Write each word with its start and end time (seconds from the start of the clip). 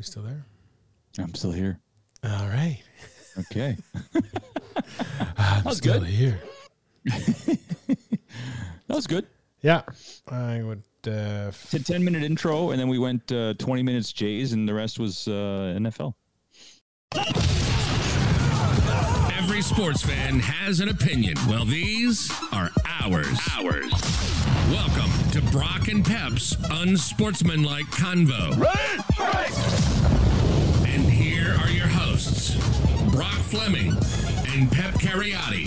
you 0.00 0.04
still 0.04 0.22
there? 0.22 0.46
I'm 1.18 1.34
still 1.34 1.52
here. 1.52 1.78
All 2.24 2.48
right. 2.48 2.80
Okay. 3.38 3.76
I'm 5.36 5.64
was 5.64 5.76
still 5.76 6.00
good. 6.00 6.08
here. 6.08 6.40
that 7.04 7.58
was 8.88 9.06
good. 9.06 9.26
Yeah. 9.60 9.82
I 10.26 10.62
would 10.62 10.82
uh 11.06 11.48
It's 11.48 11.74
a 11.74 11.84
10 11.84 12.02
minute 12.02 12.22
intro, 12.22 12.70
and 12.70 12.80
then 12.80 12.88
we 12.88 12.98
went 12.98 13.30
uh, 13.30 13.52
20 13.58 13.82
minutes 13.82 14.10
Jays, 14.10 14.54
and 14.54 14.66
the 14.66 14.72
rest 14.72 14.98
was 14.98 15.28
uh, 15.28 15.76
NFL. 15.76 16.14
Every 19.36 19.60
sports 19.60 20.00
fan 20.00 20.40
has 20.40 20.80
an 20.80 20.88
opinion. 20.88 21.34
Well, 21.46 21.66
these 21.66 22.32
are 22.52 22.70
ours. 23.02 23.38
Ours. 23.58 23.92
Welcome 24.70 25.10
to 25.32 25.42
Brock 25.50 25.88
and 25.88 26.04
Pep's 26.04 26.56
unsportsmanlike 26.70 27.86
convo. 27.86 28.56
Brock 33.12 33.34
Fleming 33.50 33.90
and 34.54 34.72
Pep 34.72 34.94
Cariotti. 34.94 35.66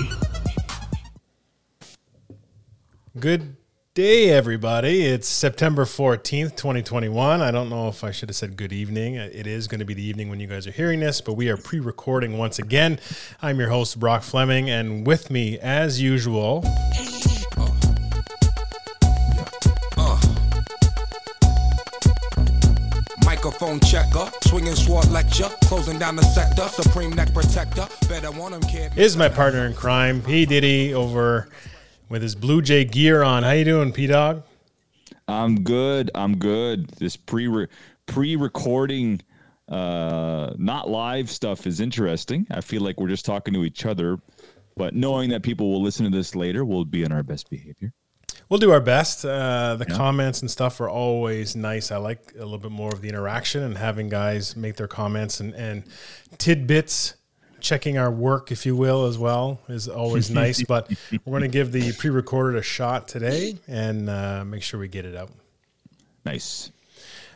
Good 3.19 3.57
day, 3.93 4.31
everybody. 4.31 5.05
It's 5.05 5.27
September 5.27 5.85
14th, 5.85 6.55
2021. 6.55 7.41
I 7.41 7.51
don't 7.51 7.69
know 7.69 7.89
if 7.89 8.03
I 8.03 8.09
should 8.09 8.29
have 8.29 8.35
said 8.35 8.57
good 8.57 8.73
evening. 8.73 9.15
It 9.15 9.45
is 9.45 9.67
going 9.67 9.79
to 9.79 9.85
be 9.85 9.93
the 9.93 10.03
evening 10.03 10.29
when 10.29 10.39
you 10.39 10.47
guys 10.47 10.65
are 10.65 10.71
hearing 10.71 10.99
this, 10.99 11.21
but 11.21 11.33
we 11.33 11.47
are 11.49 11.57
pre 11.57 11.79
recording 11.79 12.39
once 12.39 12.57
again. 12.57 12.99
I'm 13.39 13.59
your 13.59 13.69
host, 13.69 13.99
Brock 13.99 14.23
Fleming, 14.23 14.71
and 14.71 15.05
with 15.05 15.29
me, 15.29 15.59
as 15.59 16.01
usual, 16.01 16.63
Microphone 23.63 23.89
checker, 23.89 24.29
swinging 24.41 24.75
sword 24.75 25.09
lecture, 25.09 25.47
closing 25.63 25.97
down 25.97 26.17
the 26.17 26.21
sector, 26.21 26.63
supreme 26.67 27.11
neck 27.11 27.33
protector. 27.33 27.87
Better 28.09 28.29
want 28.29 28.53
him, 28.53 28.61
kid. 28.63 28.91
is 28.97 29.15
my 29.15 29.29
partner 29.29 29.65
in 29.65 29.73
crime, 29.73 30.21
P. 30.21 30.45
Diddy, 30.45 30.93
over 30.93 31.47
with 32.09 32.21
his 32.21 32.35
Blue 32.35 32.61
Jay 32.61 32.83
gear 32.83 33.23
on. 33.23 33.43
How 33.43 33.51
you 33.51 33.63
doing, 33.63 33.93
P 33.93 34.05
Dog? 34.07 34.43
I'm 35.29 35.63
good. 35.63 36.11
I'm 36.13 36.39
good. 36.39 36.89
This 36.89 37.15
pre 37.15 37.67
pre 38.05 38.35
recording, 38.35 39.21
uh, 39.69 40.51
not 40.57 40.89
live 40.89 41.29
stuff 41.29 41.65
is 41.65 41.79
interesting. 41.79 42.45
I 42.51 42.59
feel 42.59 42.81
like 42.81 42.99
we're 42.99 43.07
just 43.07 43.23
talking 43.23 43.53
to 43.53 43.63
each 43.63 43.85
other, 43.85 44.19
but 44.75 44.93
knowing 44.93 45.29
that 45.29 45.41
people 45.41 45.71
will 45.71 45.81
listen 45.81 46.03
to 46.03 46.11
this 46.11 46.35
later, 46.35 46.65
we'll 46.65 46.83
be 46.83 47.03
in 47.03 47.13
our 47.13 47.23
best 47.23 47.49
behavior. 47.49 47.93
We'll 48.53 48.59
do 48.59 48.69
our 48.69 48.79
best. 48.79 49.25
Uh, 49.25 49.77
the 49.77 49.85
comments 49.87 50.41
and 50.41 50.51
stuff 50.51 50.79
are 50.79 50.87
always 50.87 51.55
nice. 51.55 51.91
I 51.91 51.97
like 51.97 52.33
a 52.35 52.43
little 52.43 52.59
bit 52.59 52.69
more 52.69 52.93
of 52.93 53.01
the 53.01 53.09
interaction 53.09 53.63
and 53.63 53.75
having 53.75 54.09
guys 54.09 54.55
make 54.55 54.75
their 54.75 54.87
comments 54.87 55.39
and, 55.39 55.55
and 55.55 55.83
tidbits, 56.37 57.15
checking 57.61 57.97
our 57.97 58.11
work, 58.11 58.51
if 58.51 58.63
you 58.63 58.75
will, 58.75 59.07
as 59.07 59.17
well, 59.17 59.59
is 59.69 59.87
always 59.87 60.29
nice. 60.43 60.61
But 60.61 60.91
we're 61.25 61.31
going 61.31 61.41
to 61.41 61.47
give 61.47 61.71
the 61.71 61.93
pre 61.93 62.11
recorded 62.11 62.59
a 62.59 62.61
shot 62.61 63.07
today 63.07 63.57
and 63.67 64.07
uh, 64.07 64.45
make 64.45 64.61
sure 64.61 64.79
we 64.79 64.87
get 64.87 65.05
it 65.05 65.15
out. 65.15 65.31
Nice. 66.23 66.71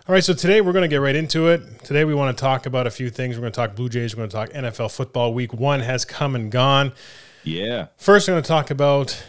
All 0.07 0.13
right, 0.13 0.23
so 0.23 0.35
today 0.35 0.61
we're 0.61 0.71
going 0.71 0.83
to 0.83 0.87
get 0.87 1.01
right 1.01 1.15
into 1.15 1.47
it. 1.47 1.83
Today 1.83 2.05
we 2.05 2.13
want 2.13 2.37
to 2.37 2.39
talk 2.39 2.67
about 2.67 2.85
a 2.85 2.91
few 2.91 3.09
things. 3.09 3.37
We're 3.37 3.41
going 3.41 3.53
to 3.53 3.57
talk 3.57 3.75
Blue 3.75 3.89
Jays. 3.89 4.15
We're 4.15 4.27
going 4.27 4.29
to 4.29 4.35
talk 4.35 4.49
NFL 4.51 4.95
football. 4.95 5.33
Week 5.33 5.51
one 5.51 5.79
has 5.79 6.05
come 6.05 6.35
and 6.35 6.51
gone. 6.51 6.93
Yeah. 7.43 7.87
First, 7.97 8.27
we're 8.27 8.35
going 8.35 8.43
to 8.43 8.47
talk 8.47 8.69
about 8.69 9.19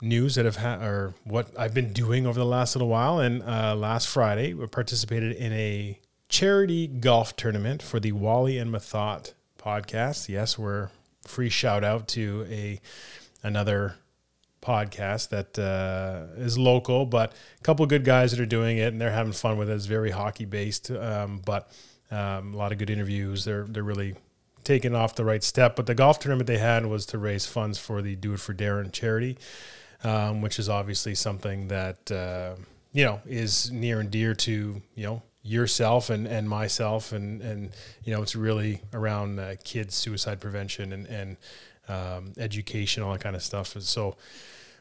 news 0.00 0.36
that 0.36 0.44
have 0.44 0.56
had 0.56 0.82
or 0.82 1.14
what 1.24 1.48
I've 1.58 1.74
been 1.74 1.92
doing 1.92 2.26
over 2.26 2.38
the 2.38 2.46
last 2.46 2.74
little 2.76 2.88
while. 2.88 3.18
And 3.18 3.42
uh, 3.42 3.74
last 3.74 4.08
Friday, 4.08 4.54
we 4.54 4.66
participated 4.66 5.36
in 5.36 5.52
a 5.52 5.98
charity 6.28 6.86
golf 6.86 7.36
tournament 7.36 7.82
for 7.82 7.98
the 8.00 8.12
Wally 8.12 8.58
and 8.58 8.72
Mathot 8.72 9.34
podcast. 9.58 10.28
Yes, 10.28 10.58
we're 10.58 10.90
free 11.26 11.48
shout 11.48 11.84
out 11.84 12.08
to 12.08 12.46
a 12.50 12.80
another 13.42 13.96
podcast 14.62 15.28
that 15.28 15.58
uh, 15.58 16.40
is 16.40 16.58
local, 16.58 17.06
but 17.06 17.32
a 17.58 17.62
couple 17.62 17.84
of 17.84 17.88
good 17.88 18.04
guys 18.04 18.32
that 18.32 18.40
are 18.40 18.46
doing 18.46 18.78
it 18.78 18.92
and 18.92 19.00
they're 19.00 19.10
having 19.12 19.32
fun 19.32 19.56
with 19.56 19.70
it. 19.70 19.74
It's 19.74 19.86
very 19.86 20.10
hockey 20.10 20.44
based, 20.44 20.90
um, 20.90 21.40
but 21.44 21.70
um, 22.10 22.54
a 22.54 22.56
lot 22.56 22.72
of 22.72 22.78
good 22.78 22.90
interviews. 22.90 23.44
They're 23.44 23.64
they're 23.64 23.82
really 23.82 24.14
taking 24.64 24.94
off 24.94 25.14
the 25.14 25.24
right 25.24 25.42
step. 25.42 25.76
But 25.76 25.86
the 25.86 25.94
golf 25.94 26.18
tournament 26.18 26.46
they 26.46 26.58
had 26.58 26.84
was 26.86 27.06
to 27.06 27.18
raise 27.18 27.46
funds 27.46 27.78
for 27.78 28.02
the 28.02 28.16
Do 28.16 28.34
It 28.34 28.40
for 28.40 28.54
Darren 28.54 28.92
charity, 28.92 29.38
um, 30.04 30.40
which 30.40 30.58
is 30.58 30.68
obviously 30.68 31.14
something 31.14 31.68
that 31.68 32.10
uh, 32.10 32.54
you 32.92 33.04
know 33.04 33.20
is 33.26 33.70
near 33.70 34.00
and 34.00 34.10
dear 34.10 34.34
to 34.34 34.82
you 34.94 35.02
know 35.04 35.22
yourself 35.42 36.10
and, 36.10 36.26
and 36.26 36.48
myself. 36.48 37.12
And 37.12 37.40
and 37.42 37.70
you 38.04 38.14
know 38.14 38.22
it's 38.22 38.36
really 38.36 38.82
around 38.92 39.38
uh, 39.38 39.54
kids 39.64 39.94
suicide 39.94 40.40
prevention 40.40 40.92
and 40.92 41.06
and 41.06 41.36
um, 41.88 42.32
education 42.38 43.02
all 43.02 43.12
that 43.12 43.20
kind 43.20 43.36
of 43.36 43.42
stuff. 43.42 43.74
And 43.74 43.84
so 43.84 44.16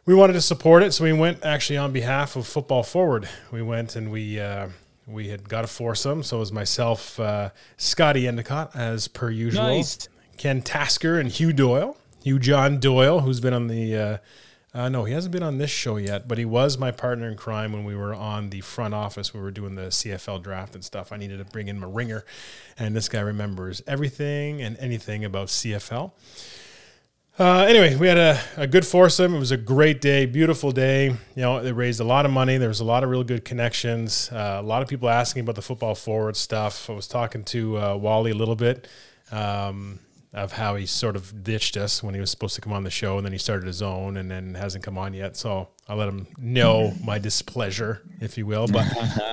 we 0.06 0.14
wanted 0.14 0.34
to 0.34 0.42
support 0.42 0.84
it. 0.84 0.94
So 0.94 1.04
we 1.04 1.14
went 1.14 1.44
actually 1.44 1.78
on 1.78 1.92
behalf 1.92 2.36
of 2.36 2.48
football 2.48 2.84
forward. 2.84 3.28
We 3.52 3.62
went 3.62 3.96
and 3.96 4.12
we 4.12 4.40
uh, 4.40 4.70
we 5.06 5.30
had 5.30 5.48
got 5.48 5.64
a 5.64 5.68
foursome. 5.68 6.24
So 6.24 6.38
it 6.38 6.40
was 6.42 6.52
myself 6.52 7.20
uh, 7.20 7.50
scotty 7.78 8.28
endicott 8.28 8.76
as 8.76 9.08
per 9.08 9.30
usual. 9.30 9.64
Nice. 9.64 10.10
ken 10.38 10.62
tasker 10.62 11.20
and 11.20 11.30
hugh 11.30 11.52
doyle 11.52 11.98
hugh 12.24 12.38
john 12.38 12.80
doyle 12.80 13.22
who's 13.22 13.40
been 13.40 13.54
on 13.56 13.68
the 13.68 14.20
uh, 14.74 14.90
no, 14.90 15.06
he 15.06 15.14
hasn't 15.14 15.32
been 15.32 15.44
on 15.44 15.58
this 15.58 15.72
show 15.72 15.98
yet, 15.98 16.28
but 16.28 16.38
he 16.38 16.46
was 16.46 16.78
my 16.78 16.92
partner 16.92 17.30
in 17.30 17.38
crime 17.38 17.72
when 17.72 17.84
we 17.84 17.96
were 17.96 18.14
on 18.14 18.50
the 18.50 18.62
front 18.62 18.94
office. 18.94 19.34
We 19.34 19.40
were 19.40 19.52
doing 19.52 19.76
the 19.76 19.88
CFL 19.88 20.44
draft 20.44 20.76
and 20.76 20.84
stuff. 20.84 21.12
I 21.12 21.18
needed 21.18 21.38
to 21.38 21.46
bring 21.46 21.68
in 21.68 21.80
my 21.80 21.88
ringer, 21.88 22.26
and 22.78 22.96
this 22.96 23.08
guy 23.10 23.22
remembers 23.22 23.82
everything 23.88 24.62
and 24.62 24.78
anything 24.78 25.24
about 25.24 25.48
CFL. 25.48 26.12
Uh, 27.40 27.66
anyway, 27.70 27.96
we 27.96 28.08
had 28.08 28.18
a, 28.18 28.40
a 28.58 28.66
good 28.66 28.86
foursome. 28.86 29.36
It 29.36 29.40
was 29.40 29.52
a 29.52 29.58
great 29.58 30.02
day, 30.02 30.26
beautiful 30.26 30.72
day. 30.72 31.06
You 31.06 31.18
know, 31.36 31.58
it 31.58 31.72
raised 31.72 32.00
a 32.00 32.04
lot 32.04 32.26
of 32.26 32.32
money. 32.32 32.58
There 32.58 32.68
was 32.68 32.80
a 32.80 32.84
lot 32.84 33.04
of 33.04 33.12
real 33.12 33.24
good 33.24 33.46
connections. 33.46 34.32
Uh, 34.32 34.58
a 34.60 34.66
lot 34.66 34.82
of 34.82 34.88
people 34.88 35.08
asking 35.08 35.42
about 35.42 35.54
the 35.54 35.62
football 35.62 35.94
forward 35.94 36.36
stuff. 36.36 36.90
I 36.90 36.94
was 36.94 37.08
talking 37.08 37.44
to 37.46 37.78
uh, 37.78 37.96
Wally 37.96 38.32
a 38.32 38.36
little 38.36 38.56
bit. 38.56 38.88
Um, 39.32 40.00
of 40.34 40.54
how 40.54 40.76
he 40.76 40.86
sort 40.86 41.16
of 41.16 41.44
ditched 41.44 41.78
us 41.78 42.04
when 42.04 42.14
he 42.14 42.20
was 42.20 42.30
supposed 42.30 42.56
to 42.56 42.62
come 42.62 42.74
on 42.74 42.84
the 42.84 42.90
show, 42.90 43.18
and 43.18 43.26
then 43.26 43.32
he 43.32 43.38
started 43.38 43.66
his 43.66 43.82
own, 43.82 44.18
and 44.18 44.30
then 44.30 44.56
hasn't 44.56 44.84
come 44.84 44.98
on 44.98 45.14
yet. 45.14 45.38
So 45.38 45.70
I 45.88 45.94
let 45.96 46.10
him 46.10 46.28
know 46.38 46.94
my 47.04 47.18
displeasure, 47.18 48.02
if 48.20 48.38
you 48.38 48.46
will. 48.46 48.68
But 48.68 48.86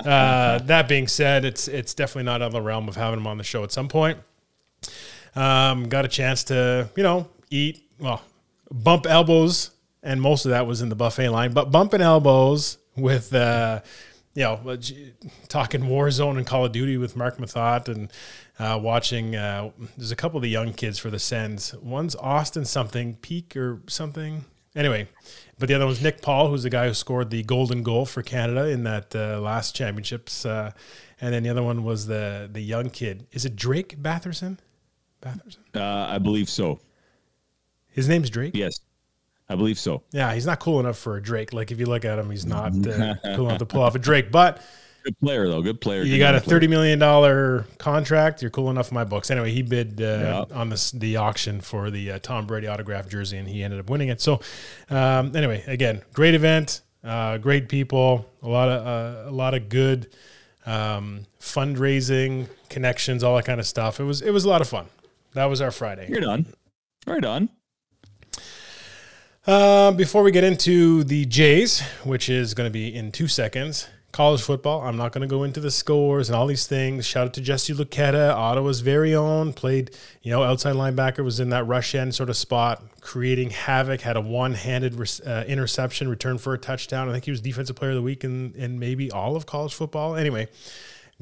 uh, 0.05 0.59
that 0.63 0.87
being 0.87 1.07
said, 1.07 1.45
it's 1.45 1.67
it's 1.67 1.93
definitely 1.93 2.23
not 2.23 2.41
out 2.41 2.47
of 2.47 2.53
the 2.53 2.61
realm 2.61 2.87
of 2.87 2.95
having 2.95 3.19
him 3.19 3.27
on 3.27 3.37
the 3.37 3.43
show 3.43 3.63
at 3.63 3.71
some 3.71 3.87
point. 3.87 4.19
Um, 5.35 5.89
got 5.89 6.05
a 6.05 6.09
chance 6.09 6.45
to 6.45 6.89
you 6.95 7.03
know 7.03 7.27
eat 7.49 7.83
well, 7.99 8.21
bump 8.71 9.05
elbows, 9.05 9.71
and 10.01 10.21
most 10.21 10.45
of 10.45 10.51
that 10.51 10.65
was 10.65 10.81
in 10.81 10.89
the 10.89 10.95
buffet 10.95 11.29
line, 11.29 11.51
but 11.51 11.71
bumping 11.71 12.01
elbows 12.01 12.77
with. 12.95 13.33
Uh, 13.33 13.81
you 14.35 14.43
know, 14.43 14.59
uh, 14.67 14.77
talking 15.47 15.81
Warzone 15.81 16.37
and 16.37 16.45
Call 16.45 16.65
of 16.65 16.73
Duty 16.73 16.97
with 16.97 17.15
Mark 17.15 17.37
Mathot 17.37 17.87
and 17.87 18.11
uh, 18.59 18.77
watching. 18.81 19.35
Uh, 19.35 19.71
there's 19.97 20.11
a 20.11 20.15
couple 20.15 20.37
of 20.37 20.43
the 20.43 20.49
young 20.49 20.73
kids 20.73 20.99
for 20.99 21.09
the 21.09 21.19
Sens. 21.19 21.73
One's 21.75 22.15
Austin 22.17 22.65
something, 22.65 23.15
Peak 23.15 23.55
or 23.55 23.81
something. 23.87 24.43
Anyway, 24.75 25.07
but 25.57 25.69
the 25.69 25.73
other 25.73 25.85
one's 25.85 26.01
Nick 26.01 26.21
Paul, 26.21 26.49
who's 26.49 26.63
the 26.63 26.69
guy 26.69 26.87
who 26.87 26.93
scored 26.93 27.29
the 27.29 27.43
golden 27.43 27.81
goal 27.81 28.05
for 28.05 28.21
Canada 28.21 28.67
in 28.67 28.83
that 28.83 29.15
uh, 29.15 29.39
last 29.39 29.73
championships. 29.73 30.45
Uh, 30.45 30.71
and 31.21 31.33
then 31.33 31.43
the 31.43 31.49
other 31.49 31.63
one 31.63 31.85
was 31.85 32.07
the 32.07 32.49
the 32.51 32.61
young 32.61 32.89
kid. 32.89 33.25
Is 33.31 33.45
it 33.45 33.55
Drake 33.55 34.01
Batherson? 34.01 34.57
Batherson. 35.21 35.59
Uh, 35.73 36.07
I 36.09 36.17
believe 36.17 36.49
so. 36.49 36.81
His 37.87 38.09
name's 38.09 38.29
Drake. 38.29 38.53
Yes. 38.53 38.81
I 39.49 39.55
believe 39.55 39.77
so. 39.79 40.01
Yeah, 40.11 40.33
he's 40.33 40.45
not 40.45 40.59
cool 40.59 40.79
enough 40.79 40.97
for 40.97 41.17
a 41.17 41.21
Drake. 41.21 41.53
Like 41.53 41.71
if 41.71 41.79
you 41.79 41.85
look 41.85 42.03
at 42.05 42.17
him, 42.17 42.29
he's 42.31 42.45
not 42.45 42.71
uh, 42.87 43.15
cool 43.35 43.47
enough 43.47 43.59
to 43.59 43.65
pull 43.65 43.81
off 43.83 43.95
a 43.95 43.99
Drake. 43.99 44.31
But 44.31 44.61
Good 45.03 45.19
player, 45.19 45.47
though. 45.47 45.61
Good 45.61 45.81
player. 45.81 46.01
you 46.01 46.17
got 46.17 46.33
a 46.33 46.39
thirty 46.39 46.65
million 46.67 46.97
dollar 46.97 47.67
contract. 47.77 48.41
You're 48.41 48.49
cool 48.49 48.71
enough 48.71 48.89
in 48.89 48.95
my 48.95 49.03
books. 49.03 49.29
Anyway, 49.29 49.51
he 49.51 49.61
bid 49.61 50.01
uh, 50.01 50.45
Yeah. 50.49 50.57
on 50.57 50.69
this 50.69 50.89
the 50.89 51.17
auction 51.17 51.61
for 51.61 51.91
the 51.91 52.13
uh, 52.13 52.19
Tom 52.19 52.47
Brady 52.47 52.65
autograph 52.65 53.07
jersey, 53.07 53.37
and 53.37 53.47
he 53.47 53.63
ended 53.63 53.79
up 53.79 53.87
winning 53.87 54.09
it. 54.09 54.19
So, 54.19 54.41
um, 54.89 55.35
anyway, 55.35 55.63
again, 55.67 56.01
great 56.13 56.33
event, 56.33 56.81
uh, 57.03 57.37
great 57.37 57.69
people, 57.69 58.27
a 58.41 58.47
lot 58.47 58.67
of 58.67 58.87
uh, 58.87 59.29
a 59.29 59.31
lot 59.31 59.53
of 59.53 59.69
good 59.69 60.07
um, 60.65 61.27
fundraising 61.39 62.47
connections, 62.69 63.23
all 63.23 63.35
that 63.35 63.45
kind 63.45 63.59
of 63.59 63.67
stuff. 63.67 63.99
It 63.99 64.05
was 64.05 64.23
it 64.23 64.31
was 64.31 64.43
a 64.45 64.49
lot 64.49 64.61
of 64.61 64.67
fun. 64.67 64.87
That 65.33 65.45
was 65.45 65.61
our 65.61 65.69
Friday. 65.69 66.09
Right 66.11 66.23
on. 66.23 66.45
Right 67.05 67.23
on. 67.23 67.49
Uh, 69.47 69.91
before 69.91 70.23
we 70.23 70.31
get 70.31 70.43
into 70.43 71.03
the 71.03 71.23
Jays, 71.25 71.81
which 72.03 72.29
is 72.29 72.55
going 72.55 72.67
to 72.67 72.73
be 72.73 72.95
in 72.95 73.11
two 73.11 73.27
seconds, 73.27 73.87
college 74.11 74.41
football. 74.41 74.81
I'm 74.81 74.97
not 74.97 75.11
going 75.11 75.21
to 75.21 75.27
go 75.27 75.43
into 75.43 75.59
the 75.59 75.69
scores 75.69 76.29
and 76.29 76.35
all 76.35 76.47
these 76.47 76.65
things. 76.65 77.05
Shout 77.05 77.27
out 77.27 77.33
to 77.35 77.41
Jesse 77.41 77.71
Luketa, 77.71 78.33
Ottawa's 78.33 78.79
very 78.79 79.13
own. 79.13 79.53
Played, 79.53 79.91
you 80.23 80.31
know, 80.31 80.41
outside 80.41 80.73
linebacker, 80.73 81.23
was 81.23 81.39
in 81.39 81.49
that 81.49 81.67
rush 81.67 81.93
end 81.93 82.15
sort 82.15 82.31
of 82.31 82.37
spot, 82.37 82.81
creating 83.01 83.51
havoc. 83.51 84.01
Had 84.01 84.17
a 84.17 84.21
one-handed 84.21 84.99
uh, 85.27 85.43
interception, 85.45 86.07
return 86.07 86.39
for 86.39 86.55
a 86.55 86.57
touchdown. 86.57 87.07
I 87.07 87.11
think 87.11 87.25
he 87.25 87.31
was 87.31 87.41
defensive 87.41 87.75
player 87.75 87.91
of 87.91 87.97
the 87.97 88.01
week 88.01 88.23
in 88.23 88.79
maybe 88.79 89.11
all 89.11 89.35
of 89.35 89.45
college 89.45 89.75
football. 89.75 90.15
Anyway, 90.15 90.47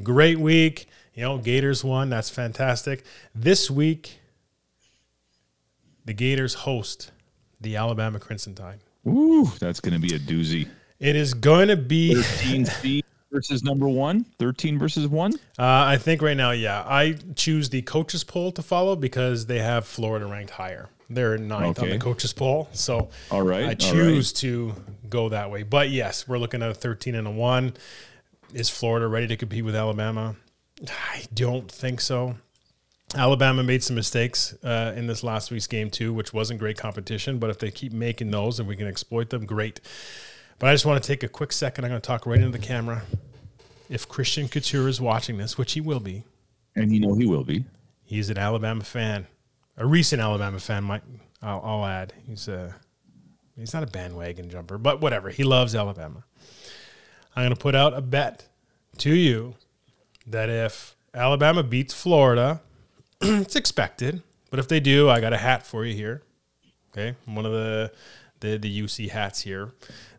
great 0.01 0.39
week. 0.39 0.87
You 1.13 1.23
know, 1.23 1.39
Gators 1.39 1.83
won. 1.83 2.09
That's 2.09 2.29
fantastic. 2.29 3.03
This 3.35 3.69
week, 3.69 4.19
the 6.05 6.13
Gators 6.13 6.53
host 6.53 7.11
the 7.63 7.75
Alabama 7.75 8.19
Crimson 8.19 8.53
Tide. 8.53 8.79
Ooh, 9.07 9.51
that's 9.59 9.79
going 9.79 9.93
to 9.93 9.99
be 9.99 10.15
a 10.15 10.19
doozy. 10.19 10.67
It 10.99 11.15
is 11.15 11.33
going 11.33 11.67
to 11.67 11.75
be 11.75 12.13
13 12.21 13.01
versus 13.31 13.63
number 13.63 13.89
one. 13.89 14.25
13 14.39 14.77
versus 14.77 15.07
one. 15.07 15.33
Uh, 15.57 15.63
I 15.87 15.97
think 15.97 16.21
right 16.21 16.37
now, 16.37 16.51
yeah, 16.51 16.83
I 16.87 17.17
choose 17.35 17.69
the 17.69 17.81
coaches 17.81 18.23
poll 18.23 18.51
to 18.53 18.61
follow 18.61 18.95
because 18.95 19.47
they 19.47 19.59
have 19.59 19.85
Florida 19.85 20.25
ranked 20.25 20.51
higher. 20.51 20.89
They're 21.09 21.37
ninth 21.37 21.79
on 21.79 21.89
the 21.89 21.99
coaches 21.99 22.33
poll, 22.33 22.69
so 22.71 23.09
All 23.29 23.43
right, 23.43 23.65
I 23.65 23.73
choose 23.73 24.33
to 24.33 24.73
go 25.09 25.29
that 25.29 25.51
way. 25.51 25.63
But 25.63 25.89
yes, 25.89 26.27
we're 26.27 26.37
looking 26.39 26.63
at 26.63 26.71
a 26.71 26.73
thirteen 26.73 27.13
and 27.13 27.27
a 27.27 27.31
one. 27.31 27.73
Is 28.53 28.69
Florida 28.69 29.07
ready 29.07 29.27
to 29.27 29.35
compete 29.35 29.65
with 29.65 29.75
Alabama? 29.75 30.35
I 30.89 31.25
don't 31.33 31.71
think 31.71 32.01
so. 32.01 32.35
Alabama 33.15 33.63
made 33.63 33.83
some 33.83 33.95
mistakes 33.95 34.55
uh, 34.63 34.93
in 34.95 35.05
this 35.07 35.23
last 35.23 35.51
week's 35.51 35.67
game 35.67 35.89
too, 35.89 36.13
which 36.13 36.33
wasn't 36.33 36.59
great 36.59 36.77
competition. 36.77 37.37
But 37.37 37.49
if 37.51 37.59
they 37.59 37.69
keep 37.69 37.93
making 37.93 38.31
those 38.31 38.59
and 38.59 38.67
we 38.67 38.75
can 38.75 38.87
exploit 38.87 39.29
them, 39.29 39.45
great. 39.45 39.79
But 40.57 40.69
I 40.69 40.73
just 40.73 40.85
want 40.85 41.01
to 41.01 41.07
take 41.07 41.21
a 41.23 41.27
quick 41.27 41.51
second. 41.51 41.85
I'm 41.85 41.91
going 41.91 42.01
to 42.01 42.05
talk 42.07 42.25
right 42.25 42.39
into 42.39 42.57
the 42.57 42.65
camera. 42.65 43.03
If 43.89 44.07
Christian 44.09 44.47
Couture 44.47 44.87
is 44.87 44.99
watching 44.99 45.37
this, 45.37 45.57
which 45.57 45.73
he 45.73 45.81
will 45.81 45.99
be, 45.99 46.23
And 46.75 46.91
you 46.91 46.99
know 46.99 47.13
he 47.13 47.25
will 47.27 47.43
be. 47.43 47.65
he's 48.03 48.29
an 48.31 48.37
Alabama 48.39 48.83
fan, 48.83 49.27
a 49.77 49.85
recent 49.85 50.21
Alabama 50.21 50.59
fan. 50.59 50.83
Might 50.83 51.03
I'll, 51.41 51.61
I'll 51.63 51.85
add. 51.85 52.13
He's 52.27 52.47
a 52.47 52.75
he's 53.55 53.73
not 53.73 53.83
a 53.83 53.87
bandwagon 53.87 54.49
jumper, 54.49 54.79
but 54.79 55.01
whatever. 55.01 55.29
He 55.29 55.43
loves 55.43 55.75
Alabama. 55.75 56.23
I'm 57.35 57.43
going 57.43 57.55
to 57.55 57.61
put 57.61 57.75
out 57.75 57.93
a 57.93 58.01
bet 58.01 58.47
to 58.99 59.13
you 59.13 59.55
that 60.25 60.49
if 60.49 60.95
Alabama 61.13 61.61
beats 61.61 61.93
Florida, 61.93 62.61
it's 63.41 63.55
expected. 63.55 64.21
But 64.49 64.59
if 64.59 64.67
they 64.67 64.79
do, 64.79 65.09
I 65.09 65.21
got 65.21 65.33
a 65.33 65.37
hat 65.37 65.65
for 65.65 65.85
you 65.85 65.95
here. 65.95 66.21
Okay, 66.91 67.15
one 67.25 67.45
of 67.45 67.51
the 67.53 67.91
the 68.41 68.57
the 68.57 68.81
UC 68.81 69.09
hats 69.09 69.41
here 69.41 69.71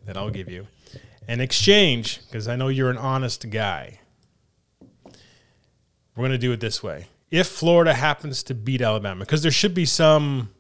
that 0.07 0.17
I'll 0.17 0.31
give 0.31 0.51
you. 0.51 0.67
In 1.29 1.41
exchange, 1.41 2.21
because 2.27 2.49
I 2.49 2.57
know 2.57 2.69
you're 2.69 2.91
an 2.91 2.99
honest 2.99 3.49
guy, 3.51 4.01
we're 5.05 5.13
going 6.17 6.33
to 6.33 6.39
do 6.39 6.53
it 6.53 6.61
this 6.61 6.83
way. 6.83 7.07
If 7.31 7.47
Florida 7.47 7.95
happens 7.95 8.43
to 8.45 8.55
beat 8.55 8.81
Alabama, 8.81 9.21
because 9.21 9.43
there 9.43 9.53
should 9.53 9.75
be 9.75 9.85
some 9.85 10.51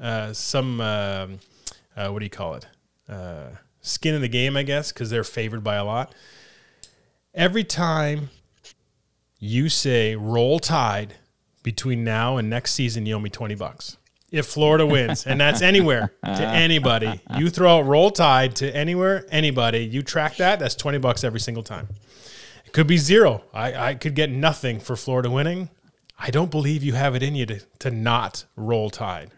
uh, 0.00 0.32
some 0.32 0.80
um 0.80 1.38
uh, 1.96 2.08
what 2.08 2.18
do 2.20 2.24
you 2.24 2.30
call 2.30 2.54
it 2.54 2.66
uh, 3.08 3.50
skin 3.80 4.14
in 4.14 4.22
the 4.22 4.28
game, 4.28 4.56
I 4.56 4.62
guess, 4.62 4.90
because 4.90 5.10
they're 5.10 5.22
favored 5.24 5.62
by 5.62 5.76
a 5.76 5.84
lot. 5.84 6.14
Every 7.34 7.64
time 7.64 8.30
you 9.38 9.68
say 9.68 10.16
roll 10.16 10.58
tide 10.58 11.16
between 11.64 12.04
now 12.04 12.36
and 12.36 12.48
next 12.48 12.74
season, 12.74 13.04
you 13.06 13.16
owe 13.16 13.18
me 13.18 13.30
twenty 13.30 13.56
bucks. 13.56 13.96
If 14.30 14.46
Florida 14.46 14.84
wins, 14.86 15.26
and 15.26 15.40
that's 15.40 15.62
anywhere 15.62 16.12
to 16.24 16.30
anybody, 16.46 17.20
you 17.36 17.50
throw 17.50 17.78
out 17.78 17.86
roll 17.86 18.10
tide 18.10 18.54
to 18.56 18.74
anywhere, 18.76 19.26
anybody, 19.30 19.78
you 19.84 20.02
track 20.02 20.36
that, 20.36 20.58
that's 20.60 20.74
twenty 20.76 20.98
bucks 20.98 21.24
every 21.24 21.40
single 21.40 21.62
time. 21.64 21.88
It 22.64 22.72
could 22.72 22.86
be 22.86 22.96
zero. 22.96 23.42
I, 23.52 23.74
I 23.90 23.94
could 23.94 24.14
get 24.14 24.30
nothing 24.30 24.78
for 24.80 24.94
Florida 24.96 25.30
winning. 25.30 25.70
I 26.18 26.30
don't 26.30 26.50
believe 26.50 26.82
you 26.84 26.92
have 26.94 27.14
it 27.16 27.22
in 27.24 27.34
you 27.34 27.46
to, 27.46 27.60
to 27.80 27.90
not 27.90 28.44
roll 28.56 28.88
tide. 28.90 29.30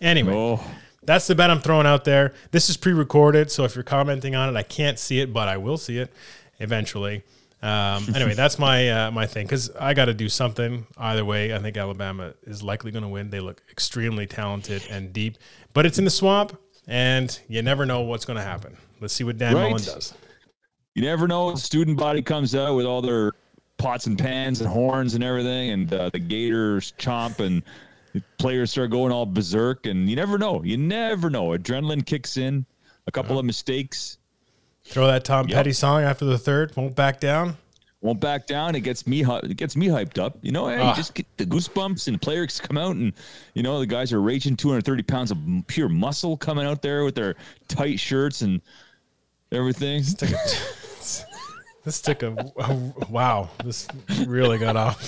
Anyway, 0.00 0.32
Oh, 0.34 0.60
that's 1.02 1.26
the 1.26 1.34
bet 1.34 1.50
I'm 1.50 1.60
throwing 1.60 1.86
out 1.86 2.04
there. 2.04 2.34
This 2.52 2.70
is 2.70 2.76
pre-recorded, 2.76 3.50
so 3.50 3.64
if 3.64 3.74
you're 3.74 3.82
commenting 3.84 4.34
on 4.36 4.48
it, 4.48 4.56
I 4.56 4.62
can't 4.62 4.98
see 4.98 5.20
it, 5.20 5.32
but 5.32 5.48
I 5.48 5.56
will 5.56 5.76
see 5.76 5.98
it 5.98 6.12
eventually. 6.60 7.22
Um, 7.62 8.06
anyway, 8.14 8.34
that's 8.34 8.58
my 8.58 8.88
uh, 8.88 9.10
my 9.10 9.26
thing 9.26 9.46
because 9.46 9.70
I 9.78 9.92
got 9.92 10.06
to 10.06 10.14
do 10.14 10.28
something. 10.28 10.86
Either 10.96 11.24
way, 11.24 11.54
I 11.54 11.58
think 11.58 11.76
Alabama 11.76 12.32
is 12.44 12.62
likely 12.62 12.90
going 12.90 13.02
to 13.02 13.08
win. 13.08 13.28
They 13.30 13.40
look 13.40 13.62
extremely 13.70 14.26
talented 14.26 14.82
and 14.90 15.12
deep, 15.12 15.36
but 15.74 15.84
it's 15.84 15.98
in 15.98 16.04
the 16.04 16.10
swamp, 16.10 16.58
and 16.88 17.38
you 17.48 17.60
never 17.62 17.84
know 17.84 18.00
what's 18.00 18.24
going 18.24 18.38
to 18.38 18.42
happen. 18.42 18.76
Let's 19.00 19.12
see 19.12 19.24
what 19.24 19.36
Dan 19.36 19.54
Right. 19.54 19.70
Mullen 19.70 19.82
does. 19.82 20.14
you 20.94 21.02
never 21.02 21.28
know. 21.28 21.50
The 21.52 21.58
student 21.58 21.98
body 21.98 22.22
comes 22.22 22.54
out 22.54 22.76
with 22.76 22.86
all 22.86 23.02
their 23.02 23.32
pots 23.76 24.06
and 24.06 24.18
pans 24.18 24.60
and 24.62 24.68
horns 24.68 25.14
and 25.14 25.22
everything, 25.22 25.70
and 25.70 25.92
uh, 25.92 26.08
the 26.10 26.18
Gators 26.18 26.92
chomp 26.98 27.40
and 27.40 27.62
players 28.38 28.70
start 28.70 28.90
going 28.90 29.12
all 29.12 29.26
berserk. 29.26 29.84
And 29.84 30.08
you 30.08 30.16
never 30.16 30.38
know. 30.38 30.62
You 30.64 30.78
never 30.78 31.28
know. 31.28 31.48
Adrenaline 31.48 32.06
kicks 32.06 32.36
in. 32.38 32.64
A 33.06 33.12
couple 33.12 33.38
of 33.38 33.44
mistakes 33.44 34.18
Throw 34.90 35.06
that 35.06 35.24
Tom 35.24 35.48
Yep. 35.48 35.56
Petty 35.56 35.72
song 35.72 36.02
after 36.02 36.24
the 36.24 36.38
third. 36.38 36.76
Won't 36.76 36.94
back 36.96 37.20
down. 37.20 37.56
won't 38.02 38.18
back 38.20 38.46
down. 38.46 38.74
It 38.74 38.80
gets 38.80 39.06
me. 39.06 39.24
It 39.24 39.56
gets 39.56 39.76
me 39.76 39.86
hyped 39.88 40.18
up. 40.18 40.38
You 40.42 40.52
know, 40.52 40.68
hey, 40.68 40.78
Ah. 40.80 40.94
just 40.94 41.14
get 41.14 41.26
the 41.36 41.44
goosebumps 41.46 42.06
and 42.08 42.14
the 42.16 42.18
players 42.18 42.58
come 42.60 42.76
out 42.78 42.96
and 42.96 43.12
you 43.54 43.62
know 43.62 43.78
the 43.78 43.86
guys 43.86 44.12
are 44.12 44.20
raging 44.22 44.56
230 44.56 45.02
pounds 45.02 45.30
of 45.30 45.38
pure 45.66 45.88
muscle 45.88 46.36
coming 46.36 46.66
out 46.66 46.80
there 46.82 47.04
with 47.04 47.14
their 47.14 47.36
tight 47.68 48.00
shirts 48.00 48.40
and 48.42 48.60
everything. 49.52 50.02
Took 50.02 50.30
a- 50.30 50.34
this 51.84 52.00
took 52.02 52.22
a, 52.22 52.34
a- 52.58 52.92
wow. 53.10 53.50
This 53.64 53.86
really 54.26 54.58
got 54.58 54.76
off 54.76 54.98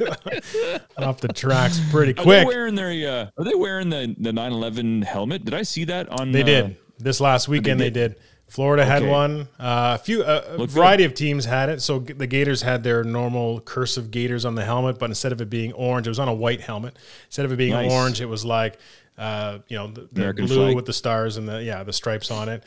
off 0.98 1.20
the 1.20 1.28
tracks 1.34 1.80
pretty 1.90 2.12
Are 2.12 2.16
they 2.16 2.22
quick. 2.22 2.46
wearing 2.46 2.74
their? 2.74 3.10
Uh, 3.10 3.30
are 3.38 3.44
they 3.44 3.54
wearing 3.54 3.88
the 3.88 4.14
the 4.18 4.32
911 4.32 5.02
helmet? 5.02 5.44
Did 5.44 5.54
I 5.54 5.62
see 5.62 5.84
that 5.84 6.08
on? 6.10 6.32
They 6.32 6.42
uh, 6.42 6.46
did 6.46 6.76
this 6.98 7.20
last 7.20 7.48
weekend. 7.48 7.80
They 7.80 7.90
did. 7.90 8.16
Florida 8.52 8.84
had 8.84 9.06
one. 9.06 9.48
Uh, 9.58 9.96
a 9.98 9.98
few, 9.98 10.22
uh, 10.22 10.56
a 10.58 10.66
variety 10.66 11.04
of 11.04 11.14
teams 11.14 11.44
had 11.46 11.68
it. 11.70 11.80
So 11.80 11.98
the 11.98 12.26
Gators 12.26 12.60
had 12.62 12.82
their 12.84 13.02
normal 13.02 13.60
cursive 13.60 14.10
Gators 14.10 14.44
on 14.44 14.54
the 14.54 14.64
helmet, 14.64 14.98
but 14.98 15.08
instead 15.10 15.32
of 15.32 15.40
it 15.40 15.48
being 15.48 15.72
orange, 15.72 16.06
it 16.06 16.10
was 16.10 16.18
on 16.18 16.28
a 16.28 16.34
white 16.34 16.60
helmet. 16.60 16.98
Instead 17.26 17.46
of 17.46 17.52
it 17.52 17.56
being 17.56 17.72
Nice. 17.72 17.90
orange, 17.90 18.20
it 18.20 18.26
was 18.26 18.44
like, 18.44 18.78
uh, 19.16 19.58
you 19.68 19.76
know, 19.78 19.86
the, 19.88 20.02
the 20.12 20.32
blue 20.34 20.46
flag. 20.48 20.76
with 20.76 20.84
the 20.86 20.92
stars 20.92 21.38
and 21.38 21.48
the 21.48 21.62
yeah 21.62 21.82
the 21.82 21.92
stripes 21.94 22.30
on 22.30 22.48
it. 22.50 22.62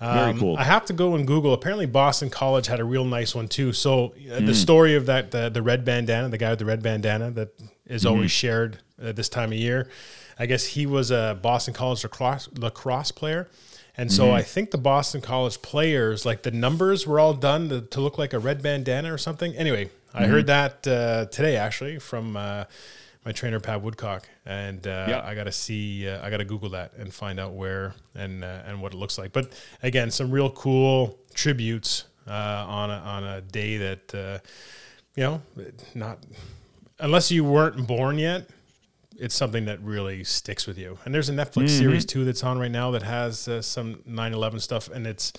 Very 0.00 0.30
Um, 0.30 0.38
cool. 0.40 0.56
I 0.56 0.64
have 0.64 0.84
to 0.86 0.92
go 0.92 1.14
and 1.14 1.26
Google. 1.26 1.52
Apparently, 1.54 1.86
Boston 1.86 2.30
College 2.30 2.66
had 2.66 2.80
a 2.80 2.84
real 2.84 3.04
nice 3.04 3.34
one 3.34 3.46
too. 3.48 3.72
So 3.72 4.14
uh, 4.32 4.38
Hmm. 4.38 4.46
the 4.46 4.54
story 4.54 4.94
of 4.96 5.06
that 5.06 5.30
the, 5.30 5.48
the 5.50 5.62
red 5.62 5.84
bandana, 5.84 6.28
the 6.28 6.38
guy 6.38 6.50
with 6.50 6.58
the 6.58 6.64
red 6.64 6.82
bandana 6.82 7.30
that 7.32 7.50
is 7.86 8.02
Mm-hmm. 8.02 8.12
always 8.12 8.30
shared 8.32 8.78
at 9.00 9.14
this 9.16 9.28
time 9.28 9.52
of 9.52 9.58
year. 9.58 9.88
I 10.38 10.46
guess 10.46 10.64
he 10.66 10.86
was 10.86 11.10
a 11.10 11.38
Boston 11.40 11.74
College 11.74 12.02
lacrosse, 12.04 12.48
lacrosse 12.58 13.10
player. 13.12 13.48
And 13.98 14.10
so 14.12 14.26
Mm-hmm. 14.26 14.34
I 14.36 14.42
think 14.42 14.70
the 14.70 14.78
Boston 14.78 15.20
College 15.20 15.60
players, 15.60 16.24
like 16.24 16.42
the 16.42 16.52
numbers 16.52 17.04
were 17.06 17.18
all 17.18 17.34
done 17.34 17.68
to, 17.68 17.80
to 17.82 18.00
look 18.00 18.16
like 18.16 18.32
a 18.32 18.38
red 18.38 18.62
bandana 18.62 19.12
or 19.12 19.18
something. 19.18 19.54
Anyway, 19.56 19.90
I 20.14 20.22
Mm-hmm. 20.22 20.30
heard 20.30 20.46
that 20.46 20.86
uh, 20.86 21.24
today 21.26 21.56
actually 21.56 21.98
from 21.98 22.36
uh, 22.36 22.64
my 23.26 23.32
trainer 23.32 23.58
Pat 23.60 23.82
Woodcock, 23.82 24.28
and 24.46 24.86
uh, 24.86 25.06
Yeah. 25.08 25.20
I 25.24 25.34
got 25.34 25.44
to 25.44 25.52
see, 25.52 26.08
uh, 26.08 26.24
I 26.24 26.30
got 26.30 26.38
to 26.38 26.44
Google 26.44 26.70
that 26.70 26.92
and 26.96 27.12
find 27.12 27.38
out 27.40 27.52
where 27.54 27.94
and 28.14 28.44
uh, 28.44 28.62
and 28.66 28.80
what 28.80 28.94
it 28.94 28.96
looks 28.96 29.18
like. 29.18 29.32
But 29.32 29.52
again, 29.82 30.10
some 30.12 30.30
real 30.30 30.48
cool 30.50 31.18
tributes 31.34 32.04
uh, 32.26 32.30
on 32.68 32.90
a, 32.90 32.94
on 32.94 33.24
a 33.24 33.40
day 33.40 33.76
that 33.78 34.14
uh, 34.14 34.38
you 35.16 35.24
know, 35.24 35.42
not 35.94 36.18
unless 37.00 37.30
you 37.32 37.42
weren't 37.44 37.86
born 37.86 38.18
yet 38.18 38.48
it's 39.18 39.34
something 39.34 39.64
that 39.64 39.82
really 39.82 40.22
sticks 40.24 40.66
with 40.66 40.78
you. 40.78 40.96
And 41.04 41.12
there's 41.12 41.28
a 41.28 41.32
Netflix 41.32 41.70
series 41.70 42.04
too 42.04 42.24
that's 42.24 42.44
on 42.44 42.58
right 42.58 42.70
now 42.70 42.92
that 42.92 43.02
has 43.02 43.48
uh, 43.48 43.60
some 43.60 43.96
9/11 44.08 44.60
stuff, 44.60 44.88
and 44.88 45.06
it's, 45.06 45.32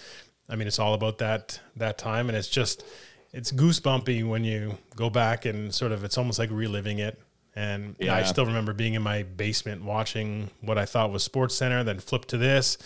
I 0.49 0.55
mean, 0.55 0.67
it's 0.67 0.79
all 0.79 0.93
about 0.93 1.17
that 1.19 1.59
that 1.77 1.97
time, 1.97 2.27
and 2.29 2.37
it's 2.37 2.49
just, 2.49 2.83
it's 3.31 3.51
goosebumpy 3.51 4.27
when 4.27 4.43
you 4.43 4.77
go 4.95 5.09
back 5.09 5.45
and 5.45 5.73
sort 5.73 5.91
of, 5.91 6.03
it's 6.03 6.17
almost 6.17 6.39
like 6.39 6.51
reliving 6.51 6.99
it. 6.99 7.19
And 7.55 7.95
I 8.01 8.23
still 8.23 8.45
remember 8.45 8.73
being 8.73 8.93
in 8.93 9.01
my 9.01 9.23
basement 9.23 9.83
watching 9.83 10.49
what 10.61 10.77
I 10.77 10.85
thought 10.85 11.11
was 11.11 11.23
Sports 11.23 11.55
Center, 11.55 11.83
then 11.83 11.99
flip 11.99 12.25
to 12.25 12.37
this, 12.37 12.77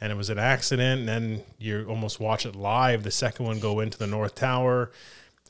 and 0.00 0.12
it 0.12 0.14
was 0.16 0.30
an 0.30 0.38
accident. 0.38 1.00
And 1.00 1.08
then 1.08 1.42
you 1.58 1.86
almost 1.88 2.20
watch 2.20 2.44
it 2.44 2.54
live. 2.54 3.02
The 3.02 3.10
second 3.10 3.46
one 3.46 3.60
go 3.60 3.80
into 3.80 3.96
the 3.96 4.06
North 4.06 4.34
Tower. 4.34 4.90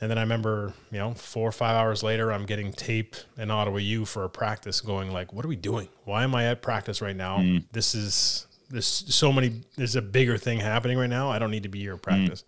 And 0.01 0.11
then 0.11 0.17
I 0.17 0.23
remember, 0.23 0.73
you 0.91 0.99
know, 0.99 1.13
four 1.13 1.47
or 1.49 1.53
five 1.53 1.77
hours 1.77 2.03
later, 2.03 2.33
I'm 2.33 2.47
getting 2.47 2.73
tape 2.73 3.17
in 3.37 3.51
Ottawa 3.51 3.77
U 3.77 4.05
for 4.07 4.25
a 4.25 4.31
practice 4.31 4.81
going 4.81 5.11
like, 5.13 5.33
what 5.33 5.45
are 5.45 5.49
we 5.49 5.57
doing? 5.57 5.89
Why 6.05 6.25
am 6.25 6.35
I 6.35 6.47
at 6.47 6.63
practice 6.63 7.03
right 7.03 7.17
now? 7.17 7.39
This 7.73 7.95
is, 7.95 8.47
there's 8.71 8.87
so 8.87 9.31
many, 9.31 9.61
there's 9.77 9.97
a 9.97 10.03
bigger 10.03 10.39
thing 10.39 10.61
happening 10.61 10.97
right 10.97 11.11
now. 11.11 11.31
I 11.31 11.39
don't 11.39 11.51
need 11.51 11.65
to 11.65 11.69
be 11.69 11.81
here 11.81 11.95
at 11.95 12.03
practice. 12.03 12.45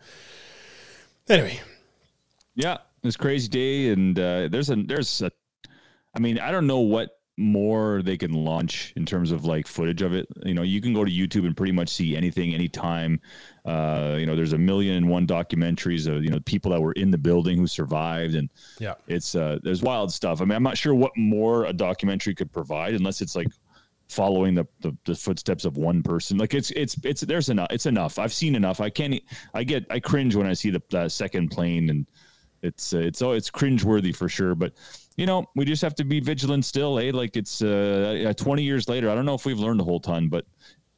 Anyway, 1.29 1.61
Yeah, 2.55 2.79
it's 3.03 3.17
crazy 3.17 3.49
day, 3.49 3.91
and 3.91 4.19
uh, 4.19 4.49
there's 4.49 4.71
a 4.71 4.77
there's 4.77 5.23
a. 5.23 5.31
I 6.15 6.21
mean, 6.21 6.39
I 6.39 6.51
don't 6.51 6.67
know 6.67 6.81
what 6.81 7.11
more 7.39 8.03
they 8.03 8.17
can 8.17 8.33
launch 8.33 8.93
in 8.97 9.07
terms 9.07 9.33
of 9.33 9.45
like 9.45 9.67
footage 9.67 10.03
of 10.03 10.13
it. 10.13 10.27
You 10.45 10.55
know, 10.55 10.63
you 10.63 10.81
can 10.81 10.93
go 10.93 11.05
to 11.05 11.11
YouTube 11.11 11.47
and 11.47 11.57
pretty 11.57 11.73
much 11.73 11.89
see 11.89 12.17
anything, 12.17 12.55
anytime. 12.55 13.21
Uh, 13.65 14.17
you 14.19 14.27
know, 14.27 14.37
there's 14.37 14.53
a 14.53 14.59
million 14.59 14.97
and 14.97 15.09
one 15.09 15.27
documentaries 15.27 16.07
of 16.07 16.23
you 16.23 16.31
know 16.31 16.41
people 16.41 16.71
that 16.73 16.81
were 16.81 16.93
in 16.93 17.11
the 17.11 17.19
building 17.19 17.59
who 17.59 17.67
survived, 17.67 18.35
and 18.35 18.51
yeah. 18.79 18.95
it's 19.07 19.35
uh, 19.35 19.59
there's 19.63 19.83
wild 19.83 20.13
stuff. 20.13 20.41
I 20.41 20.45
mean, 20.45 20.57
I'm 20.57 20.63
not 20.63 20.77
sure 20.77 20.95
what 20.95 21.13
more 21.17 21.65
a 21.65 21.73
documentary 21.73 22.35
could 22.35 22.53
provide 22.53 22.95
unless 22.95 23.23
it's 23.23 23.35
like 23.35 23.49
following 24.09 24.55
the, 24.55 24.67
the, 24.81 24.95
the 25.07 25.15
footsteps 25.15 25.65
of 25.65 25.79
one 25.79 26.03
person. 26.03 26.37
Like 26.37 26.53
it's 26.53 26.71
it's 26.73 26.97
it's 27.03 27.23
there's 27.23 27.49
enough. 27.49 27.69
It's 27.71 27.87
enough. 27.87 28.19
I've 28.19 28.35
seen 28.35 28.55
enough. 28.55 28.81
I 28.81 28.91
can't. 28.91 29.19
I 29.55 29.65
get 29.65 29.87
I 29.89 30.01
cringe 30.01 30.37
when 30.37 30.47
I 30.47 30.53
see 30.53 30.69
the, 30.71 30.83
the 30.91 31.09
second 31.09 31.49
plane 31.51 31.89
and 31.89 32.07
It's 32.63 32.95
uh, 32.95 32.99
it's 32.99 33.23
oh 33.23 33.33
it's 33.33 33.51
cringeworthy 33.51 34.15
for 34.15 34.29
sure. 34.29 34.55
But 34.55 34.75
you 35.17 35.27
know 35.27 35.45
we 35.55 35.65
just 35.65 35.83
have 35.83 35.95
to 35.97 36.05
be 36.05 36.21
vigilant 36.21 36.65
still. 36.65 36.99
Eh? 36.99 37.11
Like 37.13 37.37
it's 37.37 37.63
uh, 37.63 38.33
20 38.37 38.63
years 38.63 38.89
later. 38.89 39.11
I 39.11 39.15
don't 39.15 39.27
know 39.27 39.35
if 39.35 39.45
we've 39.45 39.59
learned 39.59 39.81
a 39.81 39.85
whole 39.85 40.01
ton, 40.01 40.29
but 40.29 40.45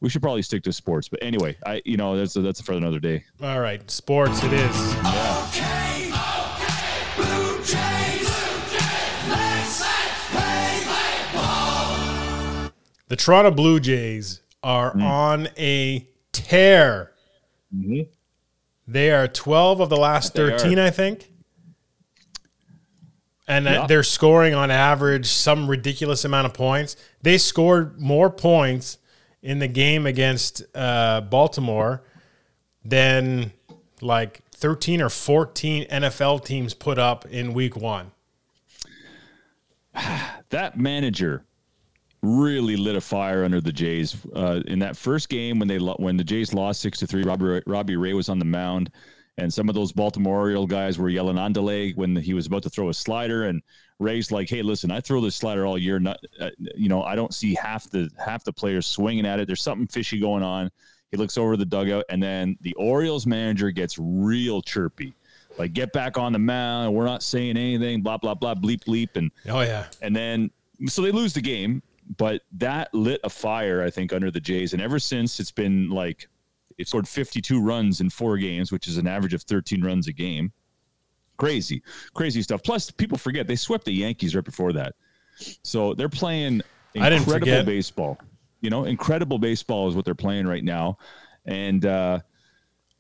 we 0.00 0.08
should 0.10 0.22
probably 0.22 0.42
stick 0.42 0.62
to 0.64 0.72
sports. 0.72 1.08
But 1.08 1.22
anyway, 1.22 1.56
I 1.66 1.80
you 1.84 1.96
know 1.96 2.16
that's 2.16 2.34
that's 2.34 2.60
for 2.60 2.72
another 2.72 2.98
day. 3.00 3.24
All 3.42 3.60
right, 3.60 3.88
sports 3.90 4.42
it 4.44 4.52
is. 4.52 4.76
Okay, 4.94 6.10
okay, 6.10 7.02
Blue 7.16 7.58
Jays, 7.64 8.30
let's 9.28 9.80
play 10.30 10.84
ball. 11.34 12.70
The 13.08 13.16
Toronto 13.16 13.50
Blue 13.50 13.80
Jays 13.80 14.40
are 14.62 14.94
Mm. 14.94 15.02
on 15.02 15.48
a 15.58 16.08
tear. 16.32 17.12
They 18.86 19.10
are 19.10 19.26
12 19.28 19.80
of 19.80 19.88
the 19.88 19.96
last 19.96 20.34
They 20.34 20.42
are. 20.42 20.58
13, 20.58 20.78
I 20.78 20.90
think. 20.90 21.30
And 23.46 23.66
Yeah. 23.66 23.86
they're 23.86 24.02
scoring 24.02 24.54
on 24.54 24.70
average 24.70 25.26
some 25.26 25.68
ridiculous 25.68 26.24
amount 26.24 26.46
of 26.46 26.54
points. 26.54 26.96
They 27.22 27.36
scored 27.38 28.00
more 28.00 28.30
points 28.30 28.98
in 29.42 29.58
the 29.58 29.68
game 29.68 30.06
against 30.06 30.62
uh, 30.74 31.20
Baltimore 31.20 32.02
than 32.84 33.52
like 34.00 34.40
13 34.52 35.02
or 35.02 35.10
14 35.10 35.86
NFL 35.88 36.44
teams 36.44 36.72
put 36.72 36.98
up 36.98 37.26
in 37.26 37.52
week 37.52 37.76
one. 37.76 38.12
that 40.50 40.76
manager 40.78 41.44
really 42.22 42.76
lit 42.76 42.96
a 42.96 43.00
fire 43.00 43.44
under 43.44 43.60
the 43.60 43.72
Jays 43.72 44.16
uh, 44.34 44.62
in 44.66 44.78
that 44.78 44.96
first 44.96 45.28
game 45.28 45.58
when 45.58 45.68
they 45.68 45.78
lo- 45.78 45.96
when 45.98 46.16
the 46.16 46.24
Jays 46.24 46.54
lost 46.54 46.80
six 46.80 46.98
to 47.00 47.06
three. 47.06 47.22
Robbie 47.22 47.60
Robbie 47.66 47.96
Ray 47.96 48.14
was 48.14 48.28
on 48.28 48.38
the 48.38 48.44
mound, 48.46 48.90
and 49.38 49.52
some 49.52 49.68
of 49.68 49.74
those 49.74 49.92
Baltimore 49.92 50.38
Oriole 50.40 50.66
guys 50.66 50.98
were 50.98 51.08
yelling 51.08 51.38
on 51.38 51.52
delay 51.52 51.92
when 51.92 52.14
he 52.16 52.34
was 52.34 52.46
about 52.46 52.62
to 52.64 52.70
throw 52.70 52.88
a 52.88 52.94
slider. 52.94 53.44
And 53.44 53.62
Ray's 53.98 54.30
like, 54.30 54.48
"Hey, 54.48 54.62
listen, 54.62 54.90
I 54.90 55.00
throw 55.00 55.20
this 55.20 55.34
slider 55.36 55.66
all 55.66 55.76
year. 55.78 55.98
Not, 55.98 56.18
uh, 56.40 56.50
you 56.58 56.88
know, 56.88 57.02
I 57.02 57.14
don't 57.16 57.34
see 57.34 57.54
half 57.54 57.90
the 57.90 58.10
half 58.24 58.44
the 58.44 58.52
players 58.52 58.86
swinging 58.86 59.26
at 59.26 59.40
it. 59.40 59.46
There's 59.46 59.62
something 59.62 59.86
fishy 59.86 60.18
going 60.20 60.42
on." 60.42 60.70
He 61.10 61.16
looks 61.16 61.38
over 61.38 61.56
the 61.56 61.64
dugout, 61.66 62.04
and 62.08 62.20
then 62.22 62.56
the 62.62 62.74
Orioles 62.74 63.24
manager 63.26 63.70
gets 63.70 63.98
real 64.00 64.60
chirpy. 64.62 65.14
Like, 65.58 65.72
get 65.72 65.92
back 65.92 66.18
on 66.18 66.32
the 66.32 66.40
mound. 66.40 66.92
We're 66.94 67.04
not 67.04 67.22
saying 67.22 67.56
anything. 67.56 68.02
Blah 68.02 68.18
blah 68.18 68.34
blah. 68.34 68.54
Bleep 68.56 68.84
bleep. 68.84 69.10
And 69.14 69.30
Oh, 69.48 69.60
yeah. 69.60 69.86
and 70.02 70.14
then 70.14 70.50
so 70.86 71.02
they 71.02 71.12
lose 71.12 71.32
the 71.32 71.40
game, 71.40 71.82
but 72.18 72.42
that 72.52 72.92
lit 72.92 73.20
a 73.22 73.30
fire, 73.30 73.82
I 73.82 73.90
think, 73.90 74.12
under 74.12 74.32
the 74.32 74.40
Jays. 74.40 74.72
And 74.72 74.82
ever 74.82 74.98
since 74.98 75.38
it's 75.38 75.52
been 75.52 75.88
like 75.90 76.28
it 76.78 76.88
scored 76.88 77.06
52 77.08 77.60
runs 77.60 78.00
in 78.00 78.10
four 78.10 78.36
games, 78.38 78.72
which 78.72 78.86
is 78.88 78.96
an 78.96 79.06
average 79.06 79.34
of 79.34 79.42
13 79.42 79.82
runs 79.82 80.08
a 80.08 80.12
game. 80.12 80.52
Crazy, 81.36 81.82
crazy 82.14 82.42
stuff. 82.42 82.62
Plus, 82.62 82.90
people 82.90 83.18
forget 83.18 83.46
they 83.46 83.56
swept 83.56 83.84
the 83.84 83.92
Yankees 83.92 84.34
right 84.34 84.44
before 84.44 84.72
that. 84.72 84.94
So 85.62 85.94
they're 85.94 86.08
playing 86.08 86.62
I 86.96 87.10
incredible 87.10 87.64
baseball. 87.64 88.18
You 88.60 88.70
know, 88.70 88.84
incredible 88.84 89.38
baseball 89.38 89.88
is 89.88 89.94
what 89.96 90.04
they're 90.04 90.14
playing 90.14 90.46
right 90.46 90.62
now. 90.64 90.96
And 91.44 91.84
uh 91.84 92.20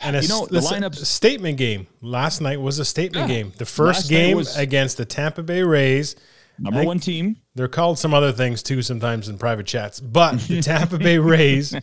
And 0.00 0.16
a, 0.16 0.22
You 0.22 0.28
know, 0.28 0.46
the 0.46 0.58
a 0.58 0.92
statement 0.92 1.58
game. 1.58 1.86
Last 2.00 2.40
night 2.40 2.60
was 2.60 2.78
a 2.80 2.84
statement 2.84 3.28
Yeah. 3.30 3.36
game. 3.36 3.52
The 3.56 3.64
first 3.64 4.00
Last 4.00 4.08
game 4.10 4.36
was- 4.36 4.56
against 4.56 4.96
the 4.96 5.04
Tampa 5.04 5.42
Bay 5.44 5.62
Rays. 5.62 6.16
number 6.58 6.78
Thank- 6.78 6.86
one 6.88 6.98
team. 7.00 7.36
They're 7.54 7.68
called 7.68 7.98
some 8.00 8.12
other 8.12 8.32
things 8.32 8.62
too 8.64 8.82
sometimes 8.82 9.28
in 9.28 9.38
private 9.38 9.66
chats. 9.66 10.00
But 10.00 10.40
the 10.40 10.60
Tampa 10.70 10.98
Bay 10.98 11.18
Rays 11.18 11.74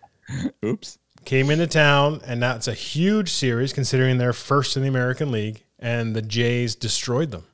Oops. 0.64 0.98
Came 1.26 1.50
into 1.50 1.66
town, 1.66 2.22
and 2.24 2.42
that's 2.42 2.68
a 2.68 2.72
huge 2.72 3.30
series 3.30 3.72
considering 3.72 4.16
they're 4.16 4.32
first 4.32 4.76
in 4.76 4.82
the 4.82 4.88
American 4.88 5.30
League, 5.30 5.64
and 5.78 6.16
the 6.16 6.22
Jays 6.22 6.74
destroyed 6.74 7.32
them. 7.32 7.44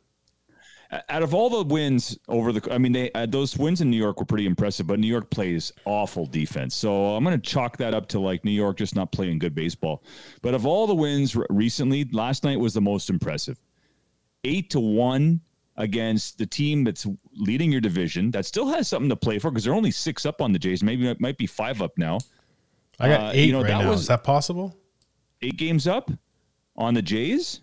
out 1.09 1.23
of 1.23 1.35
all 1.35 1.49
the 1.49 1.64
wins 1.64 2.19
over 2.29 2.52
the, 2.52 2.73
I 2.73 2.79
mean, 2.79 2.93
they 2.93 3.11
uh, 3.12 3.26
those 3.26 3.57
wins 3.57 3.81
in 3.81 3.91
New 3.91 3.97
York 3.97 4.21
were 4.21 4.26
pretty 4.26 4.47
impressive, 4.47 4.87
but 4.87 4.99
New 4.99 5.07
York 5.07 5.31
plays 5.31 5.73
awful 5.85 6.26
defense. 6.26 6.75
So 6.75 7.17
I'm 7.17 7.25
going 7.25 7.41
to 7.41 7.50
chalk 7.50 7.76
that 7.79 7.95
up 7.95 8.09
to 8.09 8.21
like 8.21 8.45
New 8.45 8.50
York 8.50 8.76
just 8.76 8.95
not 8.95 9.11
playing 9.12 9.38
good 9.38 9.55
baseball. 9.55 10.05
But 10.43 10.55
of 10.55 10.67
all 10.67 10.87
the 10.87 10.95
wins 10.95 11.37
recently, 11.50 12.05
last 12.12 12.45
night 12.45 12.61
was 12.61 12.75
the 12.75 12.81
most 12.81 13.11
impressive. 13.11 13.61
Eight 14.45 14.71
to 14.71 14.81
one 14.81 15.41
against 15.76 16.37
the 16.37 16.45
team 16.47 16.85
that's 16.85 17.07
leading 17.35 17.73
your 17.73 17.81
division 17.81 18.31
that 18.33 18.45
still 18.45 18.69
has 18.69 18.87
something 18.87 19.09
to 19.09 19.17
play 19.17 19.38
for 19.38 19.50
because 19.50 19.64
they're 19.64 19.75
only 19.75 19.91
six 19.91 20.26
up 20.26 20.43
on 20.43 20.52
the 20.52 20.59
Jays. 20.59 20.83
Maybe 20.83 21.09
it 21.09 21.21
might 21.21 21.38
be 21.38 21.47
five 21.47 21.81
up 21.81 21.93
now. 21.97 22.19
I 23.03 23.09
got 23.09 23.21
Uh, 23.21 23.31
eight 23.35 23.47
you 23.47 23.53
know, 23.53 23.59
right 23.63 23.69
that 23.69 23.83
now. 23.85 23.91
was- 23.91 24.03
Is 24.03 24.07
that 24.09 24.23
possible? 24.25 24.77
Eight 25.43 25.57
games 25.57 25.87
up 25.87 26.11
on 26.77 26.95
the 26.95 27.03
Jays. 27.03 27.61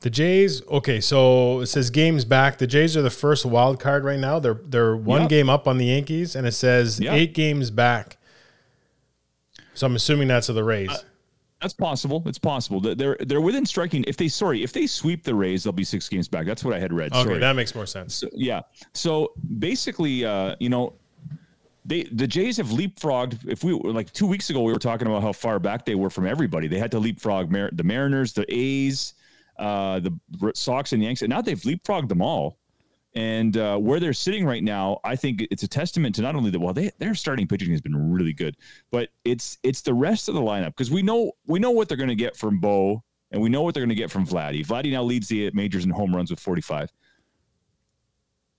The 0.00 0.10
Jays. 0.10 0.62
Okay, 0.68 1.00
so 1.00 1.60
it 1.60 1.66
says 1.66 1.90
games 1.90 2.24
back. 2.24 2.58
The 2.58 2.66
Jays 2.66 2.96
are 2.96 3.02
the 3.02 3.10
first 3.10 3.44
wild 3.44 3.78
card 3.80 4.04
right 4.04 4.18
now. 4.18 4.38
They're 4.38 4.60
they're 4.64 4.96
one 4.96 5.22
Yep. 5.22 5.30
game 5.30 5.50
up 5.50 5.66
on 5.68 5.76
the 5.78 5.86
Yankees, 5.86 6.34
and 6.36 6.46
it 6.46 6.52
says 6.52 6.98
Yep. 7.00 7.12
eight 7.14 7.34
games 7.34 7.70
back. 7.70 8.16
So 9.74 9.86
I'm 9.86 9.96
assuming 9.96 10.28
that's 10.28 10.48
of 10.48 10.54
the 10.54 10.64
Rays. 10.64 10.90
That's 11.60 11.74
possible. 11.74 12.22
It's 12.26 12.38
possible. 12.38 12.80
They're- 12.80 12.94
They're 12.94 13.16
they're 13.26 13.40
within 13.40 13.66
striking. 13.66 14.04
If 14.06 14.16
they 14.16 14.28
sorry, 14.28 14.62
if 14.62 14.72
they 14.72 14.86
sweep 14.86 15.24
the 15.24 15.34
Rays, 15.34 15.64
they'll 15.64 15.72
be 15.72 15.84
six 15.84 16.08
games 16.08 16.28
back. 16.28 16.46
That's 16.46 16.64
what 16.64 16.72
I 16.74 16.78
had 16.78 16.92
read. 16.92 17.12
okay, 17.12 17.24
sorry. 17.24 17.38
that 17.40 17.56
makes 17.56 17.74
more 17.74 17.86
sense. 17.86 18.14
So, 18.14 18.28
yeah. 18.32 18.60
So 18.94 19.32
basically, 19.58 20.24
uh, 20.24 20.54
you 20.60 20.68
know, 20.68 20.94
they 21.88 22.02
the 22.04 22.26
Jays 22.26 22.58
have 22.58 22.68
leapfrogged. 22.68 23.48
If 23.48 23.64
we 23.64 23.72
like 23.72 24.12
two 24.12 24.26
weeks 24.26 24.50
ago, 24.50 24.60
we 24.60 24.72
were 24.72 24.78
talking 24.78 25.06
about 25.06 25.22
how 25.22 25.32
far 25.32 25.58
back 25.58 25.86
they 25.86 25.94
were 25.94 26.10
from 26.10 26.26
everybody. 26.26 26.68
They 26.68 26.78
had 26.78 26.90
to 26.90 26.98
leapfrog 26.98 27.50
Mar- 27.50 27.70
the 27.72 27.82
Mariners, 27.82 28.34
the 28.34 28.44
A's, 28.54 29.14
uh, 29.58 29.98
the 30.00 30.12
Sox, 30.54 30.92
and 30.92 31.00
the 31.00 31.06
Yanks, 31.06 31.22
and 31.22 31.30
now 31.30 31.40
they've 31.40 31.60
leapfrogged 31.60 32.08
them 32.08 32.20
all. 32.20 32.58
And 33.14 33.56
uh, 33.56 33.78
where 33.78 34.00
they're 34.00 34.12
sitting 34.12 34.44
right 34.44 34.62
now, 34.62 35.00
I 35.02 35.16
think 35.16 35.46
it's 35.50 35.62
a 35.62 35.68
testament 35.68 36.14
to 36.16 36.22
not 36.22 36.36
only 36.36 36.50
that 36.50 36.60
well, 36.60 36.74
they, 36.74 36.90
their 36.98 37.14
starting 37.14 37.48
pitching 37.48 37.70
has 37.70 37.80
been 37.80 38.12
really 38.12 38.34
good, 38.34 38.56
but 38.90 39.08
it's 39.24 39.56
it's 39.62 39.80
the 39.80 39.94
rest 39.94 40.28
of 40.28 40.34
the 40.34 40.42
lineup 40.42 40.68
because 40.68 40.90
we 40.90 41.02
know 41.02 41.32
we 41.46 41.58
know 41.58 41.70
what 41.70 41.88
they're 41.88 41.96
going 41.96 42.10
to 42.10 42.14
get 42.14 42.36
from 42.36 42.60
Bo, 42.60 43.02
and 43.30 43.40
we 43.40 43.48
know 43.48 43.62
what 43.62 43.72
they're 43.72 43.82
going 43.82 43.88
to 43.88 43.94
get 43.94 44.10
from 44.10 44.26
Vladdy. 44.26 44.64
Vladdy 44.64 44.92
now 44.92 45.02
leads 45.02 45.28
the 45.28 45.50
majors 45.52 45.86
in 45.86 45.90
home 45.90 46.14
runs 46.14 46.30
with 46.30 46.38
45. 46.38 46.92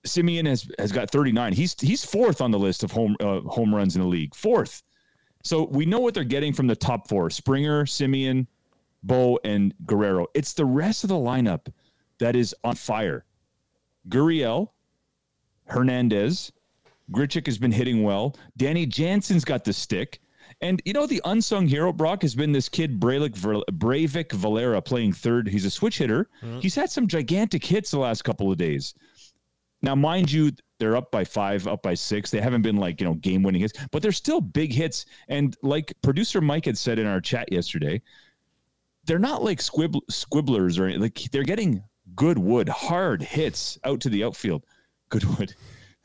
Semien 0.05 0.47
has 0.47 0.69
has 0.79 0.91
got 0.91 1.11
39. 1.11 1.53
He's 1.53 1.75
he's 1.79 2.05
fourth 2.05 2.41
on 2.41 2.51
the 2.51 2.59
list 2.59 2.83
of 2.83 2.91
home 2.91 3.15
uh, 3.19 3.41
home 3.41 3.73
runs 3.73 3.95
in 3.95 4.01
the 4.01 4.07
league. 4.07 4.33
Fourth. 4.35 4.83
So 5.43 5.65
we 5.65 5.85
know 5.85 5.99
what 5.99 6.13
they're 6.13 6.23
getting 6.23 6.53
from 6.53 6.67
the 6.67 6.75
top 6.75 7.07
four: 7.07 7.29
Springer, 7.29 7.85
Semien, 7.85 8.47
Bo, 9.03 9.39
and 9.43 9.73
Guerrero. 9.85 10.27
It's 10.33 10.53
the 10.53 10.65
rest 10.65 11.03
of 11.03 11.09
the 11.09 11.15
lineup 11.15 11.67
that 12.19 12.35
is 12.35 12.55
on 12.63 12.75
fire. 12.75 13.25
Gurriel, 14.09 14.69
Hernandez, 15.67 16.51
Grichuk 17.11 17.45
has 17.45 17.57
been 17.57 17.71
hitting 17.71 18.03
well. 18.03 18.35
Danny 18.57 18.85
Jansen's 18.85 19.45
got 19.45 19.63
the 19.63 19.73
stick. 19.73 20.19
And 20.61 20.81
you 20.83 20.93
know 20.93 21.05
the 21.05 21.21
unsung 21.25 21.67
hero 21.67 21.93
Brock 21.93 22.23
has 22.23 22.33
been 22.35 22.51
this 22.51 22.67
kid 22.67 22.99
Braylik 22.99 23.35
Ver- 23.35 23.61
Breyvic 23.71 24.31
Valera 24.31 24.81
playing 24.81 25.13
third. 25.13 25.47
He's 25.47 25.63
a 25.63 25.69
switch 25.69 25.99
hitter. 25.99 26.27
He's 26.59 26.73
had 26.75 26.89
some 26.89 27.07
gigantic 27.07 27.63
hits 27.63 27.91
the 27.91 27.99
last 27.99 28.23
couple 28.23 28.51
of 28.51 28.57
days. 28.57 28.93
Now, 29.81 29.95
mind 29.95 30.31
you, 30.31 30.51
they're 30.77 30.95
up 30.95 31.11
by 31.11 31.23
five, 31.23 31.67
up 31.67 31.81
by 31.81 31.93
six. 31.93 32.31
They 32.31 32.41
haven't 32.41 32.61
been 32.61 32.77
like, 32.77 32.99
you 32.99 33.07
know, 33.07 33.13
game 33.15 33.43
winning 33.43 33.61
hits, 33.61 33.73
but 33.91 34.01
they're 34.01 34.11
still 34.11 34.41
big 34.41 34.73
hits. 34.73 35.05
And 35.27 35.55
like 35.61 35.93
producer 36.01 36.41
Mike 36.41 36.65
had 36.65 36.77
said 36.77 36.99
in 36.99 37.05
our 37.07 37.21
chat 37.21 37.51
yesterday, 37.51 38.01
they're 39.05 39.19
not 39.19 39.43
like 39.43 39.61
squib- 39.61 40.05
squibblers 40.11 40.79
or 40.79 40.83
anything. 40.85 41.01
Like 41.01 41.19
they're 41.31 41.43
getting 41.43 41.83
good 42.15 42.37
wood, 42.37 42.67
hard 42.69 43.21
hits 43.21 43.77
out 43.83 44.01
to 44.01 44.09
the 44.09 44.23
outfield. 44.23 44.63
Good 45.09 45.23
wood. 45.37 45.53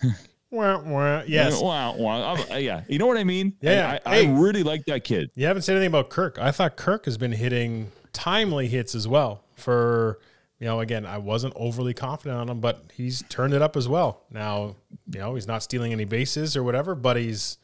Wah, 0.51 0.81
wah. 0.83 1.23
Yes. 1.27 1.61
Wow. 1.61 1.97
wow. 1.97 2.35
I'm- 2.35 2.53
uh, 2.53 2.55
yeah. 2.57 2.83
You 2.89 2.99
know 3.01 3.07
what 3.09 3.17
I 3.17 3.25
mean? 3.25 3.55
Yeah. 3.61 3.99
I, 4.07 4.11
I, 4.13 4.17
Hey. 4.23 4.29
I 4.29 4.39
really 4.39 4.63
like 4.63 4.85
that 4.85 5.03
kid. 5.03 5.31
You 5.35 5.47
haven't 5.47 5.63
said 5.63 5.73
anything 5.75 5.89
about 5.89 6.11
Kirk. 6.11 6.39
I 6.39 6.53
thought 6.53 6.77
Kirk 6.77 7.07
has 7.07 7.19
been 7.19 7.33
hitting 7.33 7.91
timely 8.13 8.69
hits 8.69 8.95
as 8.95 9.09
well. 9.09 9.43
For 9.57 10.21
you 10.61 10.67
know, 10.67 10.81
again, 10.81 11.05
I 11.05 11.19
wasn't 11.19 11.53
overly 11.57 11.95
confident 11.95 12.39
on 12.41 12.49
him, 12.49 12.61
but 12.61 12.85
he's 12.95 13.23
turned 13.29 13.55
it 13.55 13.61
up 13.63 13.77
as 13.77 13.89
well. 13.89 14.23
Now, 14.31 14.77
you 15.13 15.19
know, 15.19 15.35
he's 15.35 15.47
not 15.47 15.63
stealing 15.63 15.93
any 15.93 16.05
bases 16.05 16.57
or 16.57 16.63
whatever, 16.63 16.95
but 16.95 17.17
he's 17.17 17.59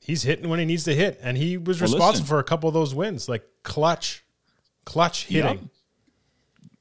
he's 0.00 0.22
hitting 0.22 0.48
when 0.50 0.58
he 0.58 0.64
needs 0.66 0.84
to 0.84 0.94
hit, 0.94 1.18
and 1.22 1.36
he 1.36 1.56
was 1.56 1.80
Well, 1.80 1.90
responsible 1.90 2.10
listen. 2.12 2.26
for 2.26 2.38
a 2.38 2.44
couple 2.44 2.68
of 2.68 2.74
those 2.74 2.94
wins, 2.94 3.28
like 3.28 3.44
clutch, 3.62 4.24
clutch 4.84 5.26
hitting. 5.26 5.58
Yep. 5.58 5.68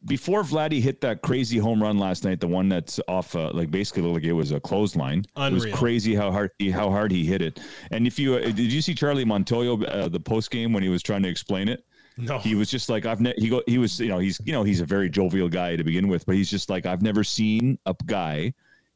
Before 0.05 0.43
Vladdy 0.43 0.81
hit 0.81 0.99
that 0.99 1.21
crazy 1.21 1.57
home 1.57 1.81
run 1.81 1.97
last 1.97 2.25
night, 2.25 2.41
the 2.41 2.47
one 2.47 2.67
that's 2.67 2.99
off, 3.07 3.37
uh, 3.37 3.51
like 3.53 3.71
basically 3.71 4.01
like 4.03 4.23
it 4.23 4.33
was 4.33 4.51
a 4.51 4.59
clothesline. 4.59 5.19
It 5.19 5.27
Unreal. 5.37 5.63
was 5.71 5.73
crazy 5.79 6.13
how 6.13 6.29
hard 6.29 6.51
he, 6.59 6.69
how 6.69 6.89
hard 6.89 7.09
he 7.09 7.25
hit 7.25 7.41
it. 7.41 7.61
And 7.89 8.05
if 8.05 8.19
you 8.19 8.35
uh, 8.35 8.41
did 8.41 8.59
you 8.73 8.81
see 8.81 8.93
Charlie 8.93 9.23
Montoyo 9.23 9.81
uh, 9.87 10.09
the 10.09 10.19
post 10.19 10.51
game 10.51 10.73
when 10.73 10.83
he 10.83 10.89
was 10.89 11.01
trying 11.01 11.23
to 11.23 11.29
explain 11.29 11.69
it? 11.69 11.85
No, 12.17 12.37
He 12.39 12.55
was 12.55 12.69
just 12.69 12.89
like 12.89 13.05
I've 13.05 13.21
ne- 13.21 13.33
he 13.37 13.49
go 13.49 13.63
he 13.65 13.77
was 13.77 13.99
you 13.99 14.09
know 14.09 14.19
he's 14.19 14.39
you 14.45 14.53
know 14.53 14.63
he's 14.63 14.81
a 14.81 14.85
very 14.85 15.09
jovial 15.09 15.49
guy 15.49 15.75
to 15.75 15.83
begin 15.83 16.07
with, 16.07 16.25
but 16.25 16.35
he's 16.35 16.49
just 16.49 16.69
like 16.69 16.85
I've 16.85 17.01
never 17.01 17.23
seen 17.23 17.79
a 17.85 17.95
guy 18.05 18.53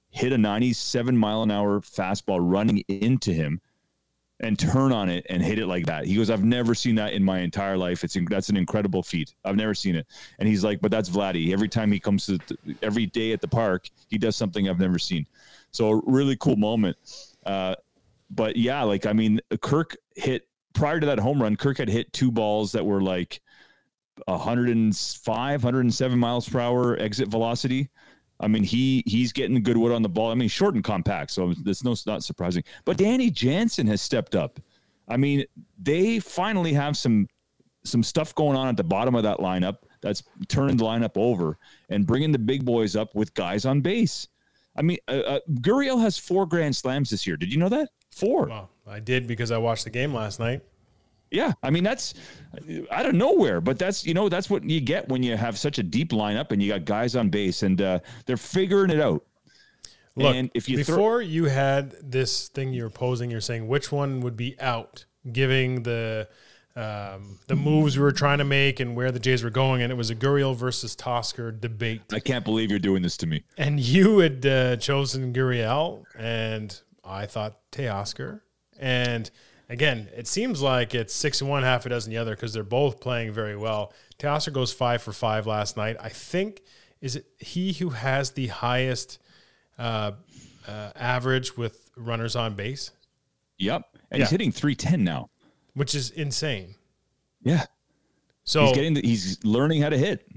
hit 0.09 0.33
a 0.33 0.37
97 0.37 1.17
mile 1.17 1.43
an 1.43 1.51
hour 1.51 1.79
fastball 1.81 2.39
running 2.41 2.79
into 2.87 3.33
him 3.33 3.61
and 4.39 4.57
turn 4.57 4.91
on 4.91 5.09
it 5.09 5.25
and 5.29 5.41
hit 5.41 5.57
it 5.57 5.65
like 5.67 5.85
that. 5.87 6.05
He 6.05 6.15
goes, 6.15 6.29
I've 6.29 6.43
never 6.43 6.75
seen 6.75 6.95
that 6.95 7.13
in 7.13 7.23
my 7.23 7.39
entire 7.39 7.77
life. 7.77 8.03
It's 8.03 8.15
that's 8.29 8.49
an 8.49 8.57
incredible 8.57 9.01
feat. 9.01 9.33
I've 9.43 9.55
never 9.55 9.73
seen 9.73 9.95
it. 9.95 10.05
And 10.39 10.47
he's 10.47 10.63
like, 10.63 10.79
but 10.79 10.91
that's 10.91 11.09
Vladdy. 11.09 11.53
Every 11.53 11.67
time 11.67 11.91
he 11.91 11.99
comes 11.99 12.27
to 12.27 12.39
every 12.83 13.07
day 13.07 13.31
at 13.31 13.41
the 13.41 13.47
park, 13.47 13.89
he 14.09 14.17
does 14.17 14.35
something 14.35 14.69
I've 14.69 14.79
never 14.79 14.99
seen. 14.99 15.25
So 15.71 15.89
a 15.89 16.01
really 16.05 16.35
cool 16.37 16.55
moment. 16.55 16.97
Uh, 17.45 17.75
but 18.29 18.57
yeah, 18.57 18.83
like 18.83 19.05
I 19.05 19.13
mean, 19.13 19.39
Kirk 19.61 19.95
hit 20.15 20.46
prior 20.77 20.99
to 20.99 21.05
that 21.07 21.19
home 21.19 21.41
run. 21.41 21.55
Kirk 21.55 21.77
had 21.79 21.89
hit 21.89 22.13
two 22.13 22.31
balls 22.31 22.71
that 22.71 22.85
were 22.85 23.01
like 23.01 23.41
105, 24.25 25.63
107 25.63 26.19
miles 26.19 26.47
per 26.47 26.59
hour 26.59 26.97
exit 26.99 27.27
velocity. 27.27 27.89
I 28.39 28.47
mean, 28.47 28.63
he 28.63 29.03
he's 29.07 29.33
getting 29.33 29.61
good 29.63 29.77
wood 29.77 29.91
on 29.91 30.03
the 30.03 30.09
ball. 30.09 30.31
I 30.31 30.35
mean, 30.35 30.47
short 30.47 30.75
and 30.75 30.83
compact, 30.83 31.31
so 31.31 31.53
it's 31.65 31.83
no 31.83 31.95
not 32.05 32.23
surprising. 32.23 32.63
But 32.85 32.97
Danny 32.97 33.31
Jansen 33.31 33.87
has 33.87 34.01
stepped 34.01 34.35
up. 34.35 34.59
I 35.07 35.17
mean, 35.17 35.43
they 35.81 36.19
finally 36.19 36.73
have 36.73 36.95
some 36.95 37.27
some 37.83 38.03
stuff 38.03 38.35
going 38.35 38.55
on 38.55 38.67
at 38.67 38.77
the 38.77 38.83
bottom 38.83 39.15
of 39.15 39.23
that 39.23 39.39
lineup 39.39 39.77
that's 40.01 40.21
turning 40.47 40.77
the 40.77 40.83
lineup 40.83 41.15
over 41.15 41.57
and 41.89 42.05
bringing 42.05 42.31
the 42.31 42.37
big 42.37 42.63
boys 42.63 42.95
up 42.95 43.15
with 43.15 43.33
guys 43.33 43.65
on 43.65 43.81
base. 43.81 44.27
I 44.75 44.83
mean, 44.83 44.97
uh, 45.07 45.11
uh, 45.11 45.39
Gurriel 45.61 45.99
has 46.01 46.19
four 46.19 46.45
grand 46.45 46.75
slams 46.75 47.09
this 47.09 47.25
year. 47.25 47.37
Did 47.37 47.51
you 47.51 47.57
know 47.57 47.69
that? 47.69 47.89
Four. 48.17 48.47
Well, 48.47 48.69
I 48.87 48.99
did 48.99 49.27
because 49.27 49.51
I 49.51 49.57
watched 49.57 49.83
the 49.83 49.89
game 49.89 50.13
last 50.13 50.39
night. 50.39 50.61
Yeah, 51.29 51.53
I 51.61 51.69
mean 51.69 51.83
that's 51.83 52.13
out 52.89 53.05
of 53.05 53.13
nowhere, 53.13 53.59
but 53.59 53.77
that's 53.77 54.05
you 54.05 54.13
know 54.13 54.29
that's 54.29 54.49
what 54.49 54.63
you 54.63 54.79
get 54.79 55.09
when 55.09 55.23
you 55.23 55.35
have 55.35 55.57
such 55.57 55.77
a 55.77 55.83
deep 55.83 56.11
lineup 56.11 56.51
and 56.51 56.63
you 56.63 56.71
got 56.71 56.85
guys 56.85 57.15
on 57.15 57.29
base 57.29 57.63
and 57.63 57.81
uh, 57.81 57.99
they're 58.25 58.37
figuring 58.37 58.89
it 58.91 59.01
out. 59.01 59.23
Look, 60.15 60.35
and 60.35 60.49
if 60.55 60.67
you 60.67 60.83
throw, 60.83 60.95
before 60.95 61.21
you 61.21 61.45
had 61.45 61.91
this 62.01 62.47
thing 62.47 62.73
you 62.73 62.83
were 62.83 62.89
posing, 62.89 63.29
you're 63.29 63.41
saying 63.41 63.67
which 63.67 63.91
one 63.91 64.21
would 64.21 64.35
be 64.35 64.59
out, 64.59 65.05
giving 65.31 65.83
the 65.83 66.27
um, 66.77 67.39
the 67.47 67.55
moves 67.55 67.97
we 67.97 68.03
were 68.03 68.11
trying 68.11 68.37
to 68.37 68.43
make 68.43 68.79
and 68.79 68.95
where 68.95 69.11
the 69.11 69.19
Jays 69.19 69.43
were 69.43 69.49
going, 69.49 69.81
and 69.81 69.91
it 69.91 69.95
was 69.95 70.09
a 70.09 70.15
Gurriel 70.15 70.55
versus 70.55 70.95
Teoscar 70.95 71.59
debate. 71.59 72.01
I 72.13 72.19
can't 72.19 72.45
believe 72.45 72.69
you're 72.69 72.79
doing 72.79 73.01
this 73.01 73.17
to 73.17 73.27
me. 73.27 73.43
And 73.57 73.79
you 73.79 74.19
had 74.19 74.45
uh, 74.45 74.75
chosen 74.77 75.33
Gurriel, 75.33 76.03
and 76.17 76.79
I 77.07 77.25
thought 77.25 77.57
Teoscar. 77.71 78.41
And 78.79 79.29
again, 79.69 80.09
it 80.15 80.27
seems 80.27 80.61
like 80.61 80.93
it's 80.93 81.13
six 81.13 81.41
and 81.41 81.49
one, 81.49 81.63
half 81.63 81.85
a 81.85 81.89
dozen 81.89 82.11
the 82.11 82.17
other 82.17 82.35
because 82.35 82.53
they're 82.53 82.63
both 82.63 82.99
playing 82.99 83.31
very 83.31 83.55
well. 83.55 83.93
Teoscar 84.19 84.53
goes 84.53 84.73
five 84.73 85.01
for 85.01 85.13
five 85.13 85.47
last 85.47 85.77
night. 85.77 85.95
I 85.99 86.09
think 86.09 86.61
is 87.01 87.15
it 87.15 87.25
he 87.39 87.73
who 87.73 87.89
has 87.89 88.31
the 88.31 88.47
highest 88.47 89.19
uh, 89.77 90.11
uh, 90.67 90.91
average 90.95 91.55
with 91.55 91.89
runners 91.95 92.35
on 92.35 92.55
base, 92.55 92.91
Yep, 93.59 93.83
and 94.11 94.19
Yeah. 94.19 94.25
he's 94.25 94.31
hitting 94.31 94.51
310 94.51 95.03
now. 95.03 95.29
which 95.73 95.93
is 95.95 96.09
insane. 96.11 96.73
Yeah, 97.43 97.65
So 98.43 98.65
he's 98.65 98.75
getting 98.75 98.93
the, 98.95 99.01
he's 99.01 99.43
learning 99.45 99.83
how 99.83 99.89
to 99.89 99.97
hit. 99.97 100.27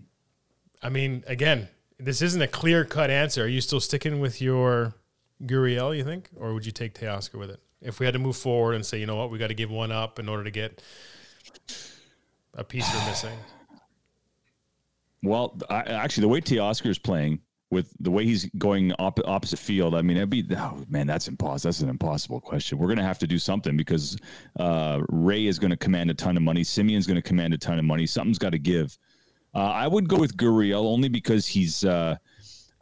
I 0.83 0.91
mean, 0.91 1.25
again, 1.27 1.69
this 1.99 2.21
isn't 2.23 2.41
a 2.43 2.47
clear 2.49 2.85
cut 2.85 3.11
answer. 3.11 3.45
Are 3.45 3.49
you 3.49 3.61
still 3.63 3.81
sticking 3.81 4.21
with 4.21 4.41
your 4.43 4.95
Gurriel, 5.45 5.97
you 5.97 6.05
think? 6.05 6.31
Or 6.37 6.55
would 6.55 6.67
you 6.67 6.73
take 6.73 6.95
Teoscar 6.95 7.39
with 7.39 7.51
it? 7.51 7.61
If 7.81 7.99
we 7.99 8.07
had 8.07 8.13
to 8.13 8.19
move 8.19 8.37
forward 8.37 8.75
and 8.75 8.85
say, 8.85 8.99
you 8.99 9.07
know 9.07 9.17
what, 9.17 9.31
we 9.31 9.39
got 9.39 9.49
to 9.49 9.55
give 9.55 9.71
one 9.71 9.91
up 9.91 10.19
in 10.19 10.29
order 10.29 10.45
to 10.45 10.51
get 10.51 10.83
a 12.55 12.65
piece 12.65 12.87
we're 12.93 13.07
missing. 13.07 13.37
Well, 15.23 15.59
I, 15.69 15.81
actually, 15.81 16.23
the 16.23 16.29
way 16.29 16.41
Teoscar 16.41 16.87
is 16.91 16.99
playing 16.99 17.41
with 17.71 17.93
the 18.01 18.11
way 18.11 18.25
he's 18.25 18.47
going 18.59 18.93
op- 18.95 19.21
opposite 19.27 19.59
field, 19.59 19.95
I 19.95 20.03
mean, 20.03 20.17
it'd 20.17 20.31
be 20.31 20.45
oh, 20.57 20.85
man, 20.89 21.07
that's 21.07 21.29
impossible. 21.29 21.69
That's 21.69 21.81
an 21.81 21.89
impossible 21.89 22.41
question. 22.41 22.79
We're 22.79 22.89
gonna 22.89 23.03
have 23.05 23.19
to 23.21 23.27
do 23.27 23.39
something 23.39 23.77
because 23.77 24.17
uh, 24.59 25.01
Ray 25.09 25.47
is 25.47 25.59
to 25.71 25.77
command 25.77 26.11
a 26.11 26.15
ton 26.15 26.37
of 26.37 26.43
money. 26.43 26.63
Semien's 26.63 27.07
to 27.17 27.23
command 27.23 27.55
a 27.55 27.59
ton 27.59 27.79
of 27.79 27.85
money. 27.85 28.07
Something's 28.07 28.39
got 28.39 28.53
to 28.53 28.59
give. 28.59 28.97
Uh, 29.55 29.71
I 29.71 29.87
would 29.87 30.09
go 30.09 30.17
with 30.17 30.37
Gurriel 30.37 30.85
only 30.85 31.09
because 31.09 31.47
he's. 31.47 31.85
Uh, 31.85 32.17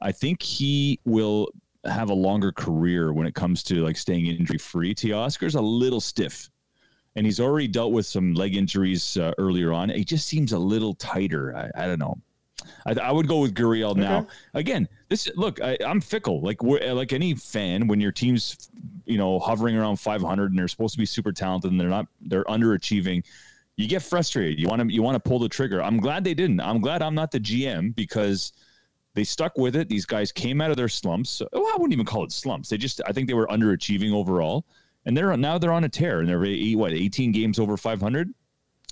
I 0.00 0.12
think 0.12 0.42
he 0.42 1.00
will 1.04 1.48
have 1.84 2.10
a 2.10 2.14
longer 2.14 2.52
career 2.52 3.12
when 3.12 3.26
it 3.26 3.34
comes 3.34 3.62
to 3.64 3.84
like 3.84 3.96
staying 3.96 4.26
injury 4.26 4.58
free. 4.58 4.94
Teoscar's 4.94 5.54
a 5.54 5.60
little 5.60 6.00
stiff 6.00 6.50
and 7.18 7.26
he's 7.26 7.40
already 7.40 7.66
dealt 7.66 7.92
with 7.92 8.06
some 8.06 8.32
leg 8.34 8.54
injuries 8.54 9.16
uh, 9.16 9.32
earlier 9.38 9.72
on. 9.72 9.90
It 9.90 10.06
just 10.06 10.28
seems 10.28 10.52
a 10.52 10.58
little 10.58 10.94
tighter. 10.94 11.54
I, 11.56 11.84
I 11.84 11.86
don't 11.88 11.98
know. 11.98 12.16
I, 12.86 12.92
I 12.92 13.10
would 13.10 13.26
go 13.26 13.40
with 13.40 13.54
Gurriel 13.54 13.96
now. 13.96 14.28
Again, 14.54 14.88
this 15.08 15.28
look, 15.34 15.60
I, 15.60 15.76
I'm 15.84 16.00
fickle. 16.00 16.40
Like 16.40 16.62
we're, 16.62 16.94
like 16.94 17.12
any 17.12 17.34
fan, 17.34 17.88
when 17.88 18.00
your 18.00 18.12
team's 18.12 18.70
you 19.04 19.18
know 19.18 19.40
hovering 19.40 19.76
around 19.76 19.96
500 19.96 20.50
and 20.50 20.58
they're 20.58 20.68
supposed 20.68 20.94
to 20.94 20.98
be 20.98 21.06
super 21.06 21.32
talented 21.32 21.72
and 21.72 21.80
they're 21.80 21.88
not, 21.88 22.06
they're 22.20 22.44
underachieving. 22.44 23.24
You 23.76 23.88
get 23.88 24.02
frustrated. 24.02 24.60
You 24.60 24.68
want 24.68 24.82
to 24.82 24.92
you 24.92 25.02
want 25.02 25.14
to 25.16 25.28
pull 25.28 25.40
the 25.40 25.48
trigger. 25.48 25.82
I'm 25.82 25.98
glad 25.98 26.22
they 26.22 26.34
didn't. 26.34 26.60
I'm 26.60 26.80
glad 26.80 27.02
I'm 27.02 27.16
not 27.16 27.32
the 27.32 27.40
GM 27.40 27.96
because 27.96 28.52
they 29.18 29.24
stuck 29.24 29.59
with 29.59 29.74
it. 29.74 29.88
These 29.88 30.07
guys 30.07 30.31
came 30.31 30.61
out 30.61 30.70
of 30.70 30.76
their 30.76 30.88
slumps. 30.88 31.42
Well, 31.52 31.66
I 31.66 31.74
wouldn't 31.76 31.92
even 31.92 32.07
call 32.07 32.22
it 32.22 32.31
slumps. 32.31 32.68
They 32.68 32.76
just 32.76 33.00
I 33.04 33.12
think 33.12 33.26
they 33.26 33.35
were 33.35 33.48
underachieving 33.48 34.12
overall, 34.12 34.64
and 35.07 35.16
they're 35.16 35.37
now 35.37 35.59
they're 35.59 35.72
on 35.72 35.83
a 35.83 35.88
tear 35.88 36.20
and 36.20 36.28
they're 36.28 36.44
eight, 36.44 36.76
what 36.76 36.92
18 36.92 37.33
games 37.33 37.59
over 37.59 37.76
500. 37.76 38.33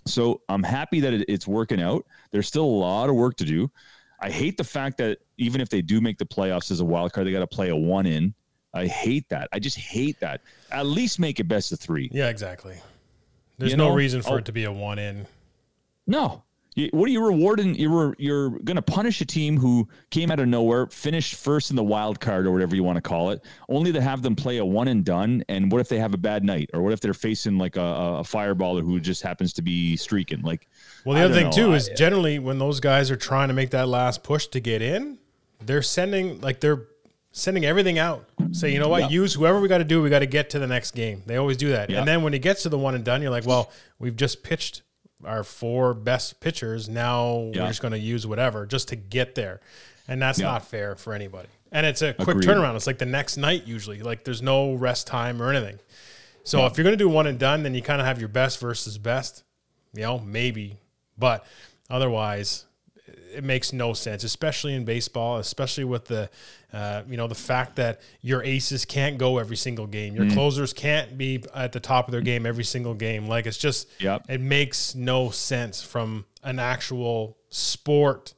So 0.05 0.43
I'm 0.49 0.65
happy 0.65 0.99
that 0.99 1.15
it, 1.15 1.25
it's 1.29 1.47
working 1.47 1.81
out. 1.81 2.05
There's 2.33 2.49
still 2.49 2.65
a 2.65 2.67
lot 2.67 3.09
of 3.09 3.15
work 3.15 3.37
to 3.37 3.45
do. 3.45 3.71
I 4.21 4.31
hate 4.31 4.57
the 4.57 4.65
fact 4.65 4.99
that 4.99 5.19
even 5.39 5.61
if 5.61 5.69
they 5.69 5.81
do 5.81 6.01
make 6.01 6.19
the 6.19 6.27
playoffs 6.27 6.73
as 6.73 6.81
a 6.81 6.85
wild 6.85 7.13
card, 7.13 7.29
they 7.29 7.33
got 7.33 7.41
to 7.41 7.47
play 7.47 7.69
a 7.69 7.77
one 7.77 8.07
in. 8.07 8.35
I 8.75 8.89
hate 8.89 9.29
that. 9.29 9.49
I 9.53 9.61
just 9.61 9.79
hate 9.79 10.19
that. 10.21 10.41
At 10.73 10.87
least 10.87 11.21
make 11.21 11.39
it 11.39 11.45
best 11.45 11.71
of 11.71 11.79
three. 11.79 12.11
Yeah, 12.13 12.31
exactly. 12.31 12.77
There's 13.59 13.71
You 13.71 13.77
no 13.77 13.91
know, 13.91 13.95
reason 13.95 14.23
for 14.23 14.35
oh. 14.35 14.37
it 14.39 14.45
to 14.47 14.53
be 14.53 14.65
a 14.65 14.73
one 14.73 14.99
in. 14.99 15.27
No. 16.07 16.43
What 16.93 17.09
are 17.09 17.13
you 17.13 17.25
rewarding? 17.25 17.75
You're 17.75 18.15
you're 18.19 18.51
going 18.51 18.77
to 18.77 18.83
punish 18.83 19.21
a 19.23 19.25
team 19.25 19.57
who 19.59 19.89
came 20.11 20.31
out 20.31 20.41
of 20.41 20.47
nowhere, 20.49 20.87
finished 20.89 21.35
first 21.37 21.71
in 21.71 21.77
the 21.77 21.83
wild 21.83 22.21
card 22.21 22.47
or 22.47 22.53
whatever 22.53 22.77
you 22.77 22.85
want 22.85 22.97
to 22.97 23.01
call 23.03 23.31
it, 23.31 23.43
only 23.71 23.93
to 23.93 24.01
have 24.03 24.21
them 24.21 24.37
play 24.37 24.59
a 24.59 24.65
one 24.65 24.89
and 24.89 25.03
done. 25.05 25.43
And 25.49 25.73
what 25.73 25.81
if 25.81 25.89
they 25.89 25.99
have 25.99 26.13
a 26.13 26.19
bad 26.19 26.45
night, 26.45 26.69
or 26.75 26.83
what 26.83 26.93
if 26.93 27.01
they're 27.01 27.15
facing 27.15 27.57
like 27.57 27.77
a, 27.77 27.81
a 27.81 28.23
fireballer 28.23 28.83
who 28.83 29.01
just 29.01 29.23
happens 29.23 29.55
to 29.55 29.63
be 29.63 29.97
streaking? 29.97 30.43
Like, 30.43 30.69
Well, 31.07 31.15
the 31.15 31.23
I 31.23 31.25
other 31.25 31.35
thing 31.35 31.47
know. 31.47 31.53
too 31.53 31.73
I- 31.73 31.77
is 31.77 31.89
generally 31.97 32.39
when 32.39 32.59
those 32.59 32.79
guys 32.81 33.11
are 33.11 33.17
trying 33.17 33.49
to 33.49 33.55
make 33.55 33.71
that 33.71 33.89
last 33.89 34.23
push 34.23 34.47
to 34.49 34.61
get 34.61 34.83
in, 34.83 35.19
they're 35.65 35.81
sending 35.83 36.41
like 36.43 36.61
they're 36.61 36.83
sending 37.33 37.65
everything 37.65 37.99
out. 37.99 38.29
Say, 38.53 38.73
you 38.73 38.79
know 38.79 38.89
what, 38.89 39.03
Yeah. 39.05 39.09
use 39.09 39.35
whoever 39.35 39.61
we 39.61 39.69
got 39.69 39.79
to 39.79 39.85
do. 39.85 40.03
We 40.03 40.09
got 40.11 40.21
to 40.21 40.27
get 40.27 40.51
to 40.51 40.59
the 40.59 40.67
next 40.67 40.95
game. 40.95 41.23
They 41.27 41.37
always 41.37 41.57
do 41.59 41.69
that. 41.71 41.89
Yeah. 41.91 41.99
And 41.99 42.09
then 42.09 42.23
when 42.23 42.33
it 42.35 42.39
gets 42.41 42.63
to 42.63 42.69
the 42.71 42.79
one 42.79 42.95
and 42.95 43.05
done, 43.05 43.21
you're 43.23 43.31
like, 43.31 43.47
well, 43.47 43.71
we've 43.99 44.17
just 44.17 44.43
pitched 44.43 44.81
our 45.25 45.43
four 45.45 45.95
best 45.95 46.41
pitchers. 46.41 46.89
Now 46.89 47.51
Yeah. 47.55 47.63
we're 47.63 47.69
just 47.69 47.83
going 47.83 47.93
to 47.93 47.99
use 47.99 48.27
whatever 48.27 48.67
just 48.67 48.89
to 48.89 48.97
get 48.97 49.35
there, 49.35 49.61
and 50.09 50.21
that's 50.21 50.39
Yeah. 50.39 50.47
not 50.47 50.67
fair 50.67 50.95
for 50.97 51.13
anybody. 51.15 51.49
And 51.73 51.85
it's 51.87 52.01
a 52.03 52.15
quick 52.15 52.29
Agreed. 52.37 52.47
turnaround. 52.49 52.77
It's 52.77 52.87
like 52.87 52.99
the 52.99 53.07
next 53.07 53.37
night 53.37 53.67
usually. 53.67 54.01
Like 54.03 54.25
there's 54.25 54.43
no 54.43 54.75
rest 54.75 55.07
time 55.07 55.43
or 55.43 55.51
anything. 55.51 55.79
So 56.45 56.65
if 56.67 56.77
you're 56.79 56.85
going 56.85 56.97
to 56.97 57.03
do 57.05 57.09
one 57.09 57.27
and 57.27 57.39
done, 57.41 57.65
then 57.65 57.75
you 57.75 57.83
kind 57.83 58.01
of 58.01 58.07
have 58.07 58.21
your 58.21 58.29
best 58.29 58.61
versus 58.61 58.99
best. 58.99 59.43
You 59.93 60.03
know, 60.03 60.19
maybe, 60.21 60.77
but 61.19 61.45
otherwise, 61.91 62.67
it 63.35 63.43
makes 63.43 63.73
no 63.73 63.95
sense, 63.95 64.25
especially 64.25 64.75
in 64.75 64.85
baseball, 64.85 65.39
especially 65.39 65.85
with 65.85 66.05
the, 66.07 66.31
uh, 66.77 67.03
you 67.09 67.17
know, 67.17 67.27
the 67.27 67.35
fact 67.35 67.77
that 67.77 68.01
your 68.21 68.43
aces 68.43 68.85
can't 68.85 69.17
go 69.19 69.39
every 69.39 69.57
single 69.57 69.87
game, 69.87 70.13
Mm. 70.13 70.17
your 70.19 70.31
closers 70.31 70.73
can't 70.75 71.17
be 71.17 71.43
at 71.55 71.73
the 71.73 71.81
top 71.81 72.07
of 72.09 72.13
their 72.13 72.21
game 72.21 72.45
every 72.45 72.65
single 72.65 72.93
game. 72.95 73.27
Like 73.29 73.47
it's 73.47 73.57
just, 73.57 73.89
Yep. 74.01 74.27
it 74.29 74.41
makes 74.41 74.95
no 74.95 75.31
sense 75.31 75.83
from 75.83 76.27
an 76.43 76.59
actual 76.59 77.39
sport 77.51 78.35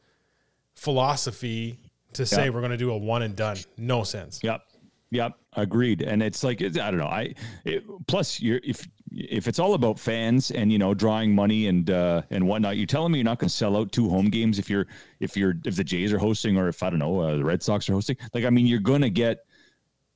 philosophy 0.75 1.79
to 2.13 2.25
say 2.27 2.45
Yeah. 2.45 2.51
we're 2.51 2.61
going 2.61 2.71
to 2.71 2.77
do 2.77 2.91
a 2.93 2.97
one 2.97 3.23
and 3.23 3.35
done. 3.37 3.57
No 3.77 4.05
sense. 4.05 4.41
Yep. 4.43 4.63
Yep. 5.11 5.33
Agreed. 5.55 6.03
And 6.03 6.23
it's 6.23 6.45
like 6.45 6.61
it's, 6.61 6.79
I 6.79 6.91
don't 6.91 7.01
know. 7.01 7.07
I 7.07 7.35
it, 7.65 7.83
plus 8.07 8.41
you're 8.41 8.61
if 8.63 8.87
if 9.11 9.49
it's 9.49 9.59
all 9.59 9.73
about 9.75 9.99
fans 9.99 10.51
and 10.51 10.71
you 10.71 10.79
know 10.79 10.93
drawing 10.93 11.35
money 11.35 11.67
and 11.69 11.89
uh 11.91 12.23
and 12.31 12.47
whatnot, 12.47 12.77
you're 12.77 12.87
telling 12.87 13.13
me 13.13 13.19
you're 13.19 13.25
not 13.25 13.39
going 13.39 13.49
to 13.49 13.55
sell 13.55 13.77
out 13.77 13.91
two 13.91 14.09
home 14.09 14.27
games 14.27 14.59
if 14.59 14.69
you're 14.69 14.87
if 15.21 15.37
you're 15.37 15.55
if 15.65 15.77
the 15.77 15.85
Jays 15.85 16.13
are 16.13 16.19
hosting 16.19 16.59
or 16.59 16.69
if 16.69 16.83
I 16.83 16.91
don't 16.91 16.99
know 16.99 17.21
uh, 17.21 17.37
the 17.37 17.45
Red 17.45 17.63
Sox 17.63 17.89
are 17.89 17.95
hosting. 17.95 18.17
Like 18.35 18.45
I 18.45 18.51
mean, 18.51 18.67
you're 18.67 18.81
going 18.81 19.01
to 19.03 19.11
get 19.11 19.47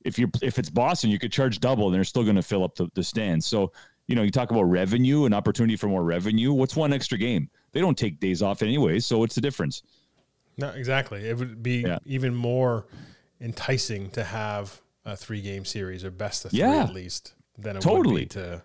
if 0.05 0.19
you're 0.19 0.29
if 0.43 0.59
it's 0.59 0.69
Boston, 0.69 1.09
you 1.09 1.17
could 1.17 1.31
charge 1.31 1.59
double 1.59 1.87
and 1.87 1.95
they're 1.95 2.03
still 2.03 2.23
going 2.23 2.35
to 2.35 2.43
fill 2.43 2.63
up 2.63 2.75
the, 2.75 2.87
the 2.93 3.03
stands. 3.03 3.45
So 3.47 3.71
you 4.07 4.15
know, 4.15 4.21
you 4.21 4.31
talk 4.31 4.51
about 4.51 4.63
revenue 4.63 5.25
and 5.25 5.33
opportunity 5.33 5.75
for 5.75 5.87
more 5.87 6.03
revenue. 6.03 6.53
What's 6.53 6.75
one 6.75 6.93
extra 6.93 7.17
game? 7.17 7.49
They 7.71 7.79
don't 7.79 7.97
take 7.97 8.19
days 8.19 8.41
off 8.43 8.61
anyway, 8.61 8.99
so 8.99 9.17
what's 9.17 9.33
the 9.33 9.41
difference? 9.41 9.81
No, 10.57 10.69
exactly. 10.69 11.27
It 11.27 11.35
would 11.37 11.63
be 11.63 11.77
Yeah. 11.81 11.97
even 12.05 12.35
more 12.35 12.85
enticing 13.41 14.09
to 14.11 14.23
have 14.23 14.81
a 15.05 15.15
three 15.15 15.41
game 15.41 15.65
series 15.65 16.03
or 16.05 16.11
best 16.11 16.45
of 16.45 16.51
three 16.51 16.59
Yeah. 16.61 16.83
at 16.83 16.93
least 16.93 17.33
than 17.57 17.77
it 17.77 17.81
Totally. 17.81 18.13
would 18.13 18.19
be 18.21 18.25
to. 18.27 18.63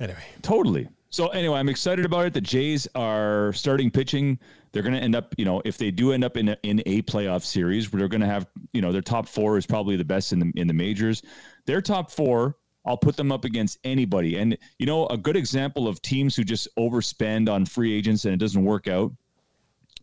Anyway, 0.00 0.24
Totally. 0.42 0.88
So 1.10 1.28
anyway, 1.28 1.60
I'm 1.60 1.68
excited 1.68 2.04
about 2.04 2.26
it. 2.26 2.34
The 2.34 2.40
Jays 2.40 2.88
are 2.96 3.52
starting 3.52 3.88
pitching. 3.88 4.36
They're 4.72 4.82
going 4.82 4.94
to 4.96 5.00
end 5.00 5.14
up, 5.14 5.32
you 5.38 5.44
know, 5.44 5.62
if 5.64 5.78
they 5.78 5.92
do 5.92 6.10
end 6.12 6.24
up 6.24 6.36
in 6.36 6.48
a, 6.48 6.56
in 6.64 6.82
a 6.86 7.02
playoff 7.02 7.44
series, 7.44 7.92
where 7.92 8.00
they're 8.00 8.08
going 8.08 8.20
to 8.20 8.26
have, 8.26 8.48
you 8.72 8.80
know, 8.82 8.90
their 8.90 9.00
top 9.00 9.28
four 9.28 9.56
is 9.56 9.64
probably 9.64 9.94
the 9.94 10.04
best 10.04 10.32
in 10.32 10.40
the 10.40 10.52
in 10.56 10.66
the 10.66 10.74
majors. 10.74 11.22
Their 11.66 11.80
top 11.80 12.10
four 12.10 12.56
I'll 12.86 12.98
put 12.98 13.16
them 13.16 13.32
up 13.32 13.44
against 13.44 13.78
anybody. 13.84 14.36
And 14.36 14.58
you 14.78 14.86
know, 14.86 15.06
a 15.06 15.16
good 15.16 15.36
example 15.36 15.86
of 15.88 16.02
teams 16.02 16.34
who 16.36 16.42
just 16.44 16.68
overspend 16.76 17.48
on 17.48 17.64
free 17.64 17.96
agents 17.96 18.24
and 18.24 18.34
it 18.34 18.38
doesn't 18.38 18.62
work 18.64 18.88
out. 18.88 19.12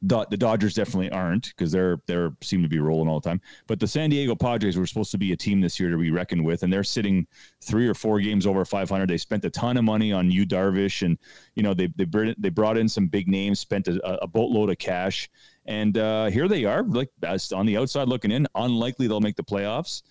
The, 0.03 0.25
Dodgers 0.25 0.73
definitely 0.73 1.11
aren't 1.11 1.49
because 1.49 1.71
they're 1.71 1.97
they're 2.07 2.31
seem 2.41 2.63
to 2.63 2.67
be 2.67 2.79
rolling 2.79 3.07
all 3.07 3.19
the 3.19 3.29
time. 3.29 3.39
But 3.67 3.79
the 3.79 3.87
San 3.87 4.09
Diego 4.09 4.35
Padres 4.35 4.75
were 4.75 4.87
supposed 4.87 5.11
to 5.11 5.17
be 5.17 5.31
a 5.31 5.37
team 5.37 5.61
this 5.61 5.79
year 5.79 5.91
to 5.91 5.97
be 5.97 6.09
reckoned 6.09 6.43
with, 6.43 6.63
and 6.63 6.73
they're 6.73 6.83
sitting 6.83 7.27
three 7.61 7.87
or 7.87 7.93
four 7.93 8.19
games 8.19 8.47
over 8.47 8.65
500. 8.65 9.07
They 9.07 9.17
spent 9.17 9.45
a 9.45 9.51
ton 9.51 9.77
of 9.77 9.83
money 9.83 10.11
on 10.11 10.31
Yu 10.31 10.45
Darvish, 10.45 11.05
and 11.05 11.19
you 11.55 11.61
know 11.61 11.75
they 11.75 11.87
they 11.97 12.33
they 12.37 12.49
brought 12.49 12.77
in 12.77 12.89
some 12.89 13.07
big 13.07 13.27
names, 13.27 13.59
spent 13.59 13.87
a, 13.87 14.23
a 14.23 14.27
boatload 14.27 14.71
of 14.71 14.79
cash, 14.79 15.29
and 15.65 15.97
uh, 15.97 16.25
here 16.25 16.47
they 16.47 16.65
are, 16.65 16.83
like 16.83 17.09
on 17.53 17.67
the 17.67 17.77
outside 17.77 18.07
looking 18.07 18.31
in. 18.31 18.47
Unlikely 18.55 19.07
they'll 19.07 19.21
make 19.21 19.35
the 19.35 19.43
playoffs. 19.43 20.01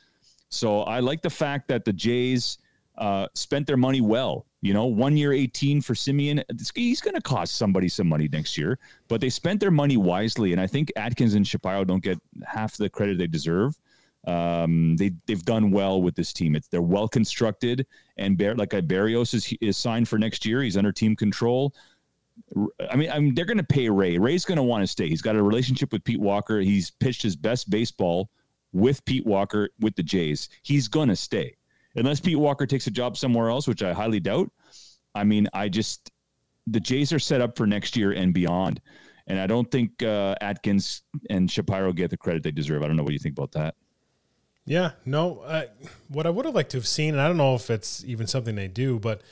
So 0.50 0.82
I 0.82 1.00
like 1.00 1.22
the 1.22 1.30
fact 1.30 1.68
that 1.68 1.84
the 1.84 1.92
Jays 1.92 2.58
uh, 3.00 3.26
spent 3.34 3.66
their 3.66 3.78
money 3.78 4.00
well. 4.00 4.46
You 4.60 4.74
know, 4.74 4.84
one 4.84 5.16
year 5.16 5.32
18 5.32 5.80
for 5.80 5.94
Semien. 5.94 6.44
He's 6.74 7.00
going 7.00 7.14
to 7.14 7.22
cost 7.22 7.54
somebody 7.56 7.88
some 7.88 8.06
money 8.06 8.28
next 8.30 8.58
year, 8.58 8.78
but 9.08 9.22
they 9.22 9.30
spent 9.30 9.58
their 9.58 9.70
money 9.70 9.96
wisely. 9.96 10.52
And 10.52 10.60
I 10.60 10.66
think 10.66 10.92
Atkins 10.96 11.32
and 11.32 11.48
Shapiro 11.48 11.84
don't 11.84 12.02
get 12.02 12.20
half 12.46 12.76
the 12.76 12.90
credit 12.90 13.16
they 13.16 13.26
deserve. 13.26 13.74
Um, 14.26 14.96
they 14.98 15.12
they've 15.26 15.42
done 15.42 15.70
well 15.70 16.02
with 16.02 16.14
this 16.14 16.34
team. 16.34 16.54
It's 16.54 16.68
they're 16.68 16.82
well 16.82 17.08
constructed, 17.08 17.86
and 18.18 18.36
Bear, 18.36 18.54
like 18.54 18.74
uh, 18.74 18.82
Berrios 18.82 19.32
is 19.32 19.50
is 19.62 19.78
signed 19.78 20.08
for 20.08 20.18
next 20.18 20.44
year. 20.44 20.60
He's 20.60 20.76
under 20.76 20.92
team 20.92 21.16
control. 21.16 21.74
I 22.90 22.96
mean, 22.96 23.10
I 23.10 23.18
mean, 23.18 23.34
they're 23.34 23.46
going 23.46 23.56
to 23.56 23.64
pay 23.64 23.88
Ray. 23.88 24.18
Ray's 24.18 24.44
going 24.44 24.56
to 24.56 24.62
want 24.62 24.82
to 24.82 24.86
stay. 24.86 25.08
He's 25.08 25.22
got 25.22 25.36
a 25.36 25.42
relationship 25.42 25.90
with 25.90 26.04
Pete 26.04 26.20
Walker. 26.20 26.60
He's 26.60 26.90
pitched 26.90 27.22
his 27.22 27.34
best 27.34 27.70
baseball 27.70 28.28
with 28.72 29.02
Pete 29.06 29.24
Walker 29.24 29.70
with 29.80 29.96
the 29.96 30.02
Jays. 30.02 30.50
He's 30.62 30.86
going 30.86 31.08
to 31.08 31.16
stay 31.16 31.56
unless 31.94 32.20
Pete 32.20 32.38
Walker 32.38 32.66
takes 32.66 32.86
a 32.86 32.90
job 32.90 33.16
somewhere 33.16 33.50
else, 33.50 33.66
which 33.66 33.82
I 33.82 33.92
highly 33.92 34.20
doubt. 34.20 34.50
I 35.14 35.24
mean, 35.24 35.48
I 35.52 35.68
just 35.68 36.10
the 36.66 36.80
Jays 36.80 37.12
are 37.12 37.18
set 37.18 37.40
up 37.40 37.56
for 37.56 37.66
next 37.66 37.96
year 37.96 38.12
and 38.12 38.32
beyond, 38.32 38.80
and 39.26 39.40
I 39.40 39.46
don't 39.46 39.70
think 39.70 40.02
uh, 40.02 40.34
Atkins 40.40 41.02
and 41.28 41.50
Shapiro 41.50 41.92
get 41.92 42.10
the 42.10 42.16
credit 42.16 42.42
they 42.42 42.50
deserve. 42.50 42.82
I 42.82 42.86
don't 42.86 42.96
know 42.96 43.02
what 43.02 43.12
you 43.12 43.18
think 43.18 43.36
about 43.36 43.52
that. 43.52 43.74
Yeah, 44.66 44.92
no. 45.04 45.42
I, 45.46 45.68
what 46.08 46.26
I 46.26 46.30
would 46.30 46.44
have 46.44 46.54
liked 46.54 46.70
to 46.72 46.76
have 46.76 46.86
seen, 46.86 47.14
and 47.14 47.20
I 47.20 47.26
don't 47.26 47.36
know 47.36 47.54
if 47.54 47.70
it's 47.70 48.04
even 48.04 48.26
something 48.26 48.54
they 48.54 48.68
do, 48.68 48.98
but 48.98 49.22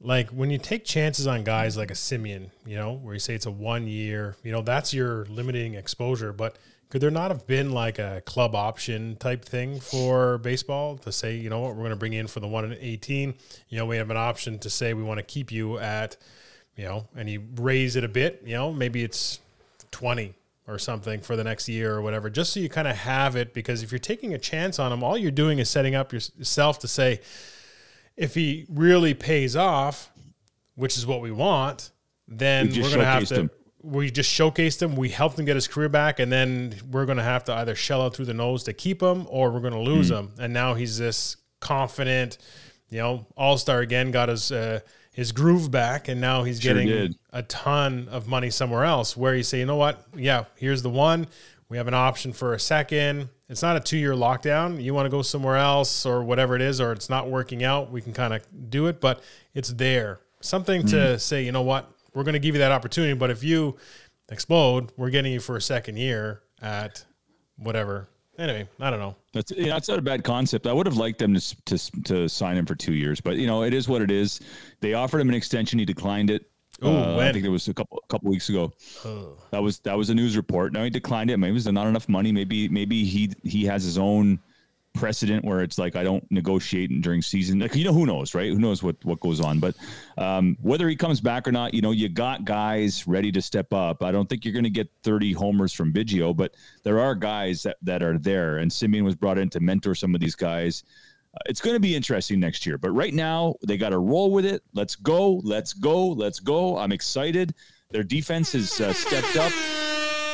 like 0.00 0.30
when 0.30 0.50
you 0.50 0.58
take 0.58 0.84
chances 0.84 1.26
on 1.26 1.44
guys 1.44 1.76
like 1.76 1.90
a 1.90 1.94
Semien, 1.94 2.50
you 2.64 2.76
know, 2.76 2.94
where 2.94 3.14
you 3.14 3.20
say 3.20 3.34
it's 3.34 3.46
a 3.46 3.50
one 3.50 3.86
year, 3.86 4.36
you 4.42 4.52
know, 4.52 4.62
that's 4.62 4.94
your 4.94 5.26
limiting 5.26 5.74
exposure. 5.74 6.32
But 6.32 6.56
could 6.90 7.00
there 7.00 7.10
not 7.10 7.30
have 7.30 7.46
been 7.46 7.70
like 7.70 8.00
a 8.00 8.20
club 8.26 8.54
option 8.56 9.16
type 9.16 9.44
thing 9.44 9.78
for 9.78 10.38
baseball 10.38 10.98
to 10.98 11.12
say, 11.12 11.36
you 11.36 11.48
know 11.48 11.60
what, 11.60 11.70
we're 11.70 11.82
going 11.82 11.90
to 11.90 11.96
bring 11.96 12.12
you 12.12 12.20
in 12.20 12.26
for 12.26 12.40
the 12.40 12.48
one 12.48 12.64
and 12.64 12.76
18. 12.80 13.32
You 13.68 13.78
know, 13.78 13.86
we 13.86 13.96
have 13.96 14.10
an 14.10 14.16
option 14.16 14.58
to 14.58 14.68
say 14.68 14.92
we 14.92 15.04
want 15.04 15.18
to 15.18 15.22
keep 15.22 15.52
you 15.52 15.78
at, 15.78 16.16
you 16.76 16.84
know, 16.84 17.06
and 17.16 17.30
you 17.30 17.44
raise 17.56 17.94
it 17.94 18.02
a 18.02 18.08
bit, 18.08 18.42
you 18.44 18.54
know, 18.54 18.72
maybe 18.72 19.04
it's 19.04 19.38
20 19.92 20.34
or 20.66 20.78
something 20.80 21.20
for 21.20 21.36
the 21.36 21.44
next 21.44 21.68
year 21.68 21.94
or 21.94 22.02
whatever, 22.02 22.28
just 22.28 22.52
so 22.52 22.60
you 22.60 22.68
kind 22.68 22.88
of 22.88 22.96
have 22.96 23.36
it. 23.36 23.54
Because 23.54 23.84
if 23.84 23.92
you're 23.92 24.00
taking 24.00 24.34
a 24.34 24.38
chance 24.38 24.80
on 24.80 24.92
him, 24.92 25.04
all 25.04 25.16
you're 25.16 25.30
doing 25.30 25.60
is 25.60 25.70
setting 25.70 25.94
up 25.94 26.12
yourself 26.12 26.80
to 26.80 26.88
say, 26.88 27.20
if 28.16 28.34
he 28.34 28.66
really 28.68 29.14
pays 29.14 29.54
off, 29.54 30.10
which 30.74 30.98
is 30.98 31.06
what 31.06 31.20
we 31.20 31.30
want, 31.30 31.90
then 32.26 32.68
we 32.68 32.82
we're 32.82 32.88
going 32.88 32.98
to 32.98 33.04
have 33.04 33.26
to. 33.28 33.34
him. 33.34 33.50
We 33.82 34.10
just 34.10 34.30
showcased 34.30 34.82
him. 34.82 34.94
We 34.96 35.08
helped 35.08 35.38
him 35.38 35.44
get 35.46 35.54
his 35.56 35.66
career 35.66 35.88
back, 35.88 36.18
and 36.20 36.30
then 36.30 36.74
we're 36.90 37.06
going 37.06 37.18
to 37.18 37.24
have 37.24 37.44
to 37.44 37.54
either 37.54 37.74
shell 37.74 38.02
out 38.02 38.14
through 38.14 38.26
the 38.26 38.34
nose 38.34 38.62
to 38.64 38.72
keep 38.72 39.02
him, 39.02 39.26
or 39.30 39.50
we're 39.50 39.60
going 39.60 39.72
to 39.72 39.80
lose 39.80 40.08
Hmm. 40.08 40.14
him. 40.14 40.32
And 40.38 40.52
now 40.52 40.74
he's 40.74 40.98
this 40.98 41.36
confident, 41.60 42.38
you 42.90 42.98
know, 42.98 43.26
all 43.36 43.56
star 43.56 43.80
again. 43.80 44.10
Got 44.10 44.28
his 44.28 44.50
uh, 44.52 44.80
his 45.12 45.32
groove 45.32 45.70
back, 45.70 46.08
and 46.08 46.20
now 46.20 46.42
he's 46.44 46.60
Sure 46.60 46.74
getting 46.74 46.88
did. 46.88 47.14
a 47.32 47.42
ton 47.42 48.08
of 48.10 48.28
money 48.28 48.50
somewhere 48.50 48.84
else. 48.84 49.16
Where 49.16 49.34
you 49.34 49.42
say, 49.42 49.58
you 49.58 49.66
know 49.66 49.76
what? 49.76 50.04
Yeah, 50.16 50.44
here's 50.56 50.82
the 50.82 50.90
one. 50.90 51.26
We 51.68 51.76
have 51.76 51.88
an 51.88 51.94
option 51.94 52.32
for 52.32 52.52
a 52.54 52.58
second. 52.60 53.28
It's 53.48 53.62
not 53.62 53.76
a 53.76 53.80
two 53.80 53.96
year 53.96 54.12
lockdown. 54.14 54.82
You 54.82 54.92
want 54.94 55.06
to 55.06 55.10
go 55.10 55.22
somewhere 55.22 55.56
else 55.56 56.04
or 56.04 56.22
whatever 56.22 56.54
it 56.56 56.62
is, 56.62 56.80
or 56.80 56.92
it's 56.92 57.08
not 57.10 57.28
working 57.30 57.64
out. 57.64 57.90
We 57.90 58.00
can 58.02 58.12
kind 58.12 58.34
of 58.34 58.44
do 58.70 58.86
it, 58.88 59.00
but 59.00 59.22
it's 59.54 59.70
there. 59.70 60.20
Something 60.40 60.86
to 60.88 60.96
Mm-hmm. 60.96 61.18
say, 61.18 61.44
you 61.44 61.52
know 61.52 61.62
what? 61.62 61.90
We're 62.14 62.24
going 62.24 62.34
to 62.34 62.38
give 62.40 62.54
you 62.54 62.60
that 62.60 62.72
opportunity. 62.72 63.14
But 63.14 63.30
if 63.30 63.42
you 63.42 63.76
explode, 64.30 64.92
we're 64.96 65.10
getting 65.10 65.32
you 65.32 65.40
for 65.40 65.56
a 65.56 65.60
second 65.62 65.96
year 65.96 66.42
at 66.62 67.04
whatever. 67.56 68.08
Anyway, 68.38 68.66
I 68.80 68.88
don't 68.90 69.00
know. 69.00 69.16
That's 69.34 69.52
yeah, 69.52 69.74
that's 69.74 69.88
not 69.88 69.98
a 69.98 70.02
bad 70.02 70.24
concept. 70.24 70.66
I 70.66 70.72
would 70.72 70.86
have 70.86 70.96
liked 70.96 71.18
them 71.18 71.34
to, 71.34 71.56
to 71.66 71.78
to 72.04 72.28
sign 72.28 72.56
him 72.56 72.64
for 72.64 72.74
two 72.74 72.94
years, 72.94 73.20
but 73.20 73.36
you 73.36 73.46
know 73.46 73.64
it 73.64 73.74
is 73.74 73.86
what 73.86 74.00
it 74.00 74.10
is. 74.10 74.40
They 74.80 74.94
offered 74.94 75.20
him 75.20 75.28
an 75.28 75.34
extension. 75.34 75.78
He 75.78 75.84
declined 75.84 76.30
it. 76.30 76.46
Ooh, 76.82 76.88
Uh, 76.88 77.18
I 77.18 77.32
think 77.32 77.44
it 77.44 77.50
was 77.50 77.68
a 77.68 77.74
couple 77.74 78.00
a 78.02 78.06
couple 78.08 78.30
weeks 78.30 78.48
ago. 78.48 78.72
Oh. 79.04 79.36
That 79.50 79.62
was 79.62 79.80
that 79.80 79.98
was 79.98 80.08
a 80.08 80.14
news 80.14 80.38
report. 80.38 80.72
Now 80.72 80.84
he 80.84 80.88
declined 80.90 81.30
it. 81.30 81.36
Maybe 81.36 81.50
it 81.50 81.54
was 81.54 81.66
not 81.66 81.86
enough 81.86 82.08
money. 82.08 82.32
Maybe 82.32 82.66
maybe 82.70 83.04
he 83.04 83.30
he 83.44 83.66
has 83.66 83.84
his 83.84 83.98
own 83.98 84.38
precedent 84.92 85.44
where 85.44 85.60
it's 85.60 85.78
like 85.78 85.96
I 85.96 86.02
don't 86.02 86.24
negotiate 86.30 87.00
during 87.00 87.22
season. 87.22 87.58
Like 87.58 87.74
you 87.74 87.84
know 87.84 87.92
who 87.92 88.06
knows, 88.06 88.34
right? 88.34 88.50
Who 88.50 88.58
knows 88.58 88.82
what 88.82 88.96
what 89.04 89.20
goes 89.20 89.40
on? 89.40 89.58
But 89.58 89.76
um, 90.18 90.56
whether 90.60 90.88
he 90.88 90.96
comes 90.96 91.20
back 91.20 91.46
or 91.46 91.52
not, 91.52 91.74
you 91.74 91.80
know, 91.80 91.92
you 91.92 92.08
got 92.08 92.44
guys 92.44 93.06
ready 93.06 93.32
to 93.32 93.42
step 93.42 93.72
up. 93.72 94.02
I 94.02 94.12
don't 94.12 94.28
think 94.28 94.44
you're 94.44 94.54
going 94.54 94.64
to 94.64 94.70
get 94.70 94.90
30 95.02 95.32
homers 95.32 95.72
from 95.72 95.92
Biggio, 95.92 96.36
but 96.36 96.54
there 96.82 96.98
are 96.98 97.14
guys 97.14 97.62
that 97.62 97.76
that 97.82 98.02
are 98.02 98.18
there. 98.18 98.58
And 98.58 98.70
Semien 98.70 99.02
was 99.02 99.14
brought 99.14 99.38
in 99.38 99.48
to 99.50 99.60
mentor 99.60 99.94
some 99.94 100.14
of 100.14 100.20
these 100.20 100.34
guys. 100.34 100.84
Uh, 101.34 101.38
it's 101.46 101.60
going 101.60 101.76
to 101.76 101.80
be 101.80 101.94
interesting 101.94 102.40
next 102.40 102.66
year. 102.66 102.76
But 102.76 102.90
right 102.90 103.14
now, 103.14 103.54
they 103.64 103.76
got 103.76 103.90
to 103.90 103.98
roll 103.98 104.32
with 104.32 104.44
it. 104.44 104.62
Let's 104.74 104.96
go. 104.96 105.34
Let's 105.44 105.72
go. 105.72 106.08
Let's 106.08 106.40
go. 106.40 106.76
I'm 106.76 106.92
excited. 106.92 107.54
Their 107.90 108.02
defense 108.02 108.52
has 108.52 108.80
uh, 108.80 108.92
stepped 108.92 109.36
up. 109.36 109.52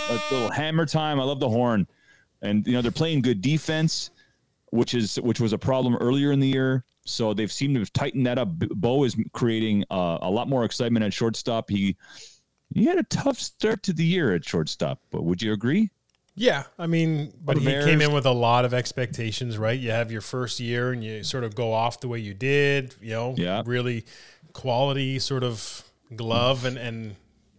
A 0.08 0.20
little 0.30 0.50
hammer 0.50 0.86
time. 0.86 1.18
I 1.20 1.24
love 1.24 1.40
the 1.40 1.48
horn. 1.48 1.86
And 2.42 2.66
you 2.66 2.74
know 2.74 2.82
they're 2.82 2.90
playing 2.90 3.22
good 3.22 3.40
defense, 3.40 4.10
which 4.70 4.94
is 4.94 5.16
which 5.20 5.40
was 5.40 5.52
a 5.52 5.58
problem 5.58 5.96
earlier 5.96 6.32
in 6.32 6.40
the 6.40 6.48
year. 6.48 6.84
So 7.04 7.32
they've 7.34 7.52
seemed 7.52 7.74
to 7.76 7.80
have 7.80 7.92
tightened 7.92 8.26
that 8.26 8.38
up. 8.38 8.48
Bo 8.58 9.04
is 9.04 9.16
creating 9.32 9.84
uh, 9.90 10.18
a 10.22 10.30
lot 10.30 10.48
more 10.48 10.64
excitement 10.64 11.04
at 11.04 11.12
shortstop. 11.12 11.70
He 11.70 11.96
he 12.74 12.84
had 12.84 12.98
a 12.98 13.04
tough 13.04 13.38
start 13.38 13.82
to 13.84 13.92
the 13.92 14.04
year 14.04 14.34
at 14.34 14.44
shortstop, 14.44 15.00
but 15.10 15.22
would 15.24 15.40
you 15.40 15.52
agree? 15.52 15.90
Yeah, 16.34 16.64
I 16.78 16.86
mean, 16.86 17.32
but 17.42 17.56
he 17.56 17.64
came 17.64 18.02
in 18.02 18.12
with 18.12 18.26
a 18.26 18.32
lot 18.32 18.66
of 18.66 18.74
expectations, 18.74 19.56
right? 19.56 19.78
You 19.78 19.92
have 19.92 20.12
your 20.12 20.20
first 20.20 20.60
year 20.60 20.92
and 20.92 21.02
you 21.02 21.22
sort 21.24 21.44
of 21.44 21.54
go 21.54 21.72
off 21.72 22.00
the 22.00 22.08
way 22.08 22.18
you 22.18 22.34
did, 22.34 22.94
you 23.00 23.12
know, 23.12 23.34
Yeah. 23.38 23.62
really 23.64 24.04
quality 24.52 25.18
sort 25.18 25.42
of 25.44 25.82
glove 26.14 26.64
and 26.66 26.76
and 26.76 27.16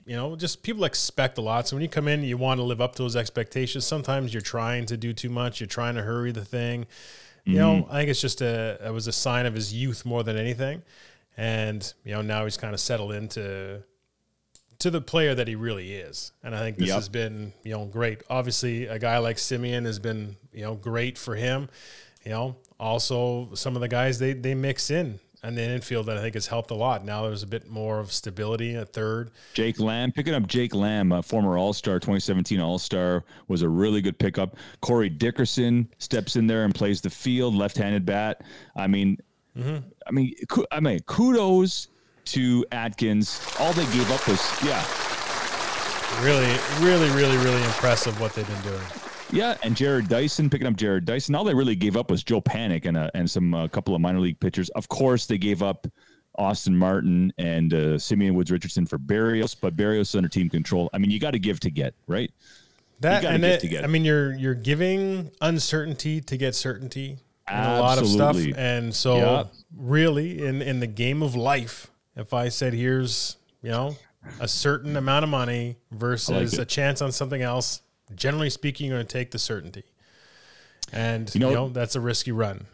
you 0.08 0.16
know, 0.16 0.38
just 0.38 0.64
people 0.64 0.86
expect 0.86 1.38
a 1.38 1.42
lot. 1.42 1.68
So 1.68 1.76
when 1.76 1.84
you 1.84 1.90
come 1.90 2.08
in, 2.08 2.24
you 2.24 2.38
want 2.38 2.60
to 2.60 2.64
live 2.64 2.80
up 2.80 2.96
to 2.96 3.04
those 3.04 3.18
expectations. 3.18 3.86
Sometimes 3.86 4.34
you're 4.34 4.42
trying 4.42 4.86
to 4.86 4.96
do 4.96 5.12
too 5.12 5.30
much. 5.30 5.60
You're 5.60 5.68
trying 5.68 5.96
to 5.96 6.02
hurry 6.02 6.32
the 6.32 6.46
thing. 6.46 6.88
You 7.44 7.58
know, 7.60 7.76
mm-hmm. 7.76 7.92
I 7.92 8.00
think 8.00 8.10
it's 8.10 8.20
just 8.20 8.42
a 8.42 8.78
it 8.86 8.92
was 8.92 9.08
a 9.08 9.12
sign 9.12 9.46
of 9.46 9.54
his 9.54 9.74
youth 9.74 10.06
more 10.06 10.24
than 10.24 10.38
anything. 10.38 10.82
And 11.38 11.94
you 12.04 12.14
know, 12.14 12.22
now 12.22 12.46
he's 12.46 12.58
kind 12.58 12.74
of 12.74 12.80
settled 12.80 13.14
into 13.14 13.84
to 14.80 14.90
the 14.92 15.02
player 15.02 15.34
that 15.36 15.48
he 15.48 15.56
really 15.56 15.94
is. 15.94 16.32
And 16.44 16.56
I 16.56 16.60
think 16.60 16.78
this 16.78 16.90
Yep. 16.90 16.96
has 16.96 17.10
been, 17.10 17.54
you 17.64 17.72
know, 17.72 17.86
great. 17.86 18.22
Obviously, 18.30 18.86
a 18.88 19.00
guy 19.00 19.18
like 19.20 19.38
Semien 19.38 19.86
has 19.86 19.98
been, 19.98 20.36
you 20.54 20.64
know, 20.64 20.76
great 20.76 21.18
for 21.18 21.36
him. 21.36 21.70
You 22.26 22.32
know, 22.32 22.56
also 22.80 23.54
some 23.56 23.76
of 23.76 23.82
the 23.82 23.88
guys 23.88 24.20
they 24.20 24.34
they 24.34 24.56
mix 24.56 24.90
in 24.90 25.20
and 25.44 25.58
the 25.58 25.62
infield 25.62 26.08
that 26.08 26.18
I 26.18 26.22
think 26.22 26.34
has 26.34 26.48
helped 26.48 26.72
a 26.72 26.76
lot. 26.76 27.06
Now 27.06 27.24
there's 27.24 27.44
a 27.44 27.48
bit 27.48 27.70
more 27.70 28.00
of 28.00 28.12
stability 28.12 28.76
at 28.76 28.94
third. 28.94 29.32
Jake 29.54 29.80
Lamb, 29.80 30.12
picking 30.12 30.34
up 30.34 30.48
Jake 30.48 30.74
Lamb, 30.74 31.12
a 31.12 31.22
former 31.22 31.58
All 31.58 31.74
Star, 31.74 32.00
2017 32.00 32.60
All 32.60 32.80
Star, 32.80 33.24
was 33.48 33.62
a 33.62 33.70
really 33.70 34.02
good 34.02 34.18
pickup. 34.18 34.58
Corey 34.82 35.10
Dickerson 35.10 35.88
steps 36.00 36.36
in 36.36 36.48
there 36.48 36.66
and 36.66 36.74
plays 36.74 37.02
the 37.02 37.10
field, 37.10 37.56
left-handed 37.56 38.06
bat. 38.06 38.42
I 38.76 38.88
mean, 38.88 39.18
mm-hmm. 39.58 39.78
I 40.08 40.12
mean, 40.12 40.34
I 40.72 40.80
mean, 40.80 41.00
kudos 41.06 41.90
to 42.26 42.66
Atkins. 42.72 43.42
All 43.60 43.74
they 43.74 43.86
gave 43.86 44.12
up 44.12 44.28
was, 44.28 44.42
yeah, 44.64 44.84
Really, 46.22 46.58
really, 46.80 47.10
really, 47.12 47.38
really 47.38 47.64
impressive 47.64 48.20
what 48.20 48.34
they've 48.34 48.48
been 48.48 48.62
doing. 48.62 49.07
Yeah. 49.32 49.58
And 49.64 49.76
Jarrod 49.76 50.08
Dyson 50.08 50.50
picking 50.50 50.68
up 50.68 50.76
Jarrod 50.76 51.06
Dyson. 51.06 51.36
All 51.36 51.44
they 51.44 51.54
really 51.54 51.76
gave 51.76 51.98
up 51.98 52.10
was 52.12 52.24
Joe 52.24 52.42
Panik 52.42 52.86
and 52.86 52.98
a, 52.98 53.12
and 53.14 53.30
some 53.30 53.54
a 53.54 53.68
couple 53.70 53.96
of 53.96 54.02
minor 54.02 54.20
league 54.20 54.40
pitchers. 54.40 54.70
Of 54.70 54.88
course, 54.90 55.26
they 55.26 55.38
gave 55.38 55.62
up. 55.62 55.88
Austin 56.40 56.78
Martin 56.78 57.34
and 57.40 57.74
uh, 57.74 57.98
Simeon 57.98 58.36
Woods 58.36 58.52
Richardson 58.52 58.86
for 58.86 59.00
Berrios, 59.00 59.56
but 59.60 59.76
Berrios 59.76 60.16
under 60.16 60.30
team 60.30 60.52
control. 60.52 60.88
I 60.94 61.00
mean, 61.00 61.10
you 61.10 61.20
got 61.20 61.32
to 61.32 61.40
give 61.40 61.60
to 61.62 61.72
get, 61.72 61.96
right? 62.06 62.32
That 63.00 63.26
and 63.26 63.44
it, 63.44 63.60
to 63.62 63.68
get. 63.68 63.84
I 63.84 63.88
mean, 63.88 64.06
you're 64.06 64.34
you're 64.34 64.56
giving 64.56 65.32
uncertainty 65.42 66.22
to 66.22 66.38
get 66.38 66.56
certainty 66.56 67.18
in 67.50 67.58
a 67.58 67.80
lot 67.80 67.98
of 67.98 68.08
stuff, 68.08 68.38
and 68.56 68.94
so 68.94 69.50
really 69.76 70.44
in 70.46 70.62
in 70.62 70.80
the 70.80 70.88
game 70.88 71.22
of 71.22 71.36
life, 71.36 71.92
if 72.16 72.34
I 72.34 72.50
said 72.50 72.74
here's 72.74 73.38
you 73.62 73.70
know 73.70 73.96
a 74.40 74.48
certain 74.48 74.98
amount 74.98 75.24
of 75.24 75.30
money 75.30 75.78
versus 75.92 76.54
it. 76.54 76.60
a 76.60 76.66
chance 76.66 77.02
on 77.02 77.12
something 77.12 77.42
else, 77.42 77.82
generally 78.16 78.50
speaking, 78.50 78.88
you're 78.88 78.98
going 78.98 79.08
to 79.08 79.12
take 79.14 79.32
the 79.32 79.40
certainty, 79.40 79.84
and 80.92 81.34
you 81.34 81.40
You 81.40 81.46
know, 81.48 81.54
know- 81.54 81.70
that's 81.70 81.96
a 81.96 82.02
risky 82.02 82.32
run. 82.32 82.66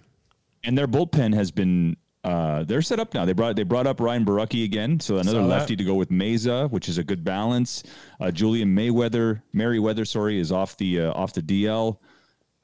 and 0.64 0.78
their 0.78 0.88
bullpen 0.88 1.34
has 1.34 1.52
been 1.52 1.98
uh, 2.24 2.64
they're 2.64 2.82
set 2.82 3.02
up 3.02 3.14
now. 3.14 3.26
They 3.26 3.34
brought 3.34 3.58
they 3.58 3.64
brought 3.64 3.86
up 3.86 4.00
Ryan 4.00 4.24
Borucki 4.24 4.64
again, 4.64 4.98
so 5.02 5.18
another 5.18 5.42
lefty 5.42 5.76
to 5.76 5.84
go 5.84 5.94
with 5.96 6.10
Mayza, 6.10 6.72
which 6.72 6.88
is 6.88 6.98
a 6.98 7.04
good 7.04 7.22
balance. 7.26 7.84
Uh, 8.22 8.32
Julian 8.32 8.74
Mayweather, 8.74 9.42
Merryweather, 9.52 10.06
sorry, 10.06 10.40
is 10.40 10.50
off 10.50 10.78
the 10.78 11.02
uh, 11.02 11.12
off 11.12 11.34
the 11.34 11.42
DL. 11.42 11.98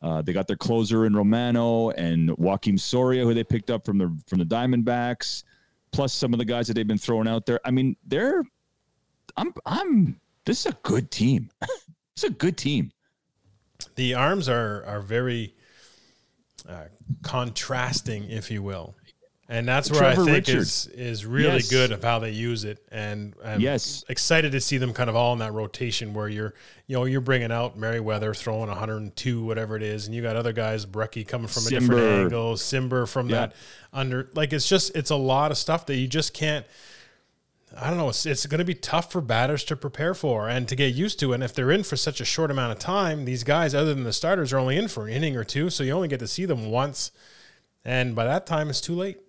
Uh, 0.02 0.22
they 0.22 0.32
got 0.32 0.48
their 0.48 0.56
closer 0.56 1.06
in 1.06 1.14
Romano 1.14 1.90
and 1.90 2.30
Joakim 2.38 2.80
Soria, 2.80 3.26
who 3.26 3.34
they 3.34 3.44
picked 3.44 3.70
up 3.70 3.84
from 3.86 3.98
the 3.98 4.18
from 4.28 4.40
the 4.40 4.46
Diamondbacks, 4.46 5.44
plus 5.92 6.14
some 6.14 6.32
of 6.32 6.40
the 6.40 6.46
guys 6.46 6.68
that 6.68 6.76
they've 6.76 6.88
been 6.88 6.98
throwing 6.98 7.28
out 7.28 7.46
there. 7.46 7.60
I 7.66 7.72
mean, 7.72 7.98
they're 8.08 8.42
I'm 9.36 9.54
I'm 9.66 10.22
this 10.46 10.62
is 10.66 10.72
a 10.72 10.78
good 10.84 11.12
team. 11.12 11.50
it's 12.24 12.30
a 12.30 12.36
good 12.36 12.58
team. 12.58 12.92
The 13.96 14.14
arms 14.14 14.50
are 14.50 14.84
are 14.86 15.00
very 15.00 15.54
uh, 16.68 16.86
contrasting, 17.22 18.30
if 18.30 18.52
you 18.52 18.62
will, 18.62 18.94
and 19.48 19.66
that's 19.66 19.90
where 19.90 20.02
Trevor 20.02 20.22
I 20.24 20.26
think 20.26 20.48
Richard. 20.48 20.58
is 20.60 20.88
is 20.88 21.26
really 21.26 21.54
Yes. 21.54 21.70
good 21.70 21.94
of 21.94 22.04
how 22.04 22.20
they 22.20 22.32
use 22.32 22.66
it. 22.66 22.80
And 22.92 23.34
I'm 23.44 23.62
Yes. 23.62 24.04
excited 24.10 24.52
to 24.52 24.60
see 24.60 24.78
them 24.78 24.92
kind 24.94 25.10
of 25.10 25.16
all 25.16 25.32
in 25.32 25.40
that 25.40 25.54
rotation 25.54 26.14
where 26.14 26.28
you're 26.28 26.54
you 26.88 26.96
know 26.98 27.06
you're 27.06 27.22
bringing 27.22 27.54
out 27.54 27.78
Merryweather 27.78 28.34
throwing 28.34 28.68
102 28.70 29.46
whatever 29.46 29.78
it 29.78 29.84
is, 29.84 30.06
and 30.08 30.14
you 30.14 30.22
got 30.22 30.36
other 30.36 30.52
guys 30.52 30.86
Brecky 30.86 31.26
coming 31.26 31.48
from 31.48 31.68
a 31.68 31.70
different 31.70 32.02
angle, 32.02 32.56
Cimber 32.56 33.08
from 33.08 33.30
Yeah. 33.30 33.36
that 33.48 33.56
under 33.94 34.30
like 34.36 34.52
it's 34.52 34.68
just 34.68 34.94
it's 34.94 35.10
a 35.10 35.16
lot 35.16 35.52
of 35.52 35.58
stuff 35.58 35.86
that 35.86 35.96
you 35.96 36.08
just 36.08 36.34
can't. 36.34 36.66
I 37.78 37.90
don't 37.90 37.98
know. 37.98 38.10
It's, 38.10 38.26
it's 38.26 38.46
going 38.46 38.60
to 38.60 38.66
be 38.66 38.74
tough 38.74 39.12
for 39.12 39.22
batters 39.22 39.64
to 39.66 39.76
prepare 39.76 40.14
for 40.14 40.50
and 40.50 40.68
to 40.68 40.76
get 40.76 40.94
used 40.94 41.20
to. 41.20 41.34
And 41.34 41.44
if 41.44 41.54
they're 41.54 41.72
in 41.72 41.84
for 41.84 41.96
such 41.96 42.20
a 42.20 42.26
short 42.26 42.52
amount 42.52 42.72
of 42.72 42.80
time, 42.80 43.26
these 43.26 43.44
guys, 43.44 43.76
other 43.76 43.94
than 43.94 44.04
the 44.04 44.14
starters, 44.14 44.52
are 44.52 44.58
only 44.58 44.76
in 44.76 44.88
for 44.88 45.08
an 45.08 45.14
inning 45.14 45.36
or 45.36 45.44
two. 45.44 45.70
So 45.70 45.84
you 45.84 45.92
only 45.92 46.08
get 46.08 46.20
to 46.20 46.28
see 46.28 46.46
them 46.46 46.72
once. 46.72 47.12
And 47.86 48.16
by 48.16 48.26
that 48.26 48.46
time, 48.46 48.70
it's 48.70 48.82
too 48.82 48.96
late. 48.96 49.20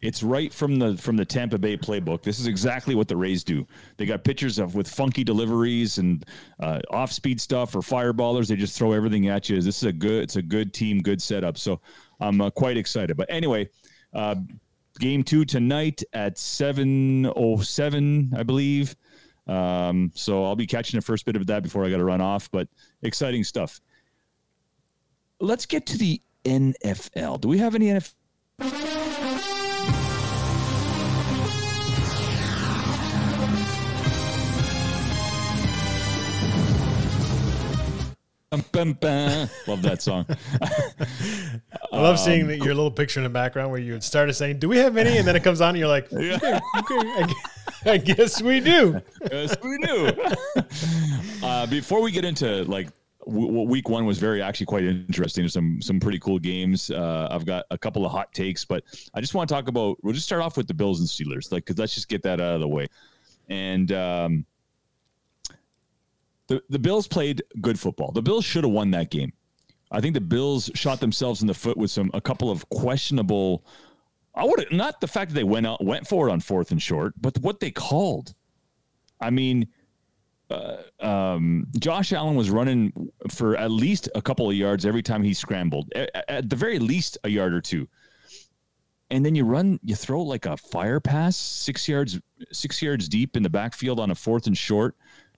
It's 0.00 0.22
right 0.22 0.50
from 0.50 0.78
the 0.78 0.96
from 0.96 1.16
the 1.16 1.26
Tampa 1.26 1.58
Bay 1.58 1.76
playbook. 1.76 2.22
This 2.22 2.40
is 2.40 2.46
exactly 2.46 2.94
what 2.94 3.06
the 3.06 3.16
Rays 3.16 3.44
do. 3.44 3.66
They 3.98 4.06
got 4.06 4.24
pictures 4.24 4.58
of 4.58 4.74
with 4.74 4.88
funky 4.88 5.24
deliveries 5.24 5.98
and 5.98 6.24
uh, 6.58 6.80
off 6.90 7.12
speed 7.12 7.38
stuff 7.38 7.76
or 7.76 7.80
fireballers. 7.80 8.48
They 8.48 8.56
just 8.56 8.78
throw 8.78 8.92
everything 8.92 9.28
at 9.28 9.50
you. 9.50 9.60
This 9.60 9.76
is 9.76 9.84
a 9.84 9.92
good. 9.92 10.22
It's 10.22 10.36
a 10.36 10.42
good 10.42 10.72
team, 10.72 11.02
good 11.02 11.20
setup. 11.20 11.58
So 11.58 11.82
I'm 12.18 12.40
uh, 12.40 12.48
quite 12.48 12.78
excited. 12.78 13.18
But 13.18 13.26
anyway, 13.30 13.68
uh, 14.14 14.36
game 14.98 15.22
two 15.22 15.44
tonight 15.44 16.02
at 16.12 16.38
seven 16.38 17.30
oh 17.36 17.60
seven, 17.60 18.32
I 18.36 18.42
believe. 18.42 18.96
Um, 19.46 20.10
so 20.14 20.44
I'll 20.44 20.56
be 20.56 20.66
catching 20.66 20.98
the 20.98 21.04
first 21.04 21.26
bit 21.26 21.36
of 21.36 21.46
that 21.48 21.62
before 21.62 21.84
I 21.84 21.90
got 21.90 21.98
to 21.98 22.04
run 22.04 22.20
off. 22.20 22.50
But 22.50 22.68
exciting 23.02 23.44
stuff. 23.44 23.80
Let's 25.40 25.66
get 25.66 25.86
to 25.86 25.98
the 25.98 26.22
NFL. 26.44 27.40
Do 27.40 27.48
we 27.48 27.58
have 27.58 27.74
any 27.74 27.86
NFL? 27.86 28.93
Bum, 38.54 38.64
bum, 38.70 38.92
bum. 39.00 39.48
Love 39.66 39.82
that 39.82 40.00
song. 40.00 40.24
I 40.62 41.98
love 42.00 42.20
seeing 42.20 42.46
that 42.46 42.58
your 42.58 42.72
little 42.74 42.90
picture 42.90 43.18
in 43.18 43.24
the 43.24 43.30
background 43.30 43.72
where 43.72 43.80
you 43.80 44.00
started 44.00 44.34
saying, 44.34 44.60
Do 44.60 44.68
we 44.68 44.76
have 44.78 44.96
any? 44.96 45.18
And 45.18 45.26
then 45.26 45.34
it 45.34 45.42
comes 45.42 45.60
on 45.60 45.70
and 45.70 45.78
you're 45.78 45.88
like, 45.88 46.12
Okay, 46.12 46.34
okay 46.34 46.60
I, 46.76 47.34
I 47.86 47.96
guess 47.96 48.40
we 48.40 48.60
do. 48.60 49.00
yes, 49.32 49.56
we 49.60 49.78
do. 49.78 50.12
uh, 51.42 51.66
before 51.66 52.00
we 52.00 52.12
get 52.12 52.24
into 52.24 52.62
like 52.64 52.90
w- 53.26 53.48
w- 53.48 53.68
week 53.68 53.88
one 53.88 54.06
was 54.06 54.18
very 54.18 54.40
actually 54.40 54.66
quite 54.66 54.84
interesting. 54.84 55.42
There's 55.42 55.52
some 55.52 55.82
some 55.82 55.98
pretty 55.98 56.20
cool 56.20 56.38
games. 56.38 56.92
Uh, 56.92 57.26
I've 57.30 57.44
got 57.44 57.64
a 57.72 57.78
couple 57.78 58.06
of 58.06 58.12
hot 58.12 58.32
takes, 58.32 58.64
but 58.64 58.84
I 59.14 59.20
just 59.20 59.34
want 59.34 59.48
to 59.48 59.54
talk 59.54 59.66
about. 59.66 59.96
We'll 60.04 60.14
just 60.14 60.26
start 60.26 60.42
off 60.42 60.56
with 60.56 60.68
the 60.68 60.74
Bills 60.74 61.00
and 61.00 61.08
Steelers, 61.08 61.50
like 61.50 61.64
because 61.64 61.78
let's 61.78 61.94
just 61.94 62.08
get 62.08 62.22
that 62.22 62.40
out 62.40 62.54
of 62.54 62.60
the 62.60 62.68
way. 62.68 62.86
And 63.48 63.90
um, 63.90 64.46
the 66.48 66.62
the 66.68 66.78
Bills 66.78 67.06
played 67.06 67.42
good 67.60 67.78
football. 67.78 68.12
The 68.12 68.22
Bills 68.22 68.44
should 68.44 68.64
have 68.64 68.72
won 68.72 68.90
that 68.92 69.10
game. 69.10 69.32
I 69.90 70.00
think 70.00 70.14
the 70.14 70.20
Bills 70.20 70.70
shot 70.74 71.00
themselves 71.00 71.40
in 71.40 71.46
the 71.46 71.54
foot 71.54 71.76
with 71.76 71.90
some 71.90 72.10
a 72.14 72.20
couple 72.20 72.50
of 72.50 72.68
questionable. 72.68 73.64
I 74.34 74.44
would 74.44 74.66
not 74.72 75.00
the 75.00 75.06
fact 75.06 75.30
that 75.30 75.34
they 75.34 75.44
went 75.44 75.66
out 75.66 75.84
went 75.84 76.06
for 76.06 76.28
it 76.28 76.32
on 76.32 76.40
fourth 76.40 76.70
and 76.72 76.82
short, 76.82 77.14
but 77.20 77.38
what 77.38 77.60
they 77.60 77.70
called. 77.70 78.34
I 79.20 79.30
mean, 79.30 79.68
uh, 80.50 80.76
um, 81.00 81.66
Josh 81.78 82.12
Allen 82.12 82.34
was 82.34 82.50
running 82.50 82.92
for 83.30 83.56
at 83.56 83.70
least 83.70 84.08
a 84.14 84.22
couple 84.22 84.48
of 84.48 84.56
yards 84.56 84.84
every 84.84 85.02
time 85.02 85.22
he 85.22 85.32
scrambled, 85.32 85.90
A- 85.94 86.30
at 86.30 86.50
the 86.50 86.56
very 86.56 86.78
least 86.78 87.16
a 87.24 87.28
yard 87.28 87.54
or 87.54 87.60
two. 87.60 87.88
And 89.10 89.24
then 89.24 89.34
you 89.34 89.44
run, 89.44 89.78
you 89.84 89.94
throw 89.94 90.22
like 90.22 90.46
a 90.46 90.56
fire 90.56 90.98
pass 91.00 91.36
six 91.36 91.88
yards, 91.88 92.18
six 92.52 92.82
yards 92.82 93.08
deep 93.08 93.36
in 93.36 93.42
the 93.42 93.50
backfield 93.50 94.00
on 94.00 94.10
a 94.10 94.14
fourth 94.14 94.46
and 94.46 94.56
short. 94.56 94.96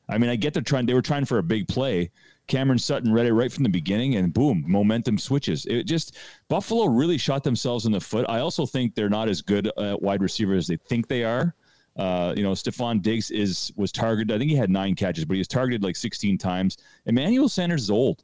I 0.08 0.18
mean, 0.18 0.30
I 0.30 0.36
get 0.36 0.54
they're 0.54 0.62
trying, 0.62 0.86
they 0.86 0.94
were 0.94 1.02
trying 1.02 1.24
for 1.24 1.38
a 1.38 1.42
big 1.42 1.68
play. 1.68 2.10
Cameron 2.46 2.78
Sutton 2.78 3.12
read 3.12 3.26
it 3.26 3.32
right 3.32 3.50
from 3.50 3.64
the 3.64 3.70
beginning, 3.70 4.16
and 4.16 4.32
boom, 4.32 4.64
momentum 4.66 5.18
switches. 5.18 5.66
It 5.66 5.84
just 5.84 6.16
Buffalo 6.48 6.86
really 6.86 7.18
shot 7.18 7.42
themselves 7.42 7.86
in 7.86 7.92
the 7.92 8.00
foot. 8.00 8.24
I 8.28 8.38
also 8.38 8.66
think 8.66 8.94
they're 8.94 9.08
not 9.08 9.28
as 9.28 9.42
good 9.42 9.66
at 9.78 10.00
wide 10.00 10.22
receiver 10.22 10.54
as 10.54 10.68
they 10.68 10.76
think 10.76 11.08
they 11.08 11.24
are. 11.24 11.54
Uh, 11.96 12.34
you 12.36 12.42
know, 12.42 12.52
Stefon 12.52 13.02
Diggs 13.02 13.30
is 13.30 13.72
was 13.76 13.90
targeted. 13.90 14.34
I 14.34 14.38
think 14.38 14.50
he 14.50 14.56
had 14.56 14.70
nine 14.70 14.94
catches, 14.94 15.24
but 15.24 15.34
he 15.34 15.38
was 15.38 15.48
targeted 15.48 15.82
like 15.82 15.96
16 15.96 16.38
times. 16.38 16.76
Emmanuel 17.06 17.48
Sanders 17.48 17.84
is 17.84 17.90
old. 17.90 18.22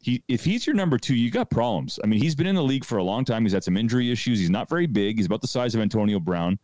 He 0.00 0.22
if 0.28 0.44
he's 0.44 0.66
your 0.66 0.76
number 0.76 0.98
two, 0.98 1.14
you 1.14 1.30
got 1.30 1.50
problems. 1.50 1.98
I 2.04 2.06
mean, 2.06 2.20
he's 2.20 2.34
been 2.34 2.46
in 2.46 2.54
the 2.54 2.62
league 2.62 2.84
for 2.84 2.98
a 2.98 3.04
long 3.04 3.24
time. 3.24 3.42
He's 3.42 3.52
had 3.52 3.64
some 3.64 3.76
injury 3.76 4.12
issues. 4.12 4.38
He's 4.38 4.50
not 4.50 4.68
very 4.68 4.86
big. 4.86 5.16
He's 5.16 5.26
about 5.26 5.40
the 5.40 5.48
size 5.48 5.74
of 5.74 5.80
Antonio 5.80 6.20
Brown. 6.20 6.58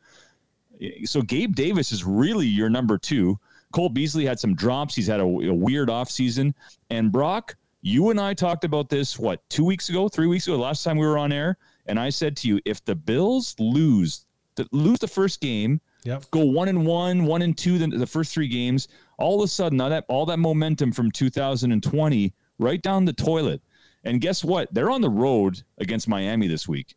So 1.04 1.22
Gabe 1.22 1.54
Davis 1.54 1.90
is 1.90 2.04
really 2.04 2.46
your 2.46 2.68
number 2.68 2.98
two. 2.98 3.38
Cole 3.72 3.88
Beasley 3.88 4.24
had 4.24 4.38
some 4.38 4.54
drops. 4.54 4.94
He's 4.94 5.06
had 5.06 5.20
a, 5.20 5.24
a 5.24 5.54
weird 5.54 5.88
offseason. 5.88 6.54
And 6.90 7.12
Brock, 7.12 7.56
you 7.82 8.10
and 8.10 8.20
I 8.20 8.34
talked 8.34 8.64
about 8.64 8.88
this, 8.88 9.18
what, 9.18 9.48
two 9.50 9.64
weeks 9.64 9.88
ago, 9.88 10.08
three 10.08 10.26
weeks 10.26 10.46
ago, 10.46 10.56
last 10.56 10.82
time 10.82 10.96
we 10.96 11.06
were 11.06 11.18
on 11.18 11.32
air. 11.32 11.58
And 11.86 12.00
I 12.00 12.10
said 12.10 12.36
to 12.38 12.48
you, 12.48 12.60
if 12.64 12.84
the 12.84 12.94
Bills 12.94 13.54
lose, 13.58 14.24
the, 14.56 14.66
lose 14.72 14.98
the 14.98 15.08
first 15.08 15.40
game, 15.40 15.80
Yep. 16.04 16.30
go 16.30 16.44
one 16.44 16.68
and 16.68 16.86
one, 16.86 17.24
one 17.24 17.42
and 17.42 17.58
two, 17.58 17.78
the, 17.78 17.88
the 17.88 18.06
first 18.06 18.32
three 18.32 18.46
games, 18.46 18.86
all 19.18 19.40
of 19.40 19.44
a 19.44 19.48
sudden, 19.48 19.80
all 19.80 19.90
that, 19.90 20.04
all 20.08 20.24
that 20.26 20.38
momentum 20.38 20.92
from 20.92 21.10
2020 21.10 22.32
right 22.58 22.80
down 22.80 23.04
the 23.04 23.12
toilet. 23.12 23.60
And 24.04 24.20
guess 24.20 24.44
what? 24.44 24.72
They're 24.72 24.90
on 24.90 25.00
the 25.00 25.10
road 25.10 25.62
against 25.78 26.06
Miami 26.06 26.46
this 26.46 26.68
week. 26.68 26.94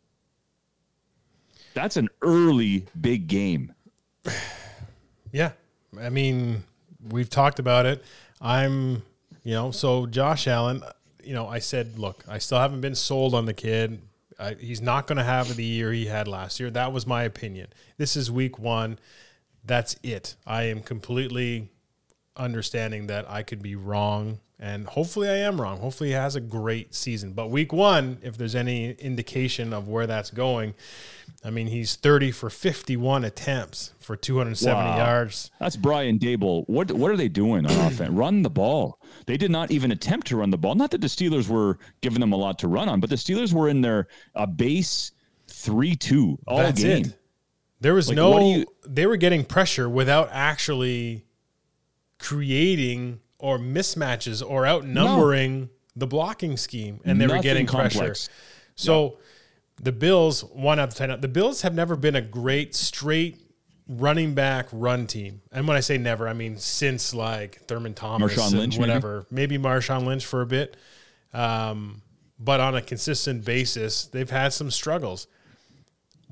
That's 1.74 1.96
an 1.96 2.08
early 2.22 2.86
big 3.00 3.26
game. 3.26 3.74
Yeah. 5.32 5.52
I 5.98 6.10
mean, 6.10 6.64
we've 7.08 7.30
talked 7.30 7.58
about 7.58 7.86
it. 7.86 8.04
I'm, 8.40 9.02
you 9.42 9.54
know, 9.54 9.70
so 9.70 10.06
Josh 10.06 10.46
Allen, 10.46 10.82
you 11.22 11.34
know, 11.34 11.48
I 11.48 11.58
said, 11.58 11.98
look, 11.98 12.24
I 12.28 12.38
still 12.38 12.58
haven't 12.58 12.80
been 12.80 12.94
sold 12.94 13.34
on 13.34 13.46
the 13.46 13.54
kid. 13.54 14.00
I, 14.38 14.54
he's 14.54 14.80
not 14.80 15.06
going 15.06 15.18
to 15.18 15.24
have 15.24 15.54
the 15.54 15.64
year 15.64 15.92
he 15.92 16.06
had 16.06 16.26
last 16.26 16.60
year. 16.60 16.70
That 16.70 16.92
was 16.92 17.06
my 17.06 17.24
opinion. 17.24 17.68
This 17.98 18.16
is 18.16 18.30
week 18.30 18.58
one. 18.58 18.98
That's 19.64 19.96
it. 20.02 20.36
I 20.46 20.64
am 20.64 20.80
completely 20.80 21.68
understanding 22.36 23.08
that 23.08 23.30
I 23.30 23.42
could 23.42 23.62
be 23.62 23.76
wrong. 23.76 24.40
And 24.62 24.86
hopefully 24.88 25.26
I 25.26 25.36
am 25.38 25.58
wrong. 25.58 25.80
Hopefully 25.80 26.10
he 26.10 26.14
has 26.14 26.36
a 26.36 26.40
great 26.40 26.94
season. 26.94 27.32
But 27.32 27.48
week 27.50 27.72
one, 27.72 28.18
if 28.22 28.36
there's 28.36 28.54
any 28.54 28.92
indication 28.92 29.72
of 29.72 29.88
where 29.88 30.06
that's 30.06 30.30
going, 30.30 30.74
I 31.42 31.48
mean, 31.48 31.68
he's 31.68 31.96
30 31.96 32.30
for 32.32 32.50
51 32.50 33.24
attempts 33.24 33.94
for 33.98 34.16
270 34.16 34.76
Wow. 34.90 34.96
yards. 34.98 35.50
That's 35.58 35.76
Brian 35.76 36.18
Daboll. 36.18 36.68
What 36.68 36.92
what 36.92 37.10
are 37.10 37.16
they 37.16 37.28
doing 37.28 37.64
on 37.64 37.72
offense? 37.86 38.10
Run 38.10 38.42
the 38.42 38.50
ball. 38.50 38.98
They 39.24 39.38
did 39.38 39.50
not 39.50 39.70
even 39.70 39.92
attempt 39.92 40.26
to 40.26 40.36
run 40.36 40.50
the 40.50 40.58
ball. 40.58 40.74
Not 40.74 40.90
that 40.90 41.00
the 41.00 41.06
Steelers 41.06 41.48
were 41.48 41.78
giving 42.02 42.20
them 42.20 42.32
a 42.32 42.36
lot 42.36 42.58
to 42.58 42.68
run 42.68 42.90
on, 42.90 43.00
but 43.00 43.08
the 43.08 43.16
Steelers 43.16 43.54
were 43.54 43.70
in 43.70 43.80
their 43.80 44.08
uh, 44.34 44.44
base 44.44 45.12
three 45.48 45.96
two 45.96 46.38
all 46.46 46.58
That's 46.58 46.82
game. 46.82 47.06
it. 47.06 47.18
There 47.80 47.94
was 47.94 48.08
Like, 48.08 48.16
no. 48.16 48.38
you- 48.56 48.66
they 48.86 49.06
were 49.06 49.16
getting 49.16 49.42
pressure 49.42 49.88
without 49.88 50.28
actually 50.30 51.24
creating 52.18 53.20
or 53.40 53.58
mismatches 53.58 54.42
or 54.46 54.66
outnumbering 54.66 55.70
the 55.96 56.06
blocking 56.06 56.56
scheme, 56.56 57.00
and 57.04 57.20
they 57.20 57.26
were 57.26 57.34
Nothing 57.34 57.42
getting 57.42 57.66
pressure. 57.66 57.98
complex. 57.98 58.28
So 58.76 59.18
the 59.82 59.92
Bills 59.92 60.44
one 60.44 60.78
out 60.78 60.88
of 60.88 60.94
ten. 60.94 61.20
The 61.20 61.28
Bills 61.28 61.62
have 61.62 61.74
never 61.74 61.96
been 61.96 62.16
a 62.16 62.22
great 62.22 62.74
straight 62.74 63.38
running 63.88 64.34
back 64.34 64.68
run 64.72 65.06
team, 65.06 65.42
and 65.52 65.66
when 65.66 65.76
I 65.76 65.80
say 65.80 65.98
never, 65.98 66.28
I 66.28 66.32
mean 66.32 66.56
since 66.58 67.12
like 67.12 67.60
Thurman 67.66 67.94
Thomas 67.94 68.34
Marshawn 68.34 68.52
Lynch, 68.52 68.78
maybe? 68.78 68.80
whatever, 68.80 69.26
maybe 69.30 69.58
Marshawn 69.58 70.04
Lynch 70.06 70.24
for 70.24 70.42
a 70.42 70.46
bit. 70.46 70.76
Um, 71.32 72.02
but 72.38 72.60
on 72.60 72.74
a 72.74 72.82
consistent 72.82 73.44
basis, 73.44 74.06
they've 74.06 74.30
had 74.30 74.52
some 74.52 74.70
struggles 74.70 75.26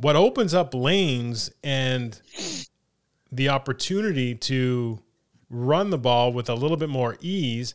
what 0.00 0.16
opens 0.16 0.54
up 0.54 0.74
lanes 0.74 1.50
and 1.62 2.20
the 3.32 3.48
opportunity 3.48 4.34
to 4.34 5.00
run 5.50 5.90
the 5.90 5.98
ball 5.98 6.32
with 6.32 6.48
a 6.48 6.54
little 6.54 6.76
bit 6.76 6.88
more 6.88 7.16
ease 7.20 7.74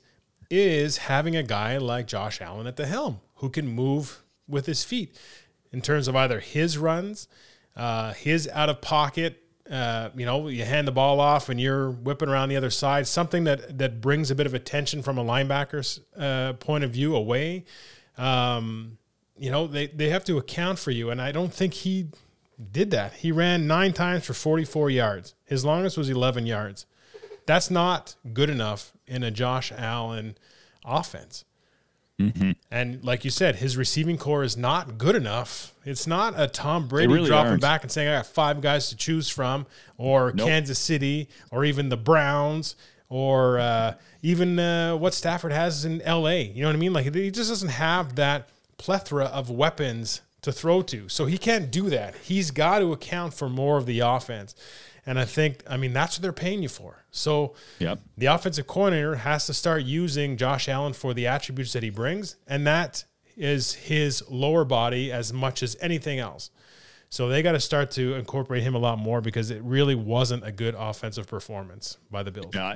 is 0.49 0.97
having 0.97 1.35
a 1.35 1.43
guy 1.43 1.77
like 1.77 2.07
Josh 2.07 2.41
Allen 2.41 2.67
at 2.67 2.75
the 2.75 2.85
helm 2.85 3.21
who 3.35 3.49
can 3.49 3.67
move 3.67 4.23
with 4.47 4.65
his 4.65 4.83
feet. 4.83 5.17
in 5.71 5.81
terms 5.81 6.07
of 6.07 6.15
either 6.15 6.39
his 6.39 6.77
runs, 6.77 7.27
uh, 7.75 8.13
his 8.13 8.47
out 8.49 8.69
of 8.69 8.79
pocket. 8.79 9.39
Uh, 9.69 10.09
you 10.15 10.25
know, 10.25 10.47
you 10.49 10.63
hand 10.63 10.87
the 10.87 10.91
ball 10.91 11.19
off 11.19 11.49
and 11.49 11.59
you're 11.59 11.89
whipping 11.89 12.29
around 12.29 12.49
the 12.49 12.55
other 12.55 12.69
side. 12.69 13.07
Something 13.07 13.45
that 13.45 13.79
that 13.79 14.01
brings 14.01 14.29
a 14.29 14.35
bit 14.35 14.45
of 14.45 14.53
attention 14.53 15.01
from 15.01 15.17
a 15.17 15.23
linebacker's 15.23 15.99
uh, 16.15 16.53
point 16.53 16.83
of 16.83 16.91
view 16.91 17.15
away. 17.15 17.65
Um, 18.17 18.97
you 19.35 19.49
know, 19.49 19.65
they 19.65 19.87
they 19.87 20.09
have 20.09 20.23
to 20.25 20.37
account 20.37 20.77
for 20.77 20.91
you, 20.91 21.09
and 21.09 21.19
I 21.21 21.31
don't 21.31 21.51
think 21.51 21.73
he 21.73 22.09
did 22.71 22.91
that. 22.91 23.13
He 23.13 23.31
ran 23.31 23.65
nine 23.65 23.93
times 23.93 24.25
for 24.25 24.33
44 24.33 24.89
yards. 24.91 25.33
His 25.45 25.65
longest 25.65 25.97
was 25.97 26.09
11 26.09 26.45
yards. 26.45 26.85
That's 27.45 27.69
not 27.69 28.15
good 28.33 28.49
enough 28.49 28.93
in 29.07 29.23
a 29.23 29.31
Josh 29.31 29.71
Allen 29.75 30.37
offense. 30.85 31.45
And 32.71 33.03
like 33.03 33.25
you 33.25 33.31
said, 33.31 33.57
his 33.57 33.75
receiving 33.75 34.17
corps 34.17 34.43
is 34.43 34.55
not 34.55 34.97
good 34.97 35.15
enough. 35.15 35.73
It's 35.83 36.07
not 36.07 36.39
a 36.39 36.47
Tom 36.47 36.87
Brady 36.87 37.11
really 37.11 37.27
dropping 37.27 37.51
aren't. 37.51 37.61
back 37.61 37.83
and 37.83 37.91
saying, 37.91 38.07
I 38.07 38.15
got 38.15 38.25
five 38.27 38.61
guys 38.61 38.87
to 38.89 38.95
choose 38.95 39.27
from, 39.27 39.65
or 39.97 40.31
Nope. 40.33 40.47
Kansas 40.47 40.79
City, 40.79 41.27
or 41.51 41.65
even 41.65 41.89
the 41.89 41.97
Browns, 41.97 42.77
or 43.09 43.59
uh, 43.59 43.95
even 44.21 44.57
uh, 44.57 44.95
what 44.95 45.13
Stafford 45.13 45.51
has 45.51 45.83
in 45.83 46.01
LA. 46.07 46.29
You 46.29 46.61
know 46.61 46.69
what 46.69 46.77
I 46.77 46.79
mean? 46.79 46.93
Like 46.93 47.13
he 47.13 47.29
just 47.29 47.49
doesn't 47.49 47.69
have 47.69 48.15
that 48.15 48.47
plethora 48.77 49.25
of 49.25 49.49
weapons 49.49 50.21
to 50.43 50.53
throw 50.53 50.81
to. 50.83 51.09
So 51.09 51.25
he 51.25 51.37
can't 51.37 51.71
do 51.71 51.89
that. 51.89 52.15
He's 52.15 52.51
got 52.51 52.79
to 52.79 52.93
account 52.93 53.33
for 53.33 53.49
more 53.49 53.77
of 53.77 53.85
the 53.85 53.99
offense. 53.99 54.55
And 55.05 55.19
I 55.19 55.25
think, 55.25 55.63
I 55.69 55.75
mean, 55.77 55.91
that's 55.93 56.17
what 56.17 56.21
they're 56.21 56.31
paying 56.31 56.63
you 56.63 56.69
for. 56.69 57.03
So 57.11 57.55
Yep. 57.79 57.99
the 58.17 58.27
offensive 58.27 58.67
coordinator 58.67 59.15
has 59.15 59.45
to 59.47 59.53
start 59.53 59.83
using 59.83 60.37
Josh 60.37 60.69
Allen 60.69 60.93
for 60.93 61.13
the 61.13 61.27
attributes 61.27 61.73
that 61.73 61.83
he 61.83 61.89
brings, 61.89 62.37
and 62.47 62.65
that 62.67 63.03
is 63.35 63.73
his 63.73 64.23
lower 64.29 64.63
body 64.63 65.11
as 65.11 65.33
much 65.33 65.61
as 65.63 65.75
anything 65.81 66.19
else. 66.19 66.51
So 67.09 67.27
they 67.29 67.41
got 67.43 67.51
to 67.51 67.59
start 67.59 67.91
to 67.91 68.15
incorporate 68.15 68.63
him 68.63 68.75
a 68.75 68.79
lot 68.79 68.97
more 68.97 69.21
because 69.21 69.51
it 69.51 69.61
really 69.63 69.93
wasn't 69.95 70.45
a 70.45 70.51
good 70.51 70.73
offensive 70.77 71.27
performance 71.27 71.97
by 72.09 72.23
the 72.23 72.31
Bills. 72.31 72.53
Yeah, 72.55 72.75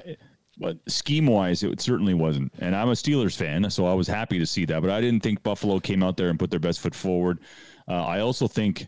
but 0.60 0.78
scheme 0.88 1.28
wise, 1.28 1.64
it 1.64 1.80
certainly 1.82 2.14
wasn't. 2.14 2.52
And 2.60 2.76
I'm 2.76 2.90
a 2.90 2.94
Steelers 2.94 3.36
fan, 3.38 3.70
so 3.72 3.86
I 3.88 3.94
was 3.94 4.08
happy 4.08 4.38
to 4.40 4.46
see 4.46 4.66
that. 4.66 4.82
But 4.82 4.92
I 4.92 5.02
didn't 5.02 5.22
think 5.24 5.42
Buffalo 5.44 5.80
came 5.80 6.04
out 6.04 6.18
there 6.18 6.30
and 6.30 6.38
put 6.38 6.52
their 6.52 6.60
best 6.60 6.80
foot 6.82 6.94
forward. 6.94 7.40
Uh, 7.88 7.94
I 8.06 8.20
also 8.20 8.48
think 8.48 8.88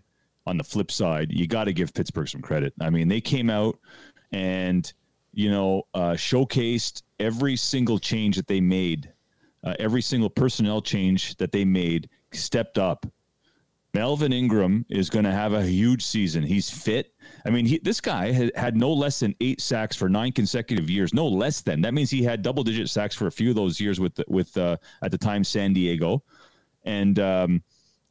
on 0.50 0.58
the 0.58 0.64
flip 0.64 0.92
side, 0.92 1.32
you 1.32 1.46
got 1.46 1.66
to 1.66 1.74
give 1.74 1.94
Pittsburgh 1.94 2.28
some 2.28 2.42
credit. 2.42 2.74
I 2.82 2.90
mean, 2.90 3.08
they 3.08 3.22
came 3.22 3.50
out 3.50 3.80
and 4.32 4.92
you 5.32 5.50
know 5.50 5.84
uh, 5.94 6.14
showcased 6.14 7.04
every 7.20 7.56
single 7.56 8.00
change 8.00 8.36
that 8.36 8.48
they 8.48 8.60
made, 8.60 9.14
uh, 9.64 9.76
every 9.80 10.02
single 10.02 10.30
personnel 10.30 10.82
change 10.82 11.38
that 11.38 11.52
they 11.52 11.64
made, 11.64 12.10
stepped 12.32 12.78
up. 12.80 13.06
Melvin 13.94 14.34
Ingram 14.34 14.86
is 14.90 15.10
going 15.10 15.26
to 15.26 15.32
have 15.32 15.54
a 15.54 15.64
huge 15.64 16.06
season. 16.06 16.44
He's 16.44 16.70
fit. 16.70 17.12
I 17.46 17.50
mean, 17.50 17.66
he, 17.66 17.80
this 17.80 18.00
guy 18.00 18.32
had, 18.32 18.52
had 18.56 18.78
no 18.78 18.92
less 18.94 19.20
than 19.20 19.36
eight 19.42 19.62
sacks 19.62 19.96
for 19.96 20.08
nine 20.08 20.32
consecutive 20.32 20.90
years. 20.92 21.12
No 21.12 21.28
less 21.28 21.62
than. 21.62 21.82
That 21.82 21.96
means 21.96 22.12
he 22.12 22.22
had 22.24 22.44
double 22.44 22.64
digit 22.64 22.90
sacks 22.90 23.16
for 23.16 23.26
a 23.28 23.32
few 23.32 23.50
of 23.50 23.56
those 23.56 23.80
years 23.80 24.00
with 24.00 24.20
with 24.28 24.56
uh, 24.58 24.78
at 25.04 25.12
the 25.12 25.18
time 25.18 25.44
San 25.44 25.74
Diego, 25.74 26.24
and 26.84 27.20
um, 27.20 27.64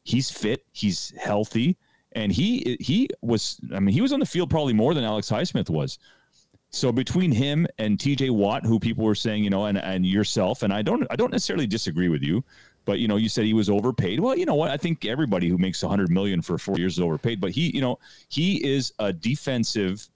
he's 0.03 0.31
fit. 0.31 0.65
He's 0.73 1.13
healthy, 1.17 1.77
and 2.13 2.33
he 2.33 2.77
he 2.81 3.09
was. 3.21 3.61
I 3.75 3.81
mean, 3.81 3.93
he 3.93 4.01
was 4.01 4.13
on 4.13 4.21
the 4.21 4.27
field 4.27 4.51
probably 4.51 4.73
more 4.73 4.95
than 4.95 5.05
Alex 5.05 5.29
Highsmith 5.31 5.71
was. 5.71 5.99
So 6.71 6.93
between 6.93 7.33
him 7.33 7.67
and 7.79 7.99
TJ 7.99 8.31
Watt, 8.31 8.67
who 8.67 8.79
people 8.79 9.05
were 9.05 9.15
saying, 9.15 9.43
you 9.43 9.49
know, 9.49 9.65
and, 9.67 9.79
and 9.79 10.05
yourself, 10.05 10.63
and 10.63 10.73
I 10.73 10.83
don't 10.83 11.07
I 11.11 11.17
don't 11.17 11.33
necessarily 11.33 11.67
disagree 11.67 12.09
with 12.09 12.23
you, 12.23 12.45
but 12.85 12.99
you 12.99 13.09
know, 13.09 13.17
you 13.17 13.29
said 13.29 13.45
he 13.45 13.55
was 13.55 13.71
overpaid. 13.71 14.21
Well, 14.21 14.37
you 14.37 14.45
know 14.45 14.55
what? 14.55 14.71
I 14.71 14.77
think 14.77 15.07
everybody 15.07 15.49
who 15.49 15.57
makes 15.57 15.83
100 15.83 16.11
million 16.11 16.43
for 16.43 16.59
4 16.59 16.79
years 16.79 16.95
is 16.95 17.01
overpaid, 17.01 17.41
but 17.41 17.53
he, 17.53 17.75
you 17.75 17.81
know, 17.81 17.99
he 18.29 18.63
is 18.65 18.93
a 18.99 19.13
defensive 19.13 20.09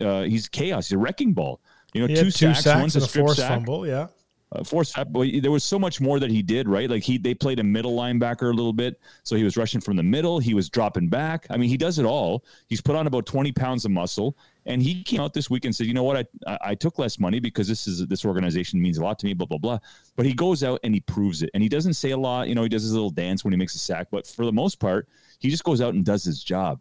uh, 0.00 0.22
he's 0.22 0.48
chaos, 0.48 0.88
he's 0.88 0.96
a 0.96 0.98
wrecking 0.98 1.32
ball. 1.32 1.60
You 1.92 2.02
know, 2.02 2.06
two, 2.08 2.24
two 2.24 2.30
sacks, 2.30 2.64
sacks 2.64 2.80
one's 2.80 2.96
a 2.96 2.98
and 2.98 3.06
a 3.06 3.08
strip 3.08 3.24
forced 3.24 3.40
sack 3.40 3.50
fumble. 3.50 3.86
Yeah. 3.86 4.08
Uh, 4.54 4.64
forced 4.64 4.94
but 5.12 5.26
there 5.42 5.50
was 5.50 5.64
so 5.64 5.78
much 5.78 6.00
more 6.00 6.20
that 6.20 6.30
he 6.30 6.42
did 6.42 6.68
right? 6.68 6.88
Like 6.88 7.02
he 7.02 7.18
they 7.18 7.34
played 7.34 7.58
a 7.58 7.64
middle 7.64 7.96
linebacker 7.96 8.50
a 8.50 8.54
little 8.54 8.72
bit 8.72 9.00
so 9.22 9.36
he 9.36 9.44
was 9.44 9.56
rushing 9.56 9.80
from 9.80 9.96
the 9.96 10.02
middle 10.02 10.38
he 10.38 10.54
was 10.54 10.68
dropping 10.68 11.08
back. 11.08 11.46
I 11.50 11.56
mean 11.56 11.68
he 11.68 11.76
does 11.76 11.98
it 11.98 12.04
all. 12.04 12.44
He's 12.68 12.80
put 12.80 12.96
on 12.96 13.06
about 13.06 13.26
20 13.26 13.52
pounds 13.52 13.84
of 13.84 13.90
muscle 13.90 14.36
and 14.66 14.82
he 14.82 15.02
came 15.02 15.20
out 15.20 15.34
this 15.34 15.50
week 15.50 15.64
and 15.64 15.74
said 15.74 15.86
you 15.86 15.94
know 15.94 16.04
what? 16.04 16.28
I, 16.46 16.58
I 16.62 16.74
took 16.74 16.98
less 16.98 17.18
money 17.18 17.40
because 17.40 17.68
this 17.68 17.86
is 17.86 18.06
this 18.06 18.24
organization 18.24 18.80
means 18.80 18.98
a 18.98 19.04
lot 19.04 19.18
to 19.20 19.26
me 19.26 19.34
blah 19.34 19.46
blah 19.46 19.58
blah. 19.58 19.78
But 20.16 20.26
he 20.26 20.32
goes 20.32 20.62
out 20.62 20.80
and 20.84 20.94
he 20.94 21.00
proves 21.00 21.42
it 21.42 21.50
and 21.54 21.62
he 21.62 21.68
doesn't 21.68 21.94
say 21.94 22.10
a 22.10 22.16
lot 22.16 22.48
you 22.48 22.54
know 22.54 22.62
he 22.62 22.68
does 22.68 22.82
his 22.82 22.92
little 22.92 23.10
dance 23.10 23.44
when 23.44 23.52
he 23.52 23.58
makes 23.58 23.74
a 23.74 23.78
sack 23.78 24.08
but 24.10 24.26
for 24.26 24.44
the 24.44 24.52
most 24.52 24.78
part 24.78 25.08
he 25.38 25.50
just 25.50 25.64
goes 25.64 25.80
out 25.80 25.94
and 25.94 26.04
does 26.04 26.24
his 26.24 26.42
job 26.42 26.80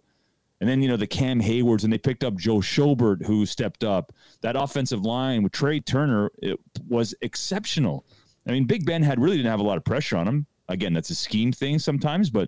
and 0.64 0.70
then, 0.70 0.82
you 0.82 0.88
know, 0.88 0.96
the 0.96 1.06
Cam 1.06 1.42
Haywards, 1.42 1.84
and 1.84 1.92
they 1.92 1.98
picked 1.98 2.24
up 2.24 2.38
Joe 2.38 2.60
Schobert, 2.60 3.26
who 3.26 3.46
stepped 3.46 3.84
up. 3.84 4.14
That 4.40 4.56
offensive 4.56 5.02
line 5.04 5.44
with 5.44 5.52
Trai 5.52 5.84
Turner 5.84 6.32
it 6.42 6.58
was 6.88 7.14
exceptional. 7.20 8.06
I 8.48 8.52
mean, 8.52 8.64
Big 8.64 8.86
Ben 8.86 9.04
had 9.04 9.20
really 9.20 9.36
didn't 9.36 9.50
have 9.52 9.60
a 9.60 9.64
lot 9.64 9.76
of 9.76 9.84
pressure 9.84 10.16
on 10.16 10.26
him. 10.26 10.46
Again, 10.70 10.94
that's 10.94 11.10
a 11.10 11.16
scheme 11.16 11.52
thing 11.52 11.80
sometimes, 11.80 12.30
but 12.30 12.48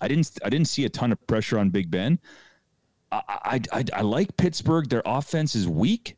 I 0.00 0.06
didn't 0.06 0.30
I 0.44 0.48
didn't 0.48 0.68
see 0.68 0.84
a 0.84 0.88
ton 0.88 1.10
of 1.10 1.26
pressure 1.26 1.58
on 1.58 1.70
Big 1.70 1.90
Ben. 1.90 2.20
I 3.10 3.20
I, 3.28 3.60
I, 3.72 3.84
I 3.94 4.02
like 4.02 4.36
Pittsburgh. 4.36 4.88
Their 4.88 5.02
offense 5.04 5.56
is 5.56 5.66
weak. 5.66 6.16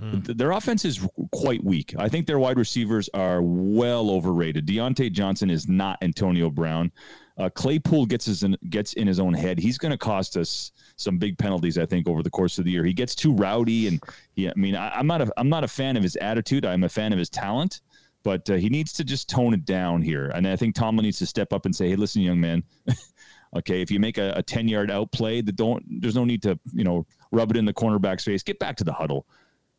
Hmm. 0.00 0.22
Th- 0.22 0.36
Their 0.36 0.50
offense 0.50 0.84
is 0.84 1.06
quite 1.30 1.62
weak. 1.62 1.94
I 1.96 2.08
think 2.08 2.26
their 2.26 2.40
wide 2.40 2.58
receivers 2.58 3.08
are 3.14 3.42
well 3.42 4.10
overrated. 4.10 4.66
Diontae 4.66 5.12
Johnson 5.12 5.50
is 5.50 5.68
not 5.68 5.98
Antonio 6.02 6.50
Brown. 6.50 6.90
Uh, 7.38 7.50
Claypool 7.50 8.06
gets 8.06 8.24
his 8.24 8.42
in, 8.42 8.56
gets 8.70 8.94
in 8.94 9.06
his 9.06 9.20
own 9.20 9.34
head. 9.34 9.58
He's 9.58 9.76
going 9.76 9.92
to 9.92 9.98
cost 9.98 10.36
us 10.36 10.72
some 10.96 11.18
big 11.18 11.36
penalties, 11.36 11.76
I 11.76 11.84
think, 11.84 12.08
over 12.08 12.22
the 12.22 12.30
course 12.30 12.58
of 12.58 12.64
the 12.64 12.70
year. 12.70 12.84
He 12.84 12.94
gets 12.94 13.14
too 13.14 13.34
rowdy, 13.34 13.88
and 13.88 14.02
he, 14.32 14.48
I 14.48 14.52
mean, 14.56 14.74
I, 14.74 14.88
I'm 14.90 15.06
not 15.06 15.20
a 15.20 15.30
I'm 15.36 15.48
not 15.48 15.64
a 15.64 15.68
fan 15.68 15.96
of 15.96 16.02
his 16.02 16.16
attitude. 16.16 16.64
I'm 16.64 16.84
a 16.84 16.88
fan 16.88 17.12
of 17.12 17.18
his 17.18 17.28
talent, 17.28 17.82
but 18.22 18.48
uh, 18.48 18.54
he 18.54 18.68
needs 18.68 18.92
to 18.94 19.04
just 19.04 19.28
tone 19.28 19.52
it 19.52 19.64
down 19.66 20.00
here. 20.00 20.30
And 20.34 20.48
I 20.48 20.56
think 20.56 20.74
Tomlin 20.74 21.04
needs 21.04 21.18
to 21.18 21.26
step 21.26 21.52
up 21.52 21.66
and 21.66 21.76
say, 21.76 21.90
"Hey, 21.90 21.96
listen, 21.96 22.22
young 22.22 22.40
man." 22.40 22.62
Okay, 23.54 23.80
if 23.80 23.90
you 23.90 24.00
make 24.00 24.18
a, 24.18 24.32
a 24.36 24.42
10 24.42 24.68
yard 24.68 24.90
outplay, 24.90 25.40
that 25.40 25.56
don't 25.56 25.82
there's 26.00 26.14
no 26.14 26.24
need 26.24 26.42
to, 26.42 26.58
you 26.72 26.84
know, 26.84 27.06
rub 27.32 27.50
it 27.50 27.56
in 27.56 27.64
the 27.64 27.72
cornerback's 27.72 28.24
face. 28.24 28.42
Get 28.42 28.58
back 28.58 28.76
to 28.76 28.84
the 28.84 28.92
huddle. 28.92 29.26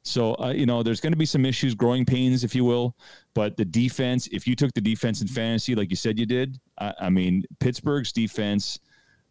So, 0.07 0.35
uh, 0.35 0.53
you 0.55 0.65
know, 0.65 0.83
there's 0.83 1.01
going 1.01 1.13
to 1.13 1.17
be 1.17 1.25
some 1.25 1.45
issues, 1.45 1.75
growing 1.75 2.05
pains, 2.05 2.43
if 2.43 2.55
you 2.55 2.63
will. 2.63 2.95
But 3.33 3.57
the 3.57 3.65
defense, 3.65 4.27
if 4.31 4.47
you 4.47 4.55
took 4.55 4.73
the 4.73 4.81
defense 4.81 5.21
in 5.21 5.27
fantasy, 5.27 5.75
like 5.75 5.89
you 5.89 5.95
said 5.95 6.17
you 6.17 6.25
did, 6.25 6.59
I, 6.79 6.93
I 7.01 7.09
mean, 7.09 7.43
Pittsburgh's 7.59 8.11
defense, 8.11 8.79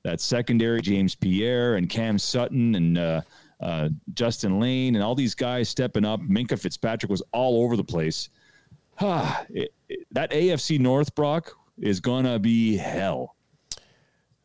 that 0.05 0.21
secondary, 0.21 0.81
James 0.83 1.15
Pierre 1.15 1.77
and 1.77 1.89
Cam 1.89 2.19
Sutton 2.19 2.75
and 2.75 2.99
uh, 2.99 3.21
uh, 3.61 3.89
Justin 4.15 4.61
Layne 4.61 4.95
and 4.95 5.03
all 5.03 5.15
these 5.15 5.35
guys 5.35 5.69
stepping 5.69 6.05
up. 6.05 6.21
Minkah 6.21 6.59
Fitzpatrick 6.59 7.11
was 7.11 7.23
all 7.33 7.63
over 7.65 7.77
the 7.77 7.85
place. 7.85 8.29
It, 9.01 9.73
it- 9.89 10.07
that 10.13 10.31
AFC 10.31 10.79
North, 10.79 11.15
Brock, 11.15 11.53
is 11.79 12.01
going 12.01 12.25
to 12.25 12.39
be 12.39 12.77
hell. 12.77 13.37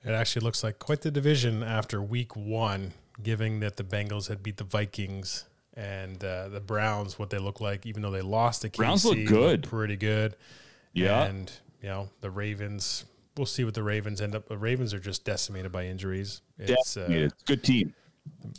It 0.04 0.12
actually 0.12 0.44
looks 0.44 0.64
like 0.64 0.80
quite 0.80 1.02
the 1.02 1.12
division 1.12 1.64
after 1.64 2.02
week 2.02 2.36
one, 2.36 2.94
given 3.22 3.60
that 3.62 3.78
the 3.78 3.84
Bengals 3.84 4.28
had 4.28 4.42
beat 4.44 4.58
the 4.58 4.64
Vikings 4.64 5.46
and 5.76 6.24
uh, 6.24 6.50
the 6.50 6.60
Browns, 6.60 7.18
what 7.18 7.30
they 7.30 7.38
look 7.38 7.62
like, 7.62 7.86
even 7.86 8.02
though 8.02 8.12
they 8.12 8.22
lost 8.22 8.62
to 8.64 8.70
KC. 8.70 8.78
Browns 8.78 9.06
look 9.06 9.26
good. 9.26 9.64
Pretty 9.64 9.96
good. 9.96 10.36
Yeah. 10.94 11.24
And, 11.24 11.52
you 11.82 11.90
know, 11.90 12.10
the 12.20 12.30
Ravens, 12.30 13.06
we'll 13.38 13.46
see 13.46 13.64
what 13.64 13.74
the 13.74 13.84
Ravens 13.84 14.20
end 14.22 14.36
up. 14.36 14.48
The 14.50 14.58
Ravens 14.58 14.94
are 14.94 15.00
just 15.00 15.24
decimated 15.24 15.72
by 15.72 15.86
injuries. 15.86 16.42
It's, 16.60 16.98
uh. 16.98 17.08
It's 17.10 17.34
a 17.44 17.46
good 17.46 17.64
team. 17.64 17.94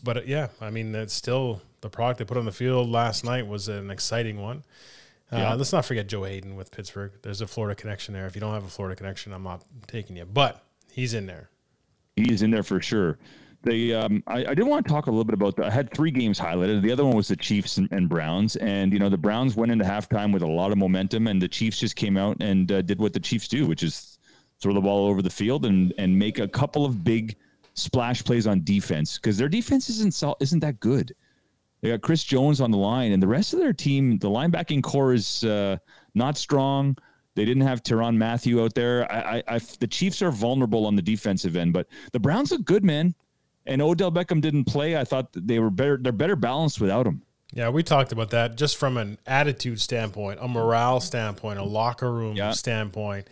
but 0.02 0.16
uh, 0.18 0.20
yeah, 0.24 0.48
I 0.60 0.70
mean, 0.70 0.94
it's 0.94 1.12
still 1.14 1.60
the 1.82 1.90
product 1.90 2.18
they 2.18 2.24
put 2.24 2.36
on 2.38 2.44
the 2.46 2.52
field 2.52 2.88
last 2.88 3.24
night 3.24 3.46
was 3.46 3.68
an 3.68 3.90
exciting 3.90 4.40
one. 4.40 4.62
Uh, 5.30 5.36
Yeah. 5.36 5.54
Let's 5.54 5.72
not 5.72 5.84
forget 5.84 6.06
Joe 6.08 6.24
Haden 6.24 6.56
with 6.56 6.70
Pittsburgh. 6.70 7.12
There's 7.22 7.40
a 7.40 7.46
Florida 7.46 7.74
connection 7.74 8.14
there. 8.14 8.26
If 8.26 8.34
you 8.34 8.40
don't 8.40 8.54
have 8.54 8.64
a 8.64 8.68
Florida 8.68 8.96
connection, 8.96 9.32
I'm 9.32 9.42
not 9.42 9.64
taking 9.86 10.16
you, 10.16 10.24
but 10.24 10.64
he's 10.90 11.12
in 11.14 11.26
there. 11.26 11.48
He's 12.16 12.42
in 12.42 12.50
there 12.50 12.62
for 12.62 12.80
sure. 12.80 13.18
They, 13.62 13.92
um, 13.92 14.24
I, 14.26 14.46
I 14.46 14.54
did 14.54 14.66
want 14.66 14.84
to 14.84 14.92
talk 14.92 15.06
a 15.06 15.10
little 15.10 15.24
bit 15.24 15.34
about 15.34 15.56
that. 15.56 15.66
I 15.66 15.70
had 15.70 15.92
three 15.94 16.10
games 16.10 16.38
highlighted. 16.38 16.82
The 16.82 16.90
other 16.90 17.04
one 17.04 17.14
was 17.14 17.28
the 17.28 17.36
Chiefs 17.36 17.76
and, 17.76 17.88
and 17.92 18.08
Browns, 18.08 18.56
and 18.56 18.92
you 18.92 18.98
know 18.98 19.08
the 19.08 19.16
Browns 19.16 19.54
went 19.54 19.70
into 19.70 19.84
halftime 19.84 20.32
with 20.32 20.42
a 20.42 20.46
lot 20.46 20.72
of 20.72 20.78
momentum, 20.78 21.28
and 21.28 21.40
the 21.40 21.48
Chiefs 21.48 21.78
just 21.78 21.94
came 21.94 22.16
out 22.16 22.36
and 22.40 22.70
uh, 22.72 22.82
did 22.82 22.98
what 22.98 23.12
the 23.12 23.20
Chiefs 23.20 23.46
do, 23.46 23.66
which 23.66 23.84
is 23.84 24.18
throw 24.60 24.74
the 24.74 24.80
ball 24.80 25.06
over 25.06 25.22
the 25.22 25.30
field 25.30 25.64
and 25.64 25.94
and 25.96 26.18
make 26.18 26.38
a 26.40 26.48
couple 26.48 26.84
of 26.84 27.04
big 27.04 27.36
splash 27.74 28.24
plays 28.24 28.46
on 28.46 28.62
defense 28.64 29.18
because 29.18 29.38
their 29.38 29.48
defense 29.48 29.88
isn't 29.88 30.22
isn't 30.40 30.60
that 30.60 30.80
good. 30.80 31.14
They 31.82 31.90
got 31.90 32.00
Chris 32.00 32.22
Jones 32.24 32.60
on 32.60 32.70
the 32.70 32.78
line, 32.78 33.12
and 33.12 33.22
the 33.22 33.28
rest 33.28 33.52
of 33.54 33.60
their 33.60 33.72
team, 33.72 34.18
the 34.18 34.28
linebacking 34.28 34.82
corps 34.82 35.14
is 35.14 35.44
uh, 35.44 35.76
not 36.14 36.36
strong. 36.36 36.96
They 37.34 37.44
didn't 37.44 37.62
have 37.62 37.82
Tyrann 37.82 38.16
Mathieu 38.16 38.62
out 38.62 38.74
there. 38.74 39.10
I, 39.10 39.38
I, 39.38 39.54
I, 39.54 39.58
the 39.58 39.86
Chiefs 39.86 40.22
are 40.22 40.30
vulnerable 40.30 40.86
on 40.86 40.94
the 40.96 41.02
defensive 41.02 41.56
end, 41.56 41.72
but 41.72 41.88
the 42.12 42.20
Browns 42.20 42.52
look 42.52 42.64
good, 42.64 42.84
man. 42.84 43.14
And 43.66 43.80
Odell 43.80 44.10
Beckham 44.10 44.40
didn't 44.40 44.64
play. 44.64 44.96
I 44.96 45.04
thought 45.04 45.32
that 45.34 45.46
they 45.46 45.58
were 45.58 45.70
better. 45.70 45.96
They're 45.96 46.12
better 46.12 46.36
balanced 46.36 46.80
without 46.80 47.06
him. 47.06 47.22
Yeah, 47.54 47.68
we 47.68 47.82
talked 47.82 48.12
about 48.12 48.30
that 48.30 48.56
just 48.56 48.76
from 48.76 48.96
an 48.96 49.18
attitude 49.26 49.80
standpoint, 49.80 50.38
a 50.40 50.48
morale 50.48 51.00
standpoint, 51.00 51.58
a 51.58 51.64
locker 51.64 52.10
room 52.10 52.34
Yeah. 52.36 52.52
standpoint. 52.52 53.28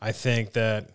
I 0.00 0.12
think 0.12 0.52
that 0.52 0.90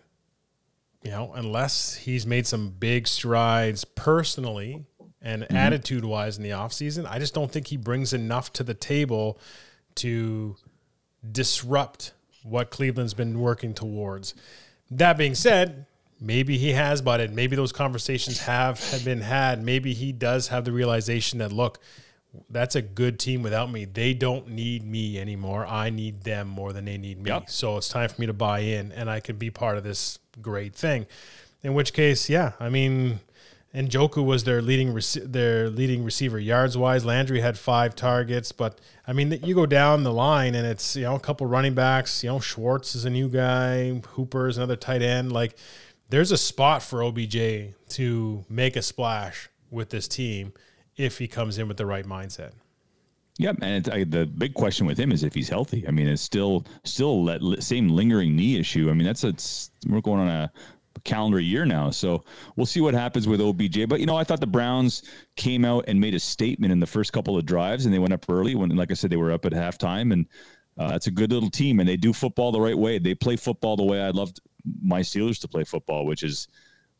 you 1.06 1.12
know, 1.12 1.32
unless 1.36 1.94
he's 1.94 2.26
made 2.26 2.48
some 2.48 2.68
big 2.68 3.06
strides 3.06 3.84
personally 3.84 4.84
and 5.22 5.42
mm-hmm. 5.42 5.54
attitude 5.54 6.04
wise 6.04 6.36
in 6.36 6.42
the 6.42 6.50
offseason, 6.50 7.06
I 7.08 7.20
just 7.20 7.32
don't 7.32 7.52
think 7.52 7.68
he 7.68 7.76
brings 7.76 8.12
enough 8.12 8.52
to 8.54 8.64
the 8.64 8.74
table 8.74 9.38
to 9.96 10.56
disrupt 11.30 12.12
what 12.42 12.70
Cleveland's 12.70 13.14
been 13.14 13.38
working 13.38 13.72
towards. 13.72 14.34
That 14.90 15.16
being 15.16 15.36
said, 15.36 15.86
maybe 16.20 16.58
he 16.58 16.72
has 16.72 17.02
bought 17.02 17.20
it. 17.20 17.32
Maybe 17.32 17.56
those 17.56 17.72
conversations 17.72 18.40
have, 18.40 18.78
have 18.90 19.04
been 19.04 19.20
had. 19.20 19.62
Maybe 19.62 19.92
he 19.92 20.12
does 20.12 20.48
have 20.48 20.64
the 20.64 20.72
realization 20.72 21.38
that, 21.40 21.52
look, 21.52 21.78
that's 22.50 22.74
a 22.74 22.82
good 22.82 23.18
team 23.18 23.42
without 23.42 23.70
me. 23.70 23.84
They 23.84 24.14
don't 24.14 24.48
need 24.48 24.84
me 24.84 25.18
anymore. 25.18 25.66
I 25.66 25.90
need 25.90 26.22
them 26.22 26.48
more 26.48 26.72
than 26.72 26.84
they 26.84 26.98
need 26.98 27.22
me. 27.22 27.30
Yep. 27.30 27.50
So 27.50 27.76
it's 27.76 27.88
time 27.88 28.08
for 28.08 28.20
me 28.20 28.26
to 28.26 28.32
buy 28.32 28.60
in 28.60 28.92
and 28.92 29.10
I 29.10 29.20
can 29.20 29.36
be 29.36 29.50
part 29.50 29.78
of 29.78 29.84
this 29.84 30.18
great 30.40 30.74
thing. 30.74 31.06
In 31.62 31.74
which 31.74 31.92
case, 31.92 32.28
yeah, 32.28 32.52
I 32.60 32.68
mean, 32.68 33.20
and 33.72 33.90
Joku 33.90 34.24
was 34.24 34.44
their 34.44 34.62
leading 34.62 34.94
rece- 34.94 35.30
their 35.30 35.68
leading 35.68 36.04
receiver 36.04 36.38
yards 36.38 36.78
wise. 36.78 37.04
Landry 37.04 37.40
had 37.40 37.58
five 37.58 37.94
targets, 37.94 38.52
but 38.52 38.80
I 39.06 39.12
mean, 39.12 39.38
you 39.42 39.54
go 39.54 39.66
down 39.66 40.02
the 40.02 40.12
line 40.12 40.54
and 40.54 40.66
it's 40.66 40.96
you 40.96 41.02
know 41.02 41.16
a 41.16 41.20
couple 41.20 41.46
running 41.46 41.74
backs. 41.74 42.22
You 42.22 42.30
know, 42.30 42.40
Schwartz 42.40 42.94
is 42.94 43.04
a 43.04 43.10
new 43.10 43.28
guy. 43.28 44.00
Hooper 44.14 44.48
is 44.48 44.56
another 44.56 44.76
tight 44.76 45.02
end. 45.02 45.32
Like, 45.32 45.56
there's 46.08 46.30
a 46.32 46.36
spot 46.38 46.82
for 46.82 47.02
OBJ 47.02 47.36
to 47.90 48.44
make 48.48 48.76
a 48.76 48.82
splash 48.82 49.48
with 49.70 49.90
this 49.90 50.06
team 50.08 50.52
if 50.96 51.18
he 51.18 51.28
comes 51.28 51.58
in 51.58 51.68
with 51.68 51.76
the 51.76 51.86
right 51.86 52.04
mindset. 52.06 52.52
Yep, 53.38 53.58
and 53.60 53.88
I, 53.90 54.04
the 54.04 54.24
big 54.24 54.54
question 54.54 54.86
with 54.86 54.98
him 54.98 55.12
is 55.12 55.22
if 55.22 55.34
he's 55.34 55.48
healthy. 55.48 55.86
I 55.86 55.90
mean, 55.90 56.08
it's 56.08 56.22
still 56.22 56.64
still 56.84 57.24
that 57.26 57.58
same 57.60 57.88
lingering 57.88 58.34
knee 58.34 58.58
issue. 58.58 58.88
I 58.88 58.94
mean, 58.94 59.06
that's 59.06 59.24
it's- 59.24 59.70
we're 59.86 60.00
going 60.00 60.20
on 60.20 60.28
a 60.28 60.50
calendar 61.04 61.38
year 61.38 61.66
now, 61.66 61.90
so 61.90 62.24
we'll 62.56 62.64
see 62.66 62.80
what 62.80 62.94
happens 62.94 63.28
with 63.28 63.40
OBJ. 63.42 63.86
But 63.88 64.00
you 64.00 64.06
know, 64.06 64.16
I 64.16 64.24
thought 64.24 64.40
the 64.40 64.46
Browns 64.46 65.02
came 65.36 65.66
out 65.66 65.84
and 65.86 66.00
made 66.00 66.14
a 66.14 66.18
statement 66.20 66.72
in 66.72 66.80
the 66.80 66.86
first 66.86 67.12
couple 67.12 67.36
of 67.36 67.44
drives, 67.44 67.84
and 67.84 67.92
they 67.94 67.98
went 67.98 68.14
up 68.14 68.24
early. 68.30 68.54
When, 68.54 68.70
like 68.74 68.90
I 68.90 68.94
said, 68.94 69.10
they 69.10 69.16
were 69.16 69.32
up 69.32 69.44
at 69.44 69.52
halftime, 69.52 70.14
and 70.14 70.26
uh, 70.78 70.92
it's 70.94 71.06
a 71.06 71.10
good 71.10 71.30
little 71.30 71.50
team, 71.50 71.78
and 71.78 71.86
they 71.88 71.98
do 71.98 72.14
football 72.14 72.52
the 72.52 72.60
right 72.60 72.76
way. 72.78 72.98
They 72.98 73.14
play 73.14 73.36
football 73.36 73.76
the 73.76 73.84
way 73.84 74.00
I'd 74.00 74.14
love 74.14 74.32
my 74.82 75.00
Steelers 75.00 75.40
to 75.40 75.48
play 75.48 75.64
football, 75.64 76.06
which 76.06 76.22
is 76.22 76.48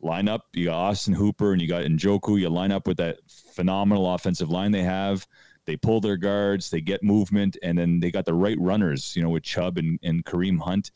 line 0.01 0.29
up. 0.29 0.47
You 0.53 0.67
got 0.67 0.77
Austin 0.77 1.15
Hooper 1.15 1.53
and 1.53 1.61
you 1.61 1.69
got 1.69 1.85
Njoku. 1.85 2.41
You 2.41 2.49
line 2.49 2.73
up 2.73 2.87
with 2.87 2.97
that 2.99 3.19
phenomenal 3.55 4.13
offensive 4.13 4.51
line 4.51 4.73
they 4.73 4.83
have. 4.83 5.27
They 5.65 5.77
pull 5.77 6.01
their 6.01 6.17
guards, 6.17 6.71
they 6.71 6.81
get 6.81 7.03
movement, 7.03 7.57
and 7.63 7.77
then 7.77 7.99
they 7.99 8.13
got 8.13 8.25
the 8.25 8.35
right 8.35 8.57
runners, 8.61 9.17
you 9.17 9.23
know, 9.23 9.31
with 9.31 9.43
Chubb 9.43 9.79
and, 9.79 9.99
and 10.03 10.25
Kareem 10.25 10.61
Hunt. 10.61 10.93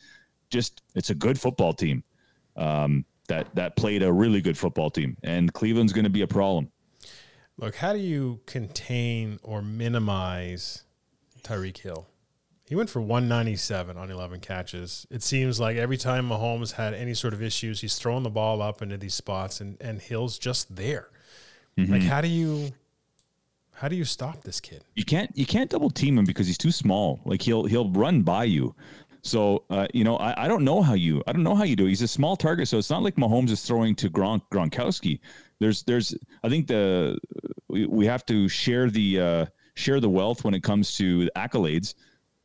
Just 0.49 0.83
it's 0.95 1.11
a 1.11 1.14
good 1.14 1.41
football 1.41 1.73
team. 1.73 2.05
Um, 2.57 3.05
that 3.29 3.53
that 3.55 3.77
played 3.77 4.03
a 4.03 4.12
really 4.12 4.41
good 4.41 4.59
football 4.59 4.91
team. 4.91 5.16
And 5.23 5.53
Cleveland's 5.53 5.93
gonna 5.93 6.11
be 6.11 6.23
a 6.23 6.27
problem. 6.27 6.71
Look, 7.57 7.77
how 7.77 7.93
do 7.93 7.99
you 7.99 8.41
contain 8.47 9.39
or 9.43 9.61
minimize 9.61 10.85
Tyreek 11.43 11.79
Hill? 11.79 12.09
He 12.71 12.77
went 12.77 12.89
for 12.89 13.01
197 13.01 13.97
on 13.97 14.12
11 14.12 14.39
catches. 14.39 15.05
It 15.11 15.25
seems 15.25 15.59
like 15.59 15.77
every 15.77 15.97
time 15.97 16.29
Mahomes 16.29 16.71
had 16.71 16.95
any 16.95 17.14
sort 17.14 17.35
of 17.35 17.43
issues, 17.43 17.81
he's 17.81 17.97
throwing 17.97 18.23
the 18.23 18.31
ball 18.31 18.62
up 18.62 18.81
into 18.81 18.97
these 18.97 19.12
spots, 19.12 19.61
and 19.61 19.77
and 19.81 20.01
Hill's 20.01 20.39
just 20.39 20.77
there. 20.77 21.09
Like, 21.77 22.03
how 22.03 22.21
do 22.21 22.29
you 22.29 22.71
how 23.73 23.89
do 23.89 23.97
you 23.97 24.05
stop 24.05 24.45
this 24.45 24.61
kid? 24.61 24.85
You 24.95 25.05
can't 25.05 25.37
you 25.37 25.47
can't 25.47 25.68
double 25.68 25.91
team 25.91 26.16
him 26.16 26.25
because 26.25 26.47
he's 26.47 26.59
too 26.59 26.71
small. 26.71 27.21
Like 27.25 27.43
he'll 27.43 27.64
he'll 27.64 27.91
run 27.91 28.23
by 28.23 28.45
you. 28.45 28.77
So 29.23 29.64
uh, 29.68 29.89
you 29.93 30.05
know 30.05 30.16
I, 30.18 30.45
I 30.45 30.47
don't 30.47 30.62
know 30.62 30.81
how 30.81 30.95
you 30.95 31.25
I 31.27 31.33
don't 31.33 31.43
know 31.43 31.57
how 31.57 31.64
you 31.64 31.75
do. 31.75 31.87
it. 31.87 31.89
He's 31.89 32.03
a 32.03 32.09
small 32.09 32.37
target, 32.37 32.68
so 32.68 32.79
it's 32.79 32.91
not 32.91 33.03
like 33.03 33.16
Mahomes 33.16 33.51
is 33.51 33.62
throwing 33.64 33.97
to 33.97 34.09
Gronk 34.09 34.43
Gronkowski. 34.53 35.18
There's 35.59 35.83
there's 35.83 36.14
I 36.45 36.49
think 36.49 36.68
the 36.68 37.18
we, 37.66 37.87
we 37.87 38.07
have 38.07 38.25
to 38.27 38.49
share 38.49 38.91
the 38.91 39.21
uh, 39.21 39.47
share 39.75 39.99
the 39.99 40.09
wealth 40.09 40.45
when 40.45 40.55
it 40.55 40.62
comes 40.62 40.97
to 40.99 41.29
accolades. 41.35 41.95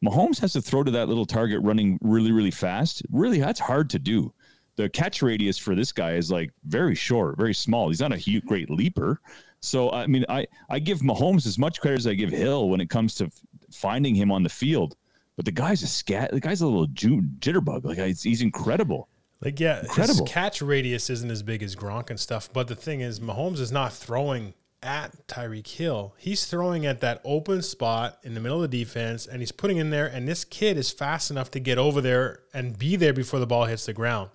Mahomes 0.04 0.40
has 0.40 0.54
to 0.54 0.62
throw 0.62 0.84
to 0.84 0.92
that 0.92 1.08
little 1.08 1.26
target 1.26 1.62
running 1.64 1.98
really 2.02 2.32
really 2.32 2.52
fast. 2.52 3.02
Really, 3.12 3.40
that's 3.40 3.60
hard 3.60 3.90
to 3.92 4.00
do. 4.00 4.34
The 4.76 4.90
catch 4.90 5.22
radius 5.22 5.58
for 5.58 5.74
this 5.74 5.92
guy 5.92 6.14
is 6.16 6.30
like 6.30 6.52
very 6.66 6.96
short, 6.96 7.38
very 7.38 7.54
small. 7.54 7.88
He's 7.88 8.02
not 8.02 8.12
a 8.12 8.18
huge, 8.18 8.46
great 8.46 8.70
leaper. 8.70 9.22
So 9.62 9.90
I 9.92 10.06
mean, 10.08 10.26
I 10.30 10.46
I 10.70 10.80
give 10.80 11.00
Mahomes 11.00 11.46
as 11.48 11.58
much 11.58 11.80
credit 11.80 11.98
as 12.00 12.08
I 12.08 12.14
give 12.14 12.30
Hill 12.30 12.70
when 12.70 12.82
it 12.82 12.90
comes 12.90 13.16
to 13.16 13.26
f- 13.26 13.32
finding 13.72 14.14
him 14.16 14.32
on 14.32 14.44
the 14.44 14.50
field. 14.50 14.96
But 15.38 15.46
the 15.46 15.52
guy's 15.52 15.82
a 15.84 15.88
scat. 15.88 16.32
The 16.32 16.40
guy's 16.40 16.62
a 16.62 16.66
little 16.68 16.88
ju- 16.88 17.22
jitterbug. 17.40 17.84
Like 17.86 17.98
he's, 17.98 18.22
he's 18.24 18.42
incredible. 18.42 19.10
Like, 19.42 19.60
yeah, 19.60 19.82
Incredible. 19.82 20.26
his 20.26 20.34
catch 20.34 20.62
radius 20.62 21.10
isn't 21.10 21.30
as 21.30 21.44
big 21.44 21.62
as 21.62 21.76
Gronk 21.76 22.10
and 22.10 22.18
stuff. 22.20 22.50
But 22.52 22.68
the 22.70 22.76
thing 22.76 23.02
is, 23.02 23.20
Mahomes 23.20 23.60
is 23.60 23.70
not 23.72 23.92
throwing 23.94 24.54
at 24.86 25.28
Tyreek 25.28 25.68
Hill. 25.68 26.14
He's 26.18 26.46
throwing 26.46 26.86
at 26.86 27.02
that 27.02 27.20
open 27.26 27.62
spot 27.62 28.20
in 28.24 28.36
the 28.36 28.40
middle 28.40 28.64
of 28.64 28.70
the 28.70 28.84
defense, 28.84 29.26
and 29.26 29.42
he's 29.42 29.52
putting 29.52 29.78
in 29.78 29.90
there. 29.90 30.06
And 30.06 30.28
this 30.28 30.46
kid 30.46 30.78
is 30.78 30.92
fast 30.92 31.32
enough 31.32 31.52
to 31.52 31.60
get 31.60 31.78
over 31.78 32.00
there 32.00 32.42
and 32.54 32.78
be 32.78 32.96
there 32.96 33.12
before 33.12 33.40
the 33.40 33.48
ball 33.48 33.66
hits 33.66 33.88
the 33.88 33.94
ground. 33.94 34.30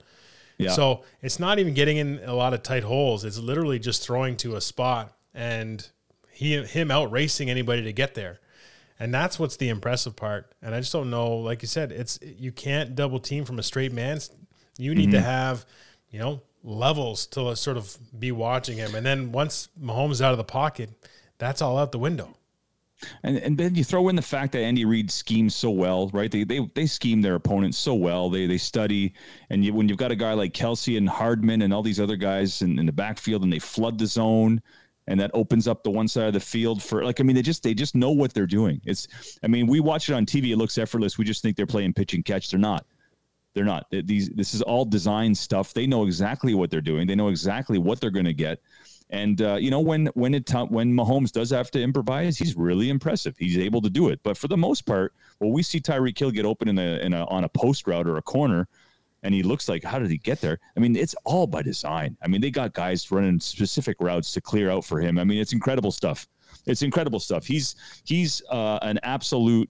Yeah. 0.58 0.70
So 0.72 1.04
it's 1.22 1.38
not 1.38 1.58
even 1.58 1.72
getting 1.72 1.96
in 1.96 2.20
a 2.24 2.34
lot 2.34 2.52
of 2.52 2.62
tight 2.62 2.82
holes. 2.82 3.24
It's 3.24 3.38
literally 3.38 3.78
just 3.78 4.02
throwing 4.02 4.36
to 4.38 4.56
a 4.56 4.60
spot 4.60 5.16
and 5.32 5.88
he 6.30 6.62
him 6.62 6.90
out 6.90 7.10
racing 7.10 7.48
anybody 7.48 7.82
to 7.84 7.92
get 7.92 8.14
there. 8.14 8.40
And 8.98 9.14
that's 9.14 9.38
what's 9.38 9.56
the 9.56 9.70
impressive 9.70 10.16
part. 10.16 10.52
And 10.60 10.74
I 10.74 10.80
just 10.80 10.92
don't 10.92 11.08
know, 11.08 11.36
like 11.36 11.62
you 11.62 11.68
said, 11.68 11.92
it's 11.92 12.18
you 12.22 12.52
can't 12.52 12.94
double 12.94 13.20
team 13.20 13.46
from 13.46 13.58
a 13.58 13.62
straight 13.62 13.92
man. 13.92 14.18
You 14.76 14.94
need 14.94 15.12
to 15.12 15.16
mm-hmm. 15.16 15.26
have, 15.26 15.64
you 16.10 16.18
know, 16.18 16.42
levels 16.62 17.26
to 17.28 17.54
sort 17.56 17.76
of 17.76 17.96
be 18.18 18.32
watching 18.32 18.76
him. 18.76 18.94
And 18.94 19.04
then 19.04 19.32
once 19.32 19.68
Mahomes 19.80 20.12
is 20.12 20.22
out 20.22 20.32
of 20.32 20.38
the 20.38 20.44
pocket, 20.44 20.90
that's 21.38 21.62
all 21.62 21.78
out 21.78 21.92
the 21.92 21.98
window. 21.98 22.36
And 23.22 23.38
and 23.38 23.56
then 23.56 23.74
you 23.74 23.82
throw 23.82 24.08
in 24.08 24.16
the 24.16 24.22
fact 24.22 24.52
that 24.52 24.60
Andy 24.60 24.84
Reid 24.84 25.10
schemes 25.10 25.54
so 25.54 25.70
well, 25.70 26.10
right? 26.12 26.30
They 26.30 26.44
they 26.44 26.60
they 26.74 26.86
scheme 26.86 27.22
their 27.22 27.34
opponents 27.34 27.78
so 27.78 27.94
well. 27.94 28.28
They 28.28 28.46
they 28.46 28.58
study, 28.58 29.14
and 29.48 29.64
you, 29.64 29.72
when 29.72 29.88
you've 29.88 29.96
got 29.96 30.10
a 30.10 30.16
guy 30.16 30.34
like 30.34 30.52
Kelce 30.52 30.98
and 30.98 31.08
Hardman 31.08 31.62
and 31.62 31.72
all 31.72 31.82
these 31.82 31.98
other 31.98 32.16
guys 32.16 32.60
in, 32.60 32.78
in 32.78 32.84
the 32.84 32.92
backfield, 32.92 33.42
and 33.42 33.50
they 33.50 33.58
flood 33.58 33.98
the 33.98 34.06
zone, 34.06 34.60
and 35.06 35.18
that 35.18 35.30
opens 35.32 35.66
up 35.66 35.82
the 35.82 35.90
one 35.90 36.08
side 36.08 36.26
of 36.26 36.34
the 36.34 36.40
field 36.40 36.82
for 36.82 37.02
like 37.04 37.20
I 37.20 37.22
mean 37.22 37.36
they 37.36 37.42
just 37.42 37.62
they 37.62 37.74
just 37.74 37.94
know 37.94 38.10
what 38.10 38.34
they're 38.34 38.46
doing. 38.46 38.80
It's 38.84 39.08
I 39.42 39.46
mean 39.46 39.66
we 39.66 39.80
watch 39.80 40.10
it 40.10 40.12
on 40.12 40.26
TV, 40.26 40.50
it 40.50 40.56
looks 40.56 40.76
effortless. 40.76 41.16
We 41.16 41.24
just 41.24 41.42
think 41.42 41.56
they're 41.56 41.66
playing 41.66 41.94
pitch 41.94 42.12
and 42.12 42.24
catch. 42.24 42.50
They're 42.50 42.60
not. 42.60 42.84
They're 43.54 43.64
not. 43.64 43.86
These 43.90 44.30
this 44.30 44.54
is 44.54 44.62
all 44.62 44.84
design 44.84 45.34
stuff. 45.34 45.74
They 45.74 45.86
know 45.86 46.04
exactly 46.04 46.54
what 46.54 46.70
they're 46.70 46.80
doing. 46.80 47.06
They 47.06 47.16
know 47.16 47.28
exactly 47.28 47.78
what 47.78 48.00
they're 48.00 48.10
going 48.10 48.26
to 48.26 48.34
get. 48.34 48.60
And 49.10 49.42
uh, 49.42 49.56
you 49.56 49.70
know 49.70 49.80
when 49.80 50.06
when 50.14 50.34
it 50.34 50.48
when 50.68 50.92
Mahomes 50.92 51.32
does 51.32 51.50
have 51.50 51.70
to 51.72 51.82
improvise, 51.82 52.38
he's 52.38 52.56
really 52.56 52.90
impressive. 52.90 53.36
He's 53.36 53.58
able 53.58 53.80
to 53.82 53.90
do 53.90 54.08
it. 54.08 54.20
But 54.22 54.36
for 54.36 54.46
the 54.46 54.56
most 54.56 54.82
part, 54.82 55.14
well, 55.40 55.50
we 55.50 55.64
see 55.64 55.80
Tyreek 55.80 56.16
Hill 56.16 56.30
get 56.30 56.44
open 56.44 56.68
in 56.68 56.78
a, 56.78 56.98
in 57.00 57.12
a 57.12 57.24
on 57.24 57.42
a 57.42 57.48
post 57.48 57.88
route 57.88 58.06
or 58.06 58.18
a 58.18 58.22
corner, 58.22 58.68
and 59.24 59.34
he 59.34 59.42
looks 59.42 59.68
like 59.68 59.82
how 59.82 59.98
did 59.98 60.10
he 60.10 60.18
get 60.18 60.40
there? 60.40 60.60
I 60.76 60.80
mean, 60.80 60.94
it's 60.94 61.16
all 61.24 61.48
by 61.48 61.62
design. 61.62 62.16
I 62.22 62.28
mean, 62.28 62.40
they 62.40 62.52
got 62.52 62.72
guys 62.72 63.10
running 63.10 63.40
specific 63.40 63.96
routes 63.98 64.32
to 64.34 64.40
clear 64.40 64.70
out 64.70 64.84
for 64.84 65.00
him. 65.00 65.18
I 65.18 65.24
mean, 65.24 65.38
it's 65.38 65.52
incredible 65.52 65.90
stuff. 65.90 66.28
It's 66.66 66.82
incredible 66.82 67.18
stuff. 67.18 67.44
He's 67.46 67.74
he's 68.04 68.42
uh, 68.48 68.78
an 68.82 69.00
absolute 69.02 69.68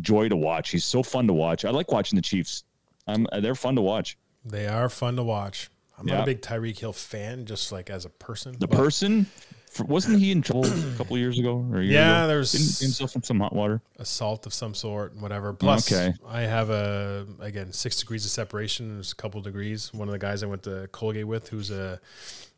joy 0.00 0.28
to 0.28 0.36
watch. 0.36 0.70
He's 0.70 0.84
so 0.84 1.04
fun 1.04 1.28
to 1.28 1.32
watch. 1.32 1.64
I 1.64 1.70
like 1.70 1.92
watching 1.92 2.16
the 2.16 2.22
Chiefs. 2.22 2.64
I'm, 3.06 3.26
they're 3.40 3.54
fun 3.54 3.76
to 3.76 3.82
watch. 3.82 4.16
They 4.44 4.66
are 4.66 4.88
fun 4.88 5.16
to 5.16 5.22
watch. 5.22 5.70
I'm 5.98 6.06
not 6.06 6.22
a 6.22 6.26
big 6.26 6.40
Tyreek 6.42 6.78
Hill 6.78 6.92
fan, 6.92 7.46
just 7.46 7.70
like 7.70 7.88
as 7.90 8.04
a 8.04 8.08
person. 8.08 8.56
The 8.58 8.66
person 8.68 9.26
wasn't 9.86 10.18
he 10.18 10.32
in 10.32 10.42
trouble 10.42 10.66
a 10.66 10.94
couple 10.98 11.16
years 11.16 11.38
ago 11.38 11.64
or 11.72 11.80
year 11.80 11.92
Yeah, 11.92 12.18
ago? 12.24 12.28
there's- 12.28 12.52
Didn't 12.52 12.80
himself 12.80 13.14
in 13.14 13.22
some 13.22 13.38
hot 13.40 13.54
water. 13.54 13.80
assault 13.98 14.44
of 14.46 14.52
some 14.52 14.74
sort, 14.74 15.12
and 15.12 15.22
whatever. 15.22 15.52
Plus, 15.52 15.90
Okay. 15.92 16.12
I 16.28 16.40
have 16.42 16.70
a 16.70 17.26
again 17.40 17.72
six 17.72 17.98
degrees 17.98 18.24
of 18.24 18.30
separation. 18.32 18.94
There's 18.94 19.12
a 19.12 19.14
couple 19.16 19.40
degrees. 19.42 19.92
One 19.94 20.08
of 20.08 20.12
the 20.12 20.18
guys 20.18 20.42
I 20.42 20.46
went 20.46 20.64
to 20.64 20.88
Colgate 20.92 21.26
with, 21.26 21.48
who's 21.48 21.70
a 21.70 22.00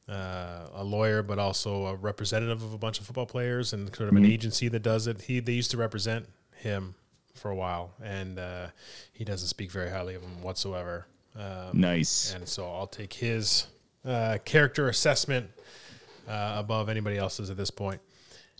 uh, 0.09 0.67
a 0.75 0.85
lawyer, 0.85 1.23
but 1.23 1.39
also 1.39 1.87
a 1.87 1.95
representative 1.97 2.63
of 2.63 2.73
a 2.75 2.79
bunch 2.79 2.99
of 3.01 3.07
football 3.07 3.27
players 3.27 3.73
and 3.73 3.95
sort 3.95 4.09
of 4.11 4.17
an 4.17 4.25
agency 4.27 4.69
that 4.69 4.83
does 4.83 5.07
it. 5.07 5.23
He 5.23 5.41
they 5.41 5.53
used 5.53 5.71
to 5.73 5.77
represent 5.77 6.29
him 6.57 6.95
for 7.35 7.51
a 7.51 7.55
while, 7.55 7.93
and 8.03 8.39
uh, 8.39 8.67
he 9.13 9.25
doesn't 9.25 9.49
speak 9.49 9.71
very 9.71 9.91
highly 9.91 10.15
of 10.15 10.23
him 10.23 10.43
whatsoever. 10.43 11.07
Um, 11.37 11.81
Nice. 11.81 12.33
and 12.35 12.49
so 12.49 12.73
I'll 12.73 12.87
take 12.87 13.13
his 13.13 13.67
uh, 14.05 14.39
character 14.45 14.89
assessment 14.89 15.51
uh, 16.29 16.55
above 16.57 16.89
anybody 16.89 17.19
else's 17.19 17.51
at 17.51 17.57
this 17.57 17.71
point. 17.71 18.01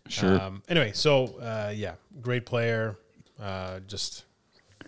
Sure. 0.09 0.41
Um, 0.41 0.63
anyway, 0.69 0.93
so 0.93 1.39
uh, 1.39 1.73
yeah, 1.75 1.95
great 2.21 2.45
player. 2.45 2.99
Uh, 3.41 3.81
just 3.87 4.25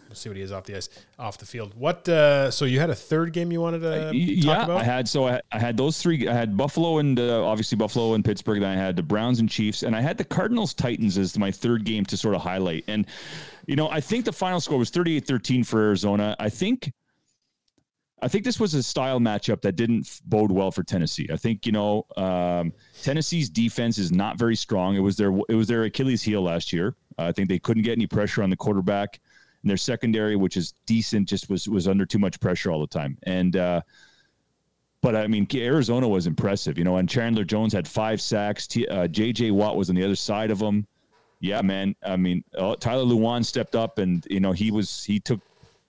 let's 0.08 0.20
see 0.20 0.28
what 0.28 0.36
he 0.36 0.42
is 0.42 0.52
off 0.52 0.64
the 0.64 0.76
ice, 0.76 0.88
off 1.18 1.38
the 1.38 1.46
field. 1.46 1.72
What? 1.76 2.08
Uh, 2.08 2.50
so 2.50 2.64
you 2.64 2.80
had 2.80 2.90
a 2.90 2.94
third 2.94 3.32
game 3.32 3.50
you 3.50 3.60
wanted 3.60 3.80
to 3.80 4.14
yeah, 4.14 4.64
about? 4.64 4.80
I 4.80 4.84
had 4.84 5.08
so 5.08 5.26
I, 5.26 5.40
I 5.52 5.58
had 5.58 5.76
those 5.76 6.00
three. 6.00 6.28
I 6.28 6.34
had 6.34 6.56
Buffalo 6.56 6.98
and 6.98 7.18
uh, 7.18 7.46
obviously 7.46 7.76
Buffalo 7.76 8.14
and 8.14 8.24
Pittsburgh. 8.24 8.60
Then 8.60 8.76
I 8.76 8.80
had 8.80 8.96
the 8.96 9.02
Browns 9.02 9.40
and 9.40 9.48
Chiefs, 9.48 9.82
and 9.82 9.96
I 9.96 10.00
had 10.00 10.18
the 10.18 10.24
Cardinals 10.24 10.74
Titans 10.74 11.18
as 11.18 11.38
my 11.38 11.50
third 11.50 11.84
game 11.84 12.04
to 12.06 12.16
sort 12.16 12.34
of 12.34 12.42
highlight. 12.42 12.84
And 12.86 13.06
you 13.66 13.76
know, 13.76 13.88
I 13.90 14.00
think 14.00 14.24
the 14.24 14.32
final 14.32 14.60
score 14.60 14.78
was 14.78 14.90
38-13 14.90 15.66
for 15.66 15.80
Arizona. 15.80 16.36
I 16.38 16.48
think 16.48 16.92
I 18.22 18.28
think 18.28 18.44
this 18.44 18.58
was 18.58 18.72
a 18.72 18.82
style 18.82 19.20
matchup 19.20 19.60
that 19.60 19.76
didn't 19.76 20.20
bode 20.24 20.50
well 20.50 20.70
for 20.70 20.82
Tennessee. 20.82 21.28
I 21.30 21.36
think 21.36 21.66
you 21.66 21.72
know 21.72 22.06
um, 22.16 22.72
Tennessee's 23.02 23.50
defense 23.50 23.98
is 23.98 24.10
not 24.10 24.38
very 24.38 24.56
strong. 24.56 24.96
It 24.96 25.00
was 25.00 25.16
their 25.16 25.36
it 25.48 25.54
was 25.54 25.68
their 25.68 25.84
Achilles 25.84 26.22
heel 26.22 26.42
last 26.42 26.72
year. 26.72 26.96
Uh, 27.18 27.24
I 27.24 27.32
think 27.32 27.48
they 27.48 27.58
couldn't 27.58 27.82
get 27.82 27.92
any 27.92 28.06
pressure 28.06 28.42
on 28.42 28.50
the 28.50 28.56
quarterback. 28.56 29.20
And 29.62 29.70
their 29.70 29.76
secondary, 29.76 30.36
which 30.36 30.56
is 30.56 30.72
decent, 30.86 31.28
just 31.28 31.50
was 31.50 31.68
was 31.68 31.88
under 31.88 32.06
too 32.06 32.18
much 32.18 32.40
pressure 32.40 32.70
all 32.70 32.80
the 32.80 32.86
time. 32.86 33.18
And 33.24 33.56
uh, 33.56 33.82
but 35.02 35.14
I 35.14 35.26
mean, 35.26 35.46
Arizona 35.54 36.08
was 36.08 36.26
impressive, 36.26 36.78
you 36.78 36.84
know. 36.84 36.96
And 36.96 37.08
Chandler 37.08 37.44
Jones 37.44 37.72
had 37.72 37.86
five 37.86 38.20
sacks. 38.20 38.66
T- 38.66 38.88
uh, 38.88 39.08
J.J. 39.08 39.50
Watt 39.50 39.76
was 39.76 39.90
on 39.90 39.94
the 39.94 40.04
other 40.04 40.16
side 40.16 40.50
of 40.50 40.58
him. 40.58 40.86
Yeah, 41.40 41.62
man. 41.62 41.94
I 42.02 42.16
mean, 42.16 42.44
uh, 42.56 42.76
Tyler 42.76 43.04
Lewan 43.04 43.44
stepped 43.44 43.74
up, 43.76 43.98
and 43.98 44.26
you 44.30 44.40
know 44.40 44.52
he 44.52 44.70
was 44.70 45.04
he 45.04 45.20
took 45.20 45.40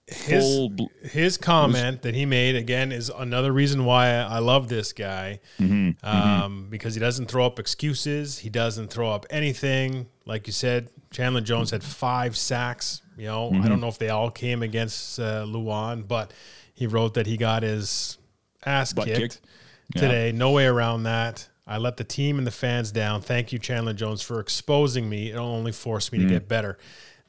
his 0.07 0.43
full. 0.43 0.69
bl- 0.69 0.85
his 1.03 1.37
comment 1.37 2.01
that 2.03 2.15
he 2.15 2.25
made 2.25 2.55
again 2.55 2.91
is 2.91 3.09
another 3.09 3.51
reason 3.51 3.83
why 3.85 4.09
I 4.15 4.39
love 4.39 4.69
this 4.69 4.93
guy 4.93 5.39
Mm-hmm, 5.59 6.05
um, 6.05 6.67
because 6.69 6.93
he 6.95 6.99
doesn't 7.01 7.27
throw 7.29 7.45
up 7.45 7.59
excuses. 7.59 8.39
He 8.39 8.49
doesn't 8.49 8.87
throw 8.89 9.11
up 9.11 9.25
anything. 9.29 10.07
Like 10.25 10.47
you 10.47 10.53
said, 10.53 10.89
Chandler 11.11 11.41
Jones 11.41 11.71
had 11.71 11.83
five 11.83 12.37
sacks. 12.37 13.01
You 13.17 13.25
know, 13.25 13.49
Mm-hmm. 13.51 13.63
I 13.63 13.67
don't 13.69 13.81
know 13.81 13.87
if 13.87 13.97
they 13.97 14.09
all 14.09 14.29
came 14.31 14.61
against 14.63 15.19
uh, 15.19 15.43
Lewan, 15.45 16.07
but 16.07 16.31
he 16.73 16.87
wrote 16.87 17.15
that 17.15 17.25
he 17.27 17.35
got 17.37 17.63
his 17.63 18.17
ass 18.65 18.93
kicked, 18.93 19.07
kicked. 19.17 19.41
Yeah. 19.95 20.01
today. 20.01 20.31
No 20.31 20.51
way 20.51 20.65
around 20.67 21.03
that. 21.03 21.47
I 21.67 21.77
let 21.77 21.97
the 21.97 22.03
team 22.05 22.37
and 22.37 22.47
the 22.47 22.51
fans 22.51 22.91
down. 22.91 23.21
Thank 23.21 23.51
you, 23.51 23.59
Chandler 23.59 23.93
Jones, 23.93 24.21
for 24.21 24.39
exposing 24.39 25.09
me. 25.09 25.31
It'll 25.31 25.45
only 25.47 25.71
force 25.73 26.11
me 26.11 26.19
Mm-hmm. 26.19 26.27
to 26.29 26.33
get 26.35 26.47
better. 26.47 26.77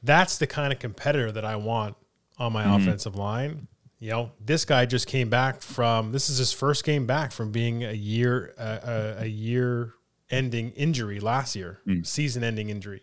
That's 0.01 0.37
the 0.37 0.47
kind 0.47 0.71
of 0.71 0.79
competitor 0.79 1.31
that 1.33 1.43
I 1.43 1.57
want 1.57 1.97
on 2.37 2.53
my 2.53 2.63
Mm-hmm. 2.63 2.73
offensive 2.87 3.15
line. 3.15 3.67
You 3.99 4.11
know, 4.11 4.31
this 4.39 4.63
guy 4.63 4.85
just 4.85 5.07
came 5.07 5.29
back 5.29 5.61
from. 5.61 6.13
This 6.13 6.29
is 6.29 6.37
his 6.37 6.53
first 6.53 6.85
game 6.85 7.05
back 7.05 7.33
from 7.33 7.51
being 7.51 7.83
a 7.83 7.91
year 7.91 8.53
uh, 8.57 8.77
a, 9.19 9.23
a 9.23 9.27
year 9.27 9.93
ending 10.29 10.71
injury 10.71 11.19
last 11.19 11.53
year, 11.55 11.79
Mm. 11.85 12.05
season 12.07 12.41
ending 12.43 12.69
injury. 12.69 13.01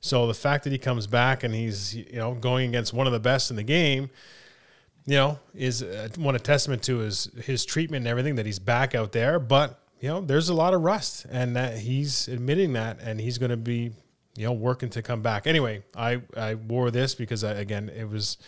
So 0.00 0.28
the 0.28 0.34
fact 0.34 0.62
that 0.62 0.70
he 0.70 0.78
comes 0.78 1.08
back 1.08 1.42
and 1.42 1.52
he's 1.52 1.96
you 1.96 2.06
know 2.12 2.34
going 2.34 2.68
against 2.68 2.92
one 2.92 3.08
of 3.08 3.12
the 3.12 3.18
best 3.18 3.50
in 3.50 3.56
the 3.56 3.64
game, 3.64 4.10
you 5.06 5.16
know, 5.16 5.40
is 5.56 5.82
uh, 5.82 6.08
one 6.16 6.36
a 6.36 6.38
testament 6.38 6.84
to 6.84 6.98
his 6.98 7.30
his 7.42 7.64
treatment 7.64 8.02
and 8.02 8.08
everything 8.08 8.36
that 8.36 8.46
he's 8.46 8.60
back 8.60 8.94
out 8.94 9.10
there. 9.10 9.40
But 9.40 9.82
you 10.00 10.08
know, 10.08 10.20
there's 10.20 10.48
a 10.48 10.54
lot 10.54 10.74
of 10.74 10.82
rust, 10.82 11.26
and 11.30 11.56
that 11.56 11.78
he's 11.78 12.28
admitting 12.28 12.72
that, 12.74 12.98
and 13.00 13.20
he's 13.20 13.38
going 13.38 13.50
to 13.50 13.56
be 13.56 13.92
you 14.36 14.44
know 14.44 14.52
working 14.52 14.90
to 14.90 15.02
come 15.02 15.22
back. 15.22 15.46
Anyway, 15.46 15.82
I 15.96 16.22
I 16.36 16.54
wore 16.54 16.90
this 16.90 17.14
because 17.14 17.44
I, 17.44 17.52
again 17.52 17.88
it 17.88 18.08
was. 18.08 18.38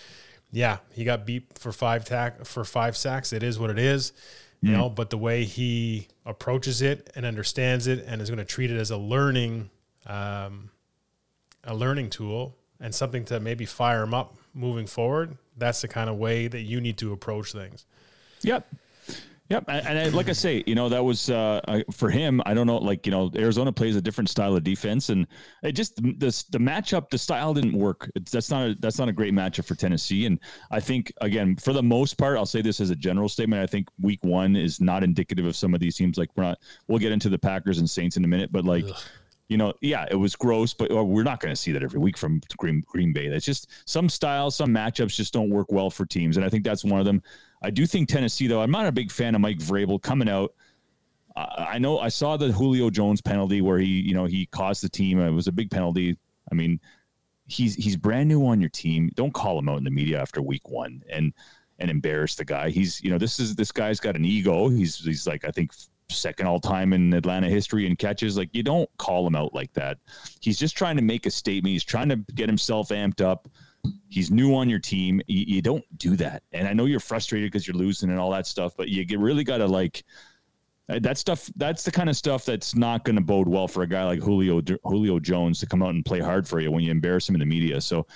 Yeah, 0.52 0.78
he 0.92 1.04
got 1.04 1.26
beat 1.26 1.58
for 1.58 1.70
five 1.70 2.04
tack 2.04 2.44
for 2.44 2.64
five 2.64 2.96
sacks. 2.96 3.32
It 3.32 3.44
is 3.44 3.56
what 3.56 3.70
it 3.70 3.78
is, 3.78 4.12
you 4.60 4.72
know. 4.72 4.88
But 4.90 5.10
the 5.10 5.16
way 5.16 5.44
he 5.44 6.08
approaches 6.26 6.82
it 6.82 7.08
and 7.14 7.24
understands 7.24 7.86
it, 7.86 8.04
and 8.04 8.20
is 8.20 8.30
going 8.30 8.38
to 8.38 8.44
treat 8.44 8.68
it 8.72 8.76
as 8.76 8.90
a 8.90 8.96
learning, 8.96 9.70
um, 10.06 10.70
a 11.62 11.72
learning 11.72 12.10
tool 12.10 12.56
and 12.80 12.94
something 12.94 13.24
to 13.26 13.38
maybe 13.38 13.66
fire 13.66 14.02
him 14.02 14.14
up 14.14 14.36
moving 14.54 14.86
forward. 14.86 15.36
That's 15.56 15.82
the 15.82 15.88
kind 15.88 16.08
of 16.08 16.16
way 16.16 16.48
that 16.48 16.62
you 16.62 16.80
need 16.80 16.98
to 16.98 17.12
approach 17.12 17.52
things. 17.52 17.84
Yep. 18.42 18.66
Yep, 19.50 19.64
and, 19.66 19.98
I, 19.98 20.08
like 20.10 20.28
I 20.28 20.32
say, 20.32 20.62
you 20.64 20.76
know 20.76 20.88
that 20.88 21.04
was 21.04 21.28
uh, 21.28 21.82
for 21.90 22.08
him. 22.08 22.40
I 22.46 22.54
don't 22.54 22.68
know, 22.68 22.78
like 22.78 23.04
you 23.04 23.10
know, 23.10 23.32
Arizona 23.34 23.72
plays 23.72 23.96
a 23.96 24.00
different 24.00 24.30
style 24.30 24.54
of 24.54 24.62
defense, 24.62 25.08
and 25.08 25.26
it 25.64 25.72
just 25.72 25.96
the 25.96 26.44
the 26.50 26.58
matchup, 26.58 27.10
the 27.10 27.18
style 27.18 27.52
didn't 27.52 27.76
work. 27.76 28.08
It's, 28.14 28.30
that's 28.30 28.48
not 28.48 28.70
a, 28.70 28.76
that's 28.78 29.00
not 29.00 29.08
a 29.08 29.12
great 29.12 29.34
matchup 29.34 29.64
for 29.64 29.74
Tennessee. 29.74 30.26
And 30.26 30.38
I 30.70 30.78
think 30.78 31.12
again, 31.20 31.56
for 31.56 31.72
the 31.72 31.82
most 31.82 32.16
part, 32.16 32.38
I'll 32.38 32.46
say 32.46 32.62
this 32.62 32.80
as 32.80 32.90
a 32.90 32.96
general 32.96 33.28
statement. 33.28 33.60
I 33.60 33.66
think 33.66 33.88
Week 34.00 34.22
One 34.22 34.54
is 34.54 34.80
not 34.80 35.02
indicative 35.02 35.44
of 35.44 35.56
some 35.56 35.74
of 35.74 35.80
these 35.80 35.96
teams. 35.96 36.16
Like 36.16 36.30
we're 36.36 36.44
not. 36.44 36.58
We'll 36.86 37.00
get 37.00 37.10
into 37.10 37.28
the 37.28 37.38
Packers 37.38 37.78
and 37.78 37.90
Saints 37.90 38.16
in 38.16 38.24
a 38.24 38.28
minute, 38.28 38.52
but 38.52 38.64
like. 38.64 38.84
You 39.48 39.56
know, 39.56 39.74
yeah, 39.80 40.06
it 40.08 40.14
was 40.14 40.36
gross, 40.36 40.72
but 40.72 40.92
we're 40.92 41.24
not 41.24 41.40
going 41.40 41.50
to 41.52 41.60
see 41.60 41.72
that 41.72 41.82
every 41.82 41.98
week 41.98 42.16
from 42.16 42.40
Green 42.56 42.84
Green 42.86 43.12
Bay. 43.12 43.28
That's 43.28 43.44
just 43.44 43.66
some 43.84 44.08
styles, 44.08 44.54
some 44.54 44.68
matchups 44.68 45.16
just 45.16 45.32
don't 45.32 45.50
work 45.50 45.72
well 45.72 45.90
for 45.90 46.06
teams, 46.06 46.36
and 46.36 46.46
I 46.46 46.48
think 46.48 46.62
that's 46.62 46.84
one 46.84 47.00
of 47.00 47.04
them. 47.04 47.20
I 47.62 47.70
do 47.70 47.86
think 47.86 48.08
Tennessee, 48.08 48.46
though, 48.46 48.62
I'm 48.62 48.70
not 48.70 48.86
a 48.86 48.92
big 48.92 49.10
fan 49.10 49.34
of 49.34 49.40
Mike 49.40 49.58
Vrabel 49.58 50.00
coming 50.00 50.28
out. 50.28 50.54
I 51.36 51.78
know 51.78 51.98
I 51.98 52.08
saw 52.08 52.36
the 52.36 52.50
Julio 52.50 52.90
Jones 52.90 53.20
penalty 53.20 53.60
where 53.60 53.78
he, 53.78 53.86
you 53.86 54.14
know, 54.14 54.24
he 54.24 54.46
caused 54.46 54.82
the 54.82 54.88
team. 54.88 55.20
It 55.20 55.30
was 55.30 55.46
a 55.46 55.52
big 55.52 55.70
penalty. 55.70 56.18
I 56.50 56.54
mean, 56.54 56.80
he's 57.46 57.74
he's 57.74 57.96
brand 57.96 58.28
new 58.28 58.44
on 58.46 58.60
your 58.60 58.70
team. 58.70 59.10
Don't 59.14 59.32
call 59.32 59.58
him 59.58 59.68
out 59.68 59.78
in 59.78 59.84
the 59.84 59.90
media 59.90 60.20
after 60.20 60.42
week 60.42 60.68
one 60.68 61.02
and 61.08 61.32
and 61.78 61.90
embarrass 61.90 62.34
the 62.34 62.44
guy. 62.44 62.70
He's, 62.70 63.00
you 63.02 63.10
know, 63.10 63.18
this 63.18 63.40
is 63.40 63.54
this 63.54 63.72
guy's 63.72 64.00
got 64.00 64.16
an 64.16 64.24
ego. 64.24 64.68
He's 64.68 64.98
he's 64.98 65.26
like 65.26 65.44
I 65.44 65.50
think 65.50 65.72
second 66.08 66.46
all 66.46 66.60
time 66.60 66.92
in 66.92 67.12
Atlanta 67.14 67.48
history 67.48 67.86
in 67.86 67.96
catches. 67.96 68.36
Like 68.36 68.50
you 68.52 68.62
don't 68.62 68.90
call 68.98 69.26
him 69.26 69.36
out 69.36 69.54
like 69.54 69.72
that. 69.74 69.98
He's 70.40 70.58
just 70.58 70.76
trying 70.76 70.96
to 70.96 71.02
make 71.02 71.26
a 71.26 71.30
statement. 71.30 71.72
He's 71.72 71.84
trying 71.84 72.08
to 72.08 72.16
get 72.34 72.48
himself 72.48 72.88
amped 72.88 73.20
up. 73.20 73.48
He's 74.08 74.30
new 74.30 74.54
on 74.54 74.68
your 74.68 74.78
team. 74.78 75.20
You, 75.26 75.44
you 75.56 75.62
don't 75.62 75.84
do 75.98 76.16
that. 76.16 76.42
And 76.52 76.66
I 76.68 76.72
know 76.72 76.84
you're 76.86 77.00
frustrated 77.00 77.50
because 77.50 77.66
you're 77.66 77.76
losing 77.76 78.10
and 78.10 78.18
all 78.18 78.30
that 78.32 78.46
stuff, 78.46 78.74
but 78.76 78.88
you 78.88 79.04
get, 79.04 79.18
really 79.18 79.44
got 79.44 79.58
to 79.58 79.66
like 79.66 80.04
uh, 80.88 80.98
that 81.00 81.16
stuff. 81.16 81.48
That's 81.56 81.84
the 81.84 81.90
kind 81.90 82.08
of 82.10 82.16
stuff 82.16 82.44
that's 82.44 82.74
not 82.74 83.04
going 83.04 83.16
to 83.16 83.22
bode 83.22 83.48
well 83.48 83.68
for 83.68 83.82
a 83.82 83.86
guy 83.86 84.04
like 84.04 84.20
Julio 84.20 84.60
Julio 84.84 85.18
Jones 85.20 85.60
to 85.60 85.66
come 85.66 85.82
out 85.82 85.90
and 85.90 86.04
play 86.04 86.20
hard 86.20 86.46
for 86.48 86.60
you 86.60 86.70
when 86.70 86.82
you 86.82 86.90
embarrass 86.90 87.28
him 87.28 87.34
in 87.36 87.38
the 87.40 87.46
media. 87.46 87.80
So 87.80 88.06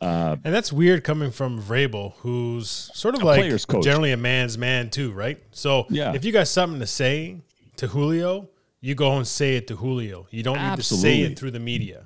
And 0.00 0.42
that's 0.42 0.72
weird 0.72 1.04
coming 1.04 1.30
from 1.30 1.60
Vrabel, 1.60 2.14
who's 2.18 2.68
sort 2.68 3.14
of 3.14 3.22
like 3.22 3.50
generally 3.82 4.12
a 4.12 4.16
man's 4.16 4.58
man 4.58 4.90
too, 4.90 5.12
right? 5.12 5.42
So 5.52 5.86
Yeah. 5.88 6.12
if 6.14 6.24
you 6.24 6.32
got 6.32 6.48
something 6.48 6.80
to 6.80 6.86
say 6.86 7.40
to 7.76 7.86
Julio, 7.88 8.48
you 8.80 8.94
go 8.94 9.16
and 9.16 9.26
say 9.26 9.56
it 9.56 9.66
to 9.68 9.76
Julio. 9.76 10.26
You 10.30 10.42
don't 10.42 10.60
need 10.62 10.76
to 10.76 10.82
say 10.82 11.22
it 11.22 11.38
through 11.38 11.52
the 11.52 11.60
media. 11.60 12.04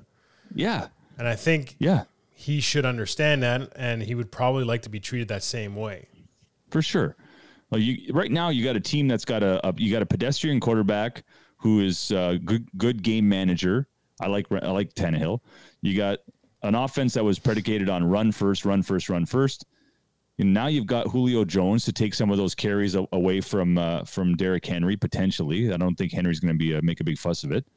yeah, 0.55 0.87
And 1.17 1.27
I 1.27 1.35
think 1.35 1.75
yeah, 1.79 2.05
he 2.39 2.61
should 2.61 2.85
understand 2.85 3.43
that, 3.43 3.69
and 3.75 4.01
he 4.01 4.15
would 4.15 4.31
probably 4.31 4.63
like 4.63 4.81
to 4.83 4.89
be 4.89 4.97
treated 4.97 5.27
that 5.27 5.43
same 5.43 5.75
way. 5.75 6.07
for 6.71 6.81
sure. 6.81 7.17
Well, 7.69 7.81
you 7.81 8.13
right 8.13 8.31
now 8.31 8.47
you 8.47 8.63
got 8.63 8.77
a 8.77 8.79
team 8.79 9.09
that's 9.09 9.25
got 9.25 9.43
a, 9.43 9.67
a 9.67 9.73
you 9.75 9.91
got 9.91 10.01
a 10.01 10.05
pedestrian 10.05 10.61
quarterback 10.61 11.25
who 11.57 11.81
is 11.81 12.11
a 12.11 12.39
good 12.43 12.69
good 12.77 13.03
game 13.03 13.27
manager. 13.27 13.89
I 14.21 14.27
like 14.27 14.47
I 14.53 14.71
like 14.71 14.93
Tannehill. 14.93 15.41
You 15.81 15.97
got 15.97 16.19
an 16.63 16.75
offense 16.75 17.13
that 17.15 17.25
was 17.25 17.39
predicated 17.39 17.89
on 17.89 18.05
run 18.05 18.31
first, 18.31 18.63
run 18.63 18.83
first, 18.83 19.09
run 19.09 19.25
first. 19.25 19.65
And 20.37 20.53
now 20.53 20.67
you've 20.67 20.87
got 20.87 21.07
Julio 21.07 21.43
Jones 21.43 21.83
to 21.85 21.91
take 21.91 22.13
some 22.13 22.31
of 22.31 22.37
those 22.37 22.55
carries 22.55 22.95
away 22.95 23.41
from 23.41 23.77
uh, 23.77 24.05
from 24.05 24.37
Derrick 24.37 24.65
Henry 24.65 24.95
potentially. 24.95 25.73
I 25.73 25.77
don't 25.77 25.95
think 25.95 26.13
Henry's 26.13 26.39
going 26.39 26.53
to 26.53 26.57
be 26.57 26.73
a, 26.73 26.81
make 26.81 27.01
a 27.01 27.03
big 27.03 27.17
fuss 27.17 27.43
of 27.43 27.51
it. 27.51 27.67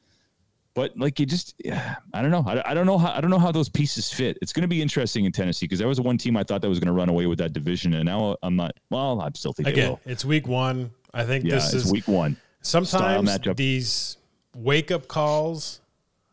But 0.75 0.97
like 0.97 1.21
you 1.21 1.27
just, 1.27 1.55
yeah, 1.63 1.97
I 2.15 2.23
don't 2.23 2.31
know. 2.31 2.45
I, 2.47 2.71
I 2.71 2.75
don't 2.75 2.87
know 2.87 2.97
how 2.97 3.13
I 3.13 3.21
don't 3.21 3.31
know 3.31 3.39
how 3.39 3.53
those 3.53 3.69
pieces 3.69 4.11
fit. 4.11 4.39
It's 4.41 4.53
going 4.53 4.63
to 4.63 4.69
be 4.69 4.81
interesting 4.81 5.27
in 5.27 5.33
Tennessee 5.33 5.67
because 5.67 5.79
there 5.79 5.89
was 5.89 6.01
one 6.01 6.17
team 6.17 6.37
I 6.37 6.45
thought 6.45 6.63
that 6.63 6.69
was 6.69 6.79
going 6.81 6.87
to 6.87 6.93
run 6.93 7.11
away 7.11 7.27
with 7.27 7.39
that 7.39 7.53
division, 7.53 7.93
and 7.95 8.07
now 8.07 8.37
I'm 8.43 8.57
not. 8.57 8.73
Well, 8.91 9.21
i'm 9.21 9.35
still 9.35 9.53
think 9.53 9.67
they 9.67 9.73
Again, 9.73 9.99
it's 10.07 10.25
week 10.25 10.49
one. 10.49 10.91
I 11.13 11.25
think 11.25 11.45
Yeah, 11.45 11.57
this 11.57 11.75
it's 11.75 11.85
is 11.87 11.93
week 11.93 12.09
one. 12.09 12.39
sometimes 12.63 13.39
these 13.57 14.17
wake 14.57 14.91
up 14.91 15.09
calls 15.09 15.81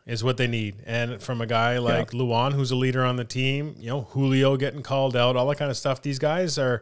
is 0.06 0.24
what 0.24 0.38
they 0.38 0.48
need. 0.48 0.76
And 0.86 1.22
from 1.22 1.42
a 1.42 1.46
guy 1.46 1.78
like 1.78 2.12
Lewan, 2.12 2.54
who's 2.54 2.72
a 2.72 2.76
leader 2.76 3.04
on 3.04 3.16
the 3.18 3.26
team, 3.26 3.76
you 3.78 3.88
know, 3.88 4.02
Julio 4.02 4.58
getting 4.58 4.82
called 4.82 5.16
out, 5.16 5.36
all 5.36 5.48
that 5.48 5.58
kind 5.58 5.70
of 5.70 5.78
stuff. 5.78 6.02
These 6.02 6.18
guys 6.18 6.58
are, 6.58 6.82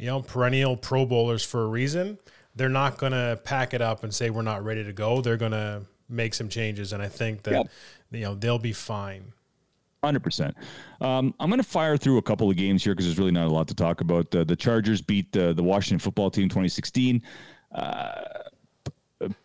you 0.00 0.06
know, 0.06 0.20
perennial 0.20 0.76
Pro 0.76 1.06
Bowlers 1.06 1.44
for 1.44 1.62
a 1.62 1.66
reason. 1.66 2.18
They're 2.56 2.68
not 2.68 2.98
going 2.98 3.12
to 3.12 3.40
pack 3.44 3.72
it 3.72 3.80
up 3.80 4.02
and 4.02 4.12
say 4.12 4.30
we're 4.30 4.42
not 4.42 4.64
ready 4.64 4.84
to 4.84 4.92
go. 4.92 5.20
They're 5.22 5.36
going 5.36 5.52
to 5.52 5.82
make 6.08 6.34
some 6.34 6.48
changes, 6.48 6.92
and 6.92 7.02
I 7.02 7.08
think 7.08 7.42
that 7.44 7.52
Yep. 7.52 7.68
you 8.12 8.20
know 8.20 8.34
they'll 8.34 8.58
be 8.58 8.72
fine. 8.72 9.32
Hundred 10.04 10.22
percent. 10.22 10.56
Um, 11.00 11.34
I'm 11.40 11.50
going 11.50 11.60
to 11.60 11.68
fire 11.68 11.96
through 11.96 12.18
a 12.18 12.22
couple 12.22 12.48
of 12.48 12.56
games 12.56 12.84
here 12.84 12.94
because 12.94 13.06
there's 13.06 13.18
really 13.18 13.32
not 13.32 13.48
a 13.48 13.50
lot 13.52 13.66
to 13.68 13.74
talk 13.74 14.00
about. 14.00 14.32
Uh, 14.34 14.44
the 14.44 14.54
Chargers 14.56 15.02
beat 15.02 15.32
the 15.32 15.52
the 15.52 15.62
Washington 15.62 15.98
Football 15.98 16.30
Team 16.30 16.48
2016. 16.48 17.20
Uh, 17.74 18.22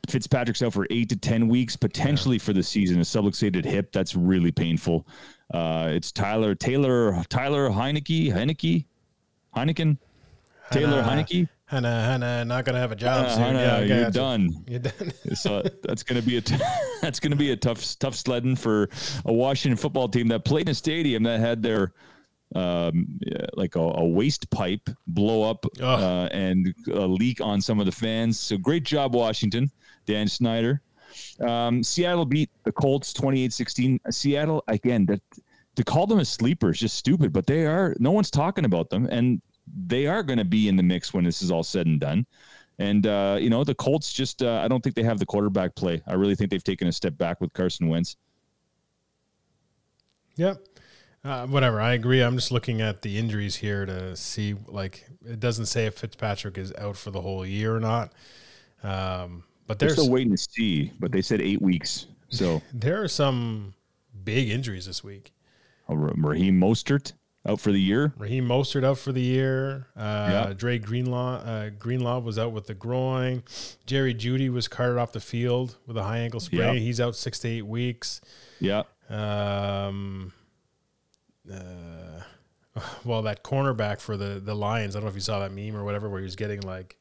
Fitzpatrick's 0.07 0.61
out 0.61 0.71
for 0.73 0.85
eight 0.91 1.09
to 1.09 1.15
ten 1.15 1.47
weeks, 1.47 1.75
potentially 1.75 2.37
for 2.37 2.53
the 2.53 2.61
season. 2.61 2.97
A 2.99 3.01
subluxated 3.01 3.65
hip. 3.65 3.91
That's 3.91 4.15
really 4.15 4.51
painful. 4.51 5.07
Uh, 5.51 5.89
it's 5.91 6.11
Tyler 6.11 6.53
Taylor 6.53 7.23
Tyler 7.29 7.69
Heineke 7.69 8.31
Heineke 8.31 8.85
Heineken 9.55 9.97
Taylor 10.71 11.01
Heineke. 11.01 11.49
Hannah, 11.73 12.03
Hannah, 12.03 12.45
not 12.45 12.65
going 12.65 12.75
to 12.75 12.79
have 12.79 12.91
a 12.91 12.95
job 12.95 13.25
Uh, 13.25 13.29
soon. 13.29 13.43
Hannah, 13.43 13.59
yeah, 13.59 13.79
you're 14.01 14.11
done. 14.11 14.49
You're 14.67 14.79
done. 14.79 15.11
so 15.33 15.63
that's 15.81 16.03
going 16.03 16.21
to 16.21 16.27
be 16.27 16.37
a 16.37 16.41
t- 16.41 16.55
that's 17.01 17.19
to 17.19 17.35
be 17.35 17.51
a 17.51 17.55
tough 17.55 17.97
tough 17.99 18.15
sledding 18.15 18.55
for 18.55 18.89
a 19.25 19.33
Washington 19.33 19.77
football 19.77 20.07
team 20.07 20.27
that 20.27 20.45
played 20.45 20.67
in 20.67 20.71
a 20.71 20.75
stadium 20.75 21.23
that 21.23 21.39
had 21.39 21.63
their 21.63 21.93
um, 22.55 23.19
like 23.55 23.75
a, 23.75 23.79
a 23.81 24.05
waste 24.07 24.49
pipe 24.51 24.87
blow 25.07 25.49
up 25.49 25.65
uh, 25.81 26.27
and 26.31 26.73
a 26.91 27.07
leak 27.07 27.41
on 27.41 27.59
some 27.59 27.79
of 27.79 27.85
the 27.87 27.91
fans. 27.91 28.39
So 28.39 28.57
great 28.57 28.83
job, 28.83 29.15
Washington, 29.15 29.71
Dan 30.05 30.27
Snyder. 30.27 30.81
Um, 31.41 31.83
Seattle 31.83 32.25
beat 32.25 32.49
the 32.63 32.71
Colts 32.71 33.11
28-16. 33.13 33.99
Seattle 34.11 34.63
again 34.67 35.05
that 35.07 35.21
to 35.75 35.83
call 35.83 36.05
them 36.05 36.19
a 36.19 36.25
sleeper 36.25 36.69
is 36.69 36.79
just 36.79 36.95
stupid, 36.95 37.33
but 37.33 37.47
they 37.47 37.65
are. 37.65 37.95
No 37.99 38.11
one's 38.11 38.29
talking 38.29 38.65
about 38.65 38.91
them, 38.91 39.07
and 39.11 39.41
they 39.75 40.07
are 40.07 40.23
going 40.23 40.39
to 40.39 40.45
be 40.45 40.67
in 40.67 40.75
the 40.75 40.83
mix 40.83 41.13
when 41.13 41.23
this 41.23 41.41
is 41.41 41.51
all 41.51 41.63
said 41.63 41.87
and 41.87 41.99
done. 41.99 42.25
And 42.79 43.05
uh, 43.05 43.37
you 43.39 43.49
know, 43.49 43.63
the 43.63 43.75
Colts 43.75 44.11
just 44.13 44.41
uh, 44.41 44.61
I 44.63 44.67
don't 44.67 44.81
think 44.83 44.95
they 44.95 45.03
have 45.03 45.19
the 45.19 45.25
quarterback 45.25 45.75
play. 45.75 46.01
I 46.07 46.13
really 46.13 46.35
think 46.35 46.49
they've 46.51 46.63
taken 46.63 46.87
a 46.87 46.91
step 46.91 47.17
back 47.17 47.39
with 47.39 47.53
Carson 47.53 47.87
Wentz. 47.87 48.15
Yep. 50.35 50.57
Uh, 51.23 51.45
whatever. 51.47 51.79
I 51.79 51.93
agree. 51.93 52.21
I'm 52.21 52.35
just 52.35 52.51
looking 52.51 52.81
at 52.81 53.01
the 53.01 53.17
injuries 53.17 53.55
here 53.55 53.85
to 53.85 54.15
see, 54.15 54.55
like, 54.67 55.05
it 55.25 55.39
doesn't 55.39 55.67
say 55.67 55.85
if 55.85 55.95
Fitzpatrick 55.95 56.57
is 56.57 56.73
out 56.77 56.97
for 56.97 57.11
the 57.11 57.21
whole 57.21 57.45
year 57.45 57.75
or 57.75 57.79
not. 57.79 58.11
Um, 58.83 59.43
but 59.65 59.79
They're 59.79 59.87
there's 59.87 59.99
still 59.99 60.11
waiting 60.11 60.31
to 60.31 60.37
see, 60.37 60.91
but 60.99 61.11
they 61.13 61.21
said 61.21 61.39
eight 61.39 61.61
weeks. 61.61 62.07
So 62.29 62.61
there 62.73 63.01
are 63.01 63.07
some 63.07 63.73
big 64.25 64.49
injuries 64.49 64.85
this 64.87 65.01
week. 65.03 65.31
uh, 65.89 65.95
Raheem 65.95 66.59
Mostert 66.59 67.13
out 67.45 67.59
for 67.59 67.71
the 67.71 67.79
year. 67.81 68.13
Raheem 68.17 68.47
Mostert 68.47 68.83
out 68.85 68.97
for 68.97 69.11
the 69.11 69.21
year. 69.21 69.87
Uh, 69.97 70.29
Yeah. 70.31 70.53
Dre 70.55 70.79
Greenlaw, 70.79 71.35
uh, 71.43 71.69
Greenlaw 71.77 72.19
was 72.19 72.39
out 72.39 72.53
with 72.53 72.67
the 72.67 72.73
groin. 72.73 73.43
Jerry 73.85 74.13
Jeudy 74.15 74.49
was 74.49 74.67
carted 74.67 74.97
off 74.97 75.11
the 75.11 75.19
field 75.19 75.75
with 75.85 75.97
a 75.97 76.03
high 76.03 76.19
ankle 76.19 76.39
sprain. 76.39 76.75
Yeah. 76.75 76.79
He's 76.79 77.01
out 77.01 77.15
six 77.15 77.39
to 77.39 77.47
eight 77.49 77.65
weeks. 77.65 78.21
Yeah, 78.59 78.83
Um, 79.09 80.31
uh, 81.51 82.21
well, 83.05 83.21
that 83.23 83.43
cornerback 83.43 83.99
for 83.99 84.17
the 84.17 84.39
the 84.43 84.55
Lions. 84.55 84.95
I 84.95 84.99
don't 84.99 85.05
know 85.05 85.09
if 85.09 85.15
you 85.15 85.21
saw 85.21 85.39
that 85.39 85.51
meme 85.51 85.75
or 85.75 85.83
whatever, 85.83 86.09
where 86.09 86.19
he 86.19 86.23
was 86.25 86.35
getting 86.35 86.61
like 86.61 86.97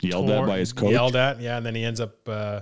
yelled 0.00 0.30
at 0.30 0.46
by 0.46 0.58
his 0.58 0.72
coach. 0.72 0.90
Yelled 0.90 1.16
at, 1.16 1.40
yeah, 1.40 1.56
and 1.58 1.66
then 1.66 1.74
he 1.74 1.84
ends 1.84 2.00
up 2.00 2.26
uh, 2.28 2.60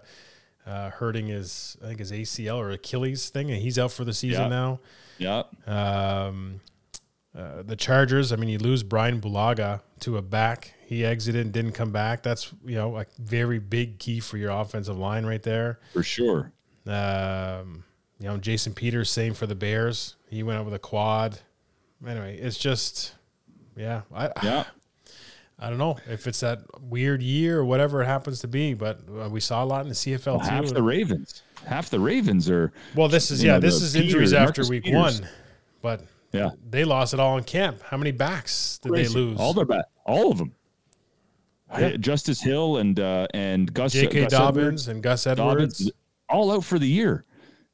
uh, 0.67 0.91
hurting 0.91 1.29
his 1.29 1.77
I 1.83 1.87
think 1.89 2.01
his 2.01 2.11
ACL 2.13 2.57
or 2.59 2.71
Achilles 2.71 3.31
thing, 3.31 3.51
and 3.51 3.61
he's 3.63 3.79
out 3.79 3.93
for 3.93 4.05
the 4.05 4.13
season 4.13 4.43
Yeah. 4.43 4.49
now. 4.49 4.81
Yeah, 5.17 5.43
Um, 5.69 6.61
uh, 7.37 7.63
the 7.63 7.77
Chargers. 7.77 8.33
I 8.33 8.37
mean, 8.37 8.49
you 8.49 8.59
lose 8.59 8.83
Brian 8.83 9.21
Bulaga 9.21 9.81
to 10.01 10.17
a 10.17 10.23
back. 10.23 10.75
He 10.87 11.05
exited, 11.05 11.41
and 11.43 11.53
didn't 11.53 11.73
come 11.73 11.91
back. 11.91 12.23
That's 12.23 12.53
you 12.65 12.77
know 12.77 12.97
a 12.97 13.07
very 13.19 13.59
big 13.59 13.99
key 13.99 14.21
for 14.21 14.37
your 14.37 14.51
offensive 14.51 14.97
line 14.97 15.27
right 15.27 15.43
there. 15.43 15.81
for 15.93 16.03
sure. 16.03 16.53
Um, 16.87 17.85
you 18.19 18.29
know, 18.29 18.37
Jason 18.37 18.75
Peters, 18.75 19.11
same 19.11 19.35
for 19.35 19.47
the 19.47 19.55
Bears. 19.55 20.17
He 20.29 20.43
went 20.43 20.59
out 20.59 20.65
with 20.65 20.75
a 20.75 20.79
quad. 20.79 21.39
Anyway, 22.07 22.39
it's 22.39 22.59
just, 22.59 23.15
yeah, 23.77 24.03
I, 24.15 24.31
Yeah, 24.43 24.65
I 25.59 25.71
don't 25.71 25.79
know 25.79 25.97
if 26.09 26.27
it's 26.27 26.41
that 26.41 26.61
weird 26.83 27.23
year 27.23 27.61
or 27.61 27.65
whatever 27.65 28.03
it 28.03 28.07
happens 28.07 28.41
to 28.41 28.49
be, 28.49 28.75
but 28.75 29.01
uh, 29.09 29.29
we 29.29 29.41
saw 29.41 29.65
a 29.65 29.67
lot 29.67 29.83
in 29.83 29.89
the 29.89 29.95
CFL 29.95 30.27
well, 30.27 30.39
half 30.41 30.67
too. 30.67 30.75
the 30.75 30.83
Ravens, 30.83 31.43
half 31.67 31.91
the 31.91 32.01
Ravens 32.01 32.51
are. 32.51 32.73
well, 32.95 33.09
this 33.09 33.31
is 33.31 33.43
yeah, 33.43 33.55
know, 33.55 33.61
this 33.61 33.81
is 33.81 33.95
injuries 33.95 34.31
Peters, 34.31 34.33
after 34.33 34.63
Marcus 34.63 34.71
week 34.71 34.85
Peters. 34.85 35.21
one, 35.21 35.29
but 35.81 36.05
Yeah, 36.35 36.51
they 36.69 36.85
lost 36.85 37.15
it 37.15 37.21
all 37.21 37.39
in 37.39 37.45
camp. 37.45 37.81
How 37.83 37.97
many 37.97 38.11
backs 38.11 38.79
did 38.83 38.91
Crazy. 38.91 39.13
they 39.15 39.21
lose? 39.21 39.39
All 39.39 39.53
their 39.55 39.65
back, 39.65 39.85
all 40.05 40.31
of 40.31 40.39
them. 40.39 40.53
Yeah. 41.73 41.97
Justice 41.97 42.41
Hill 42.41 42.77
and 42.77 42.99
uh, 43.01 43.27
and 43.35 43.73
Gus 43.73 43.93
J.K. 43.93 44.23
Gus 44.23 44.33
Dobbins 44.33 44.59
Edwards, 44.59 44.89
and 44.89 45.03
Gus 45.03 45.27
Edwards. 45.27 45.79
Dobbins, 45.79 45.93
all 46.29 46.53
out 46.53 46.65
for 46.65 46.79
the 46.79 46.87
year. 46.87 47.25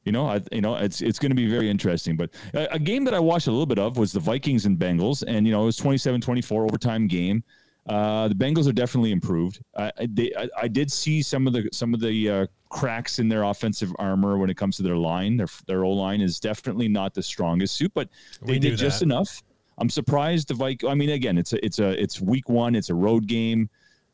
You 0.05 0.11
know, 0.11 0.25
I, 0.25 0.41
you 0.51 0.61
know, 0.61 0.75
it's 0.75 1.01
it's 1.01 1.19
going 1.19 1.29
to 1.29 1.35
be 1.35 1.47
very 1.47 1.69
interesting. 1.69 2.15
But 2.15 2.31
a, 2.53 2.75
a 2.75 2.79
game 2.79 3.03
that 3.05 3.13
I 3.13 3.19
watched 3.19 3.47
a 3.47 3.51
little 3.51 3.67
bit 3.67 3.77
of 3.77 3.97
was 3.97 4.11
the 4.11 4.19
Vikings 4.19 4.65
and 4.65 4.77
Bengals, 4.77 5.23
and 5.27 5.45
you 5.45 5.51
know, 5.53 5.61
it 5.61 5.65
was 5.65 5.77
27-24 5.77 6.63
overtime 6.63 7.07
game. 7.07 7.43
Uh, 7.87 8.27
the 8.27 8.35
Bengals 8.35 8.67
are 8.67 8.73
definitely 8.73 9.11
improved. 9.11 9.59
I, 9.75 9.91
they, 10.07 10.31
I, 10.37 10.49
I 10.63 10.67
did 10.67 10.91
see 10.91 11.21
some 11.21 11.47
of 11.47 11.53
the 11.53 11.67
some 11.71 11.93
of 11.93 11.99
the 11.99 12.29
uh, 12.29 12.45
cracks 12.69 13.19
in 13.19 13.27
their 13.27 13.43
offensive 13.43 13.91
armor 13.97 14.37
when 14.37 14.49
it 14.49 14.57
comes 14.57 14.77
to 14.77 14.83
their 14.83 14.97
line. 14.97 15.37
Their 15.37 15.47
their 15.65 15.83
O 15.83 15.91
line 15.91 16.21
is 16.21 16.39
definitely 16.39 16.87
not 16.87 17.13
the 17.13 17.23
strongest 17.23 17.75
suit, 17.75 17.91
but 17.93 18.09
they 18.43 18.59
did 18.59 18.77
just 18.77 19.01
enough. 19.01 19.41
I'm 19.77 19.89
surprised 19.89 20.49
the 20.49 20.53
Vikings. 20.53 20.91
I 20.91 20.93
mean, 20.93 21.09
again, 21.09 21.37
it's 21.37 21.53
a 21.53 21.65
it's 21.65 21.79
a 21.79 22.01
it's 22.01 22.21
week 22.21 22.49
one. 22.49 22.75
It's 22.75 22.89
a 22.89 22.95
road 22.95 23.25
game. 23.27 23.69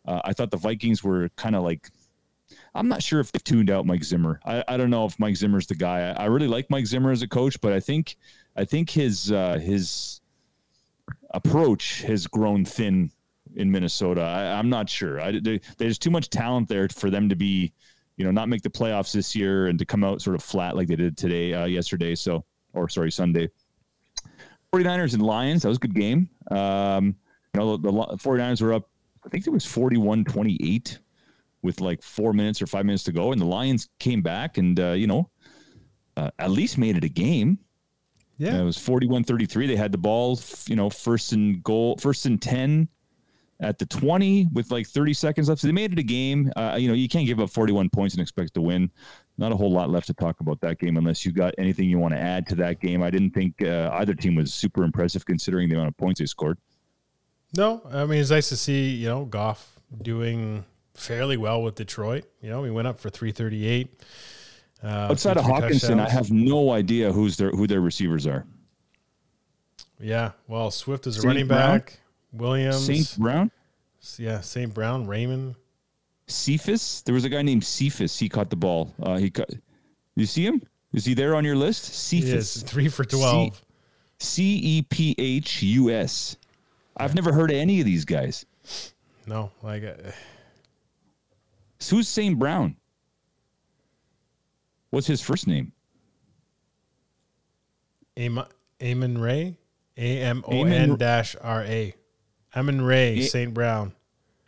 Uh, 0.06 0.22
I 0.24 0.32
thought 0.32 0.50
the 0.50 0.58
Vikings 0.58 1.04
were 1.04 1.30
kind 1.36 1.56
of 1.56 1.64
like. 1.64 1.90
I'm 2.74 2.88
not 2.88 3.04
sure 3.04 3.20
if 3.20 3.32
they 3.32 3.40
tuned 3.40 3.70
out 3.70 3.86
Mike 3.86 4.04
Zimmer. 4.04 4.40
I, 4.46 4.64
I 4.68 4.78
don't 4.78 4.90
know 4.90 5.06
if 5.06 5.20
Mike 5.20 5.36
Zimmer's 5.36 5.68
the 5.68 5.76
guy. 5.76 6.12
I, 6.12 6.24
I 6.24 6.26
really 6.26 6.48
like 6.48 6.70
Mike 6.70 6.86
Zimmer 6.86 7.12
as 7.12 7.22
a 7.22 7.28
coach, 7.28 7.60
but 7.60 7.74
I 7.74 7.82
think 7.82 8.16
I 8.56 8.64
think 8.64 8.90
his 8.90 9.32
uh, 9.32 9.60
his 9.60 10.22
approach 11.32 12.04
has 12.04 12.28
grown 12.28 12.64
thin 12.64 13.12
in 13.58 13.70
Minnesota. 13.72 14.22
I, 14.22 14.58
I'm 14.58 14.70
not 14.70 14.90
sure. 14.90 15.20
I, 15.22 15.40
there- 15.40 15.60
there's 15.78 15.98
too 16.00 16.10
much 16.10 16.30
talent 16.30 16.68
there 16.70 16.88
for 16.90 17.10
them 17.10 17.28
to 17.30 17.36
be, 17.36 17.74
you 18.16 18.24
know, 18.26 18.32
not 18.32 18.48
make 18.50 18.62
the 18.62 18.70
playoffs 18.70 19.12
this 19.12 19.36
year 19.36 19.68
and 19.68 19.78
to 19.78 19.86
come 19.86 20.04
out 20.04 20.22
sort 20.22 20.36
of 20.36 20.42
flat 20.44 20.76
like 20.76 20.88
they 20.88 20.96
did 20.96 21.18
today, 21.18 21.54
uh, 21.54 21.66
yesterday. 21.66 22.16
So, 22.16 22.46
or 22.74 22.88
sorry, 22.90 23.12
Sunday. 23.12 23.50
49ers 24.74 25.14
and 25.14 25.22
Lions. 25.22 25.62
That 25.64 25.70
was 25.70 25.78
a 25.78 25.82
good 25.82 25.96
game. 25.96 26.30
Um, 26.52 27.16
you 27.54 27.60
know, 27.60 27.78
the, 27.78 27.84
the 27.84 27.92
Li- 27.92 28.16
49ers 28.18 28.62
were 28.62 28.74
up, 28.74 28.90
I 29.26 29.30
think 29.30 29.46
it 29.48 29.50
was 29.50 29.66
41 29.66 30.24
28 30.26 31.00
with 31.64 31.82
like 31.82 32.02
four 32.04 32.34
minutes 32.34 32.62
or 32.62 32.68
five 32.68 32.86
minutes 32.86 33.04
to 33.06 33.12
go. 33.12 33.32
And 33.32 33.42
the 33.42 33.46
Lions 33.46 33.90
came 34.00 34.22
back 34.22 34.58
and, 34.58 34.80
uh, 34.80 34.92
you 34.92 35.08
know, 35.08 35.30
uh, 36.16 36.30
at 36.40 36.52
least 36.52 36.78
made 36.78 36.98
it 36.98 37.04
a 37.04 37.10
game. 37.10 37.60
yeah, 38.38 38.58
Uh, 38.58 38.62
it 38.62 38.66
was 38.66 38.78
41 38.78 39.24
33. 39.24 39.68
They 39.68 39.76
had 39.76 39.92
the 39.92 39.98
ball, 39.98 40.40
you 40.68 40.76
know, 40.76 40.90
first 40.90 41.34
and 41.34 41.64
goal, 41.64 41.98
first 41.98 42.26
and 42.26 42.42
10 42.42 42.88
at 43.60 43.80
the 43.80 43.86
20 43.86 44.48
with 44.54 44.72
like 44.72 44.88
30 44.88 45.14
seconds 45.14 45.50
left. 45.50 45.62
So 45.62 45.68
they 45.68 45.74
made 45.74 45.92
it 45.92 46.00
a 46.00 46.04
game. 46.04 46.52
Uh, 46.56 46.78
you 46.80 46.88
know, 46.88 46.94
you 46.94 47.08
can't 47.08 47.26
give 47.26 47.40
up 47.40 47.50
41 47.50 47.90
points 47.90 48.14
and 48.14 48.22
expect 48.22 48.54
to 48.54 48.62
win. 48.62 48.92
Not 49.38 49.52
a 49.52 49.56
whole 49.56 49.72
lot 49.72 49.90
left 49.90 50.08
to 50.08 50.14
talk 50.14 50.40
about 50.40 50.60
that 50.62 50.80
game 50.80 50.98
unless 50.98 51.26
you 51.26 51.32
got 51.32 51.54
anything 51.58 51.90
you 51.90 51.98
want 52.00 52.14
to 52.14 52.20
add 52.20 52.48
to 52.48 52.56
that 52.56 52.80
game. 52.80 53.02
I 53.02 53.10
didn't 53.10 53.32
think 53.32 53.62
uh, 53.64 53.90
either 53.94 54.14
team 54.14 54.36
was 54.36 54.54
super 54.54 54.84
impressive 54.84 55.26
considering 55.26 55.70
the 55.70 55.76
amount 55.76 55.90
of 55.90 55.98
points 55.98 56.20
they 56.20 56.26
scored. 56.26 56.58
No, 57.56 57.82
I 57.90 58.06
mean 58.06 58.20
it's 58.20 58.30
nice 58.30 58.50
to 58.50 58.58
see 58.58 58.90
you 58.90 59.08
know 59.08 59.26
Goff 59.26 59.80
doing 60.02 60.66
fairly 60.96 61.38
well 61.38 61.64
with 61.64 61.76
Detroit. 61.76 62.26
You 62.42 62.50
know, 62.50 62.64
he 62.64 62.72
went 62.72 62.88
up 62.88 63.00
for 63.00 63.10
three 63.10 63.32
thirty 63.32 63.66
eight. 63.66 64.02
Uh, 64.84 65.08
Outside 65.12 65.38
of 65.38 65.46
Hockenson, 65.46 66.00
I 66.00 66.10
have 66.10 66.30
no 66.30 66.72
idea 66.72 67.12
who's 67.12 67.38
their 67.38 67.52
who 67.52 67.66
their 67.66 67.82
receivers 67.82 68.28
are. 68.28 68.46
yeah. 70.00 70.32
Well, 70.48 70.72
Swift 70.72 71.08
is 71.08 71.18
a 71.18 71.22
Saint 71.22 71.28
running 71.28 71.48
Brown? 71.48 71.84
Williams, 72.34 72.86
Saint 72.86 73.18
Brown, 73.18 73.52
yeah, 74.18 74.42
Saint 74.42 74.74
Brown, 74.74 75.08
Raymond. 75.08 75.56
Cephus. 76.28 77.02
There 77.04 77.14
was 77.14 77.24
a 77.24 77.30
guy 77.30 77.42
named 77.42 77.64
Cephus. 77.64 78.20
He 78.20 78.28
caught 78.28 78.50
the 78.50 78.56
ball. 78.58 78.94
Uh, 79.02 79.16
he 79.18 79.30
caught. 79.30 79.50
You 80.16 80.26
see 80.26 80.46
him? 80.46 80.62
Is 80.94 81.06
he 81.06 81.14
there 81.14 81.36
on 81.36 81.46
your 81.46 81.56
list? 81.56 81.88
He 82.12 82.22
Cephus. 82.22 82.58
is 82.58 82.64
three 82.64 82.90
for 82.90 83.06
twelve. 83.06 83.62
C 84.20 84.44
E 84.58 84.82
P 84.82 85.16
H 85.18 85.62
U 85.64 85.90
S. 85.92 86.36
I've 86.98 87.16
never 87.16 87.32
heard 87.32 87.52
of 87.52 87.56
any 87.58 87.80
of 87.80 87.86
these 87.86 88.04
guys. 88.04 88.46
No, 89.28 89.52
like 89.62 89.84
uh, 89.84 89.94
So 91.80 91.98
who's 91.98 92.08
St. 92.08 92.38
Brown? 92.40 92.76
What's 94.90 95.06
his 95.08 95.22
first 95.22 95.48
name? 95.48 95.72
Am- 98.16 98.44
Amon-Ra, 98.82 99.32
A 99.32 99.56
M 99.98 100.44
O 100.48 100.62
Amon- 100.66 100.98
dash 100.98 101.36
R 101.42 101.64
A. 101.64 101.94
Amon-Ra, 102.58 103.22
Saint 103.22 103.54
Brown. 103.54 103.94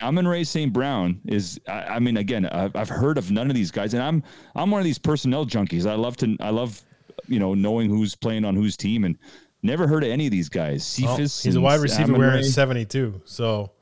Amon-Ra 0.02 0.42
St. 0.44 0.72
Brown 0.72 1.20
is. 1.26 1.60
I, 1.68 1.72
I 1.82 1.98
mean, 1.98 2.16
again, 2.16 2.46
I've, 2.46 2.74
I've 2.74 2.88
heard 2.88 3.18
of 3.18 3.30
none 3.30 3.50
of 3.50 3.54
these 3.54 3.70
guys, 3.70 3.92
and 3.94 4.02
I'm 4.02 4.22
I'm 4.54 4.70
one 4.70 4.80
of 4.80 4.84
these 4.84 4.98
personnel 4.98 5.44
junkies. 5.44 5.86
I 5.88 5.94
love 5.94 6.16
to. 6.18 6.36
I 6.40 6.48
love, 6.50 6.80
you 7.28 7.38
know, 7.38 7.52
knowing 7.54 7.90
who's 7.90 8.14
playing 8.14 8.44
on 8.46 8.54
whose 8.56 8.76
team, 8.78 9.04
and 9.04 9.18
never 9.62 9.86
heard 9.86 10.02
of 10.02 10.08
any 10.10 10.26
of 10.26 10.30
these 10.30 10.48
guys. 10.48 10.98
Well, 11.02 11.16
Cephus. 11.16 11.42
he's 11.42 11.56
a 11.56 11.60
wide 11.60 11.80
receiver 11.80 12.04
Amon 12.04 12.18
wearing 12.20 12.36
Ray. 12.36 12.42
seventy 12.44 12.86
two. 12.86 13.20
So 13.26 13.72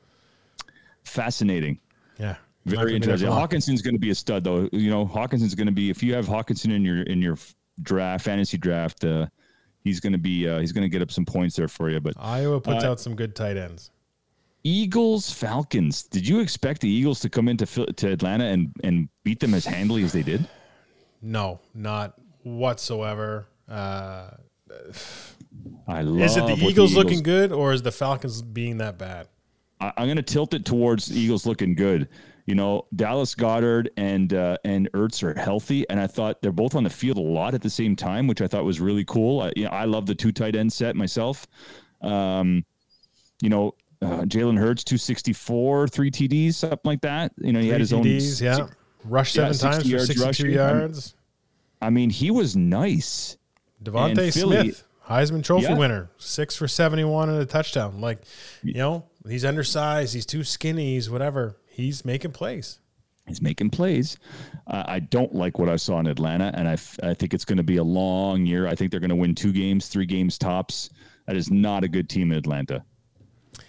Fascinating. 1.04 1.78
yeah, 2.18 2.36
Very 2.66 2.94
interesting. 2.96 3.30
Hockenson's 3.30 3.80
going 3.80 3.94
to 3.94 4.00
be 4.00 4.10
a 4.10 4.14
stud, 4.14 4.44
though. 4.44 4.68
You 4.72 4.90
know, 4.90 5.06
Hockenson's 5.06 5.54
going 5.54 5.66
to 5.68 5.72
be 5.72 5.88
if 5.88 6.02
you 6.02 6.14
have 6.14 6.26
Hockenson 6.26 6.74
in 6.74 6.82
your 6.84 7.02
in 7.02 7.22
your 7.22 7.38
draft, 7.82 8.24
fantasy 8.24 8.58
draft, 8.58 9.04
uh, 9.04 9.26
he's 9.84 10.00
going 10.00 10.12
to 10.12 10.18
be 10.18 10.46
uh, 10.48 10.58
he's 10.58 10.72
going 10.72 10.82
to 10.82 10.88
get 10.88 11.00
up 11.00 11.10
some 11.10 11.24
points 11.24 11.56
there 11.56 11.68
for 11.68 11.88
you. 11.90 12.00
But 12.00 12.14
Iowa 12.18 12.60
puts 12.60 12.84
Uh, 12.84 12.90
out 12.90 13.00
some 13.00 13.14
good 13.14 13.34
tight 13.34 13.56
ends. 13.56 13.90
Eagles 14.68 15.32
Falcons. 15.32 16.02
Did 16.02 16.28
you 16.28 16.40
expect 16.40 16.82
the 16.82 16.88
Eagles 16.88 17.20
to 17.20 17.30
come 17.30 17.48
into 17.48 17.64
to 17.66 18.12
Atlanta 18.12 18.44
and 18.44 18.72
and 18.84 19.08
beat 19.24 19.40
them 19.40 19.54
as 19.54 19.64
handily 19.64 20.04
as 20.04 20.12
they 20.12 20.22
did? 20.22 20.46
No, 21.22 21.60
not 21.74 22.14
whatsoever. 22.42 23.46
Uh, 23.66 24.30
I 25.86 26.02
love. 26.02 26.20
is 26.20 26.36
it 26.36 26.46
the 26.46 26.52
what 26.52 26.70
Eagles, 26.70 26.94
looking 26.94 27.22
good, 27.22 27.50
or 27.50 27.72
is 27.72 27.80
the 27.80 27.92
Falcons 27.92 28.42
being 28.42 28.76
that 28.78 28.98
bad? 28.98 29.28
I, 29.80 29.92
I'm 29.96 30.06
going 30.06 30.16
to 30.16 30.22
tilt 30.22 30.52
it 30.52 30.66
towards 30.66 31.06
the 31.06 31.18
Eagles 31.18 31.46
looking 31.46 31.74
good. 31.74 32.08
You 32.44 32.54
know, 32.54 32.86
Dallas 32.94 33.34
Goedert 33.34 33.88
and 33.96 34.34
uh, 34.34 34.58
and 34.64 34.90
Ertz 34.92 35.22
are 35.22 35.38
healthy, 35.38 35.88
and 35.88 35.98
I 35.98 36.06
thought 36.06 36.42
they're 36.42 36.52
both 36.52 36.74
on 36.74 36.84
the 36.84 36.90
field 36.90 37.16
a 37.16 37.22
lot 37.22 37.54
at 37.54 37.62
the 37.62 37.70
same 37.70 37.96
time, 37.96 38.26
which 38.26 38.42
I 38.42 38.46
thought 38.46 38.64
was 38.64 38.80
really 38.80 39.04
cool. 39.04 39.40
I, 39.40 39.52
you 39.56 39.64
know, 39.64 39.70
I 39.70 39.86
love 39.86 40.04
the 40.04 40.14
two 40.14 40.32
tight 40.32 40.56
end 40.56 40.72
set 40.72 40.94
myself. 40.94 41.46
Um, 42.02 42.66
you 43.40 43.48
know, 43.48 43.74
uh, 44.02 44.22
Jalen 44.22 44.58
Hurts, 44.58 44.84
two 44.84 44.96
sixty 44.98 45.32
four, 45.32 45.88
three 45.88 46.10
TDs, 46.10 46.54
something 46.54 46.78
like 46.84 47.00
that. 47.02 47.32
You 47.38 47.52
know, 47.52 47.60
he 47.60 47.68
had 47.68 47.80
his 47.80 47.92
own. 47.92 48.04
TDs, 48.04 48.40
yeah. 48.40 48.66
Rush 49.04 49.32
seven 49.32 49.54
60 49.54 49.68
times 49.70 49.82
for 49.84 49.88
yards 49.88 50.06
62 50.06 50.26
rushing. 50.26 50.50
yards. 50.50 51.14
I 51.80 51.90
mean, 51.90 52.10
he 52.10 52.30
was 52.30 52.56
nice. 52.56 53.36
DeVonta 53.82 54.32
Philly- 54.34 54.56
Smith, 54.72 54.84
Heisman 55.08 55.42
Trophy 55.44 55.64
Yeah. 55.66 55.76
winner, 55.78 56.10
six 56.18 56.56
for 56.56 56.66
71 56.68 57.28
and 57.30 57.40
a 57.40 57.46
touchdown. 57.46 58.00
Like, 58.00 58.22
you 58.62 58.74
know, 58.74 59.04
he's 59.28 59.44
undersized, 59.44 60.14
he's 60.14 60.26
too 60.26 60.42
skinny, 60.44 60.94
he's 60.94 61.08
whatever. 61.08 61.56
He's 61.68 62.04
making 62.04 62.32
plays. 62.32 62.80
He's 63.28 63.40
making 63.40 63.70
plays. 63.70 64.16
Uh, 64.66 64.82
I 64.86 64.98
don't 65.00 65.32
like 65.34 65.58
what 65.58 65.68
I 65.68 65.76
saw 65.76 66.00
in 66.00 66.06
Atlanta, 66.08 66.50
and 66.56 66.66
I, 66.66 66.72
f- 66.72 66.98
I 67.02 67.14
think 67.14 67.34
it's 67.34 67.44
going 67.44 67.58
to 67.58 67.62
be 67.62 67.76
a 67.76 67.84
long 67.84 68.44
year. 68.46 68.66
I 68.66 68.74
think 68.74 68.90
they're 68.90 69.00
going 69.00 69.10
to 69.10 69.16
win 69.16 69.34
two 69.34 69.52
games, 69.52 69.86
three 69.88 70.06
games 70.06 70.38
tops. 70.38 70.90
That 71.26 71.36
is 71.36 71.50
not 71.50 71.84
a 71.84 71.88
good 71.88 72.08
team 72.08 72.32
in 72.32 72.38
Atlanta. 72.38 72.84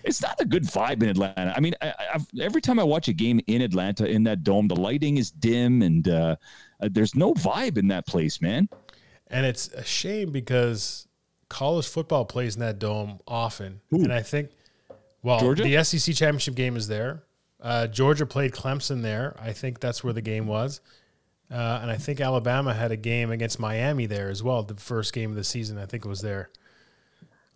It's 0.04 0.22
not 0.22 0.40
a 0.40 0.46
good 0.46 0.64
vibe 0.64 1.04
in 1.04 1.10
Atlanta. 1.10 1.54
I 1.56 1.60
mean, 1.60 1.74
I, 1.82 1.94
I've, 2.14 2.28
every 2.40 2.62
time 2.62 2.80
I 2.80 2.84
watch 2.84 3.08
a 3.08 3.14
game 3.14 3.40
in 3.48 3.62
Atlanta 3.62 4.06
in 4.06 4.24
that 4.24 4.44
dome, 4.44 4.68
the 4.68 4.76
lighting 4.76 5.18
is 5.18 5.32
dim 5.32 5.82
and 5.82 6.08
uh, 6.08 6.36
uh, 6.80 6.90
there's 6.92 7.16
no 7.16 7.34
vibe 7.34 7.78
in 7.78 7.88
that 7.90 8.08
place, 8.08 8.42
man. 8.42 8.70
And 9.28 9.46
it's 9.46 9.68
a 9.70 9.84
shame 9.84 10.32
because 10.32 11.08
college 11.50 11.88
football 11.88 12.26
plays 12.26 12.56
in 12.56 12.62
that 12.62 12.80
dome 12.80 13.20
often. 13.28 13.82
And 13.92 14.14
I 14.14 14.22
think, 14.22 14.52
well, 15.22 15.40
Georgia? 15.40 15.64
the 15.64 15.84
SEC 15.84 16.16
championship 16.16 16.56
game 16.56 16.76
is 16.76 16.88
there. 16.88 17.24
Uh, 17.62 17.88
Georgia 17.88 18.26
played 18.26 18.54
Clemson 18.54 19.02
there. 19.02 19.36
I 19.40 19.54
think 19.54 19.80
that's 19.80 20.04
where 20.04 20.14
the 20.14 20.22
game 20.22 20.48
was. 20.48 20.82
Uh, 21.52 21.80
and 21.82 21.92
I 21.92 21.98
think 21.98 22.22
Alabama 22.22 22.74
had 22.74 22.92
a 22.92 22.96
game 22.96 23.32
against 23.32 23.60
Miami 23.60 24.06
there 24.06 24.30
as 24.30 24.44
well. 24.44 24.64
The 24.64 24.76
first 24.76 25.14
game 25.14 25.32
of 25.32 25.36
the 25.36 25.44
season, 25.44 25.78
I 25.78 25.86
think 25.86 26.06
it 26.06 26.10
was 26.10 26.22
there. 26.22 26.50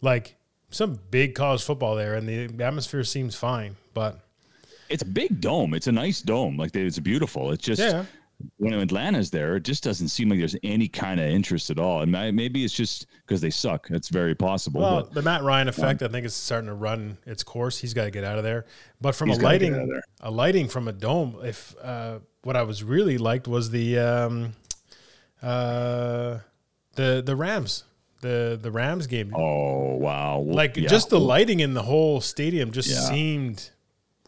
Like 0.02 0.36
some 0.74 1.00
big 1.12 1.36
college 1.36 1.64
football 1.64 1.96
there, 1.96 2.16
and 2.16 2.28
the 2.28 2.64
atmosphere 2.64 3.04
seems 3.04 3.36
fine. 3.36 3.76
But 3.94 4.20
It's 4.90 5.04
a 5.04 5.06
big 5.08 5.40
dome. 5.42 5.74
It's 5.74 5.88
a 5.88 5.92
nice 5.92 6.22
dome. 6.22 6.58
Like 6.58 6.76
it's 6.76 7.00
beautiful. 7.00 7.52
It's 7.52 7.64
just 7.64 7.82
Yeah. 7.82 8.06
when 8.58 8.74
Atlanta's 8.74 9.30
there, 9.32 9.56
it 9.56 9.64
just 9.64 9.84
doesn't 9.84 10.10
seem 10.10 10.30
like 10.30 10.40
there's 10.40 10.56
any 10.64 10.88
kind 10.88 11.20
of 11.20 11.28
interest 11.28 11.70
at 11.70 11.80
all. 11.80 12.02
And 12.02 12.12
may- 12.12 12.32
maybe 12.32 12.66
it's 12.66 12.74
just 12.74 13.06
because 13.26 13.40
they 13.40 13.50
suck. 13.50 13.88
It's 13.92 14.10
very 14.10 14.36
possible. 14.36 14.82
Well, 14.82 15.02
but 15.04 15.14
the 15.14 15.22
Matt 15.22 15.44
Ryan 15.44 15.68
effect, 15.70 16.02
I 16.04 16.08
think, 16.10 16.26
is 16.26 16.34
starting 16.36 16.68
to 16.68 16.74
run 16.74 17.18
its 17.26 17.44
course. 17.44 17.80
He's 17.80 17.94
got 17.94 18.04
to 18.06 18.12
get 18.12 18.24
out 18.24 18.38
of 18.38 18.44
there. 18.44 18.66
But 19.00 19.16
from 19.16 19.30
a 19.32 19.36
lighting, 19.36 19.74
out 19.74 19.82
of 19.84 19.88
there. 19.90 20.04
a 20.22 20.30
lighting 20.32 20.68
from 20.68 20.88
a 20.88 20.92
dome. 20.94 21.38
If 21.44 21.76
uh, 21.82 22.20
what 22.44 22.56
I 22.58 22.64
was 22.64 22.84
really 22.84 23.18
liked 23.18 23.48
was 23.48 23.70
the 23.72 23.98
um, 24.00 24.54
uh, 25.42 26.40
the 26.96 27.22
the 27.26 27.36
Rams, 27.36 27.84
the 28.24 28.58
the 28.60 28.72
Rams 28.72 29.06
game. 29.08 29.32
oh 29.36 29.96
wow, 29.98 30.40
Well, 30.40 30.56
like 30.56 30.76
yeah. 30.78 30.88
just 30.88 31.10
the 31.12 31.20
lighting 31.20 31.60
in 31.60 31.74
the 31.76 31.84
whole 31.84 32.20
stadium 32.22 32.72
just 32.72 32.90
Yeah. 32.90 33.02
seemed 33.02 33.70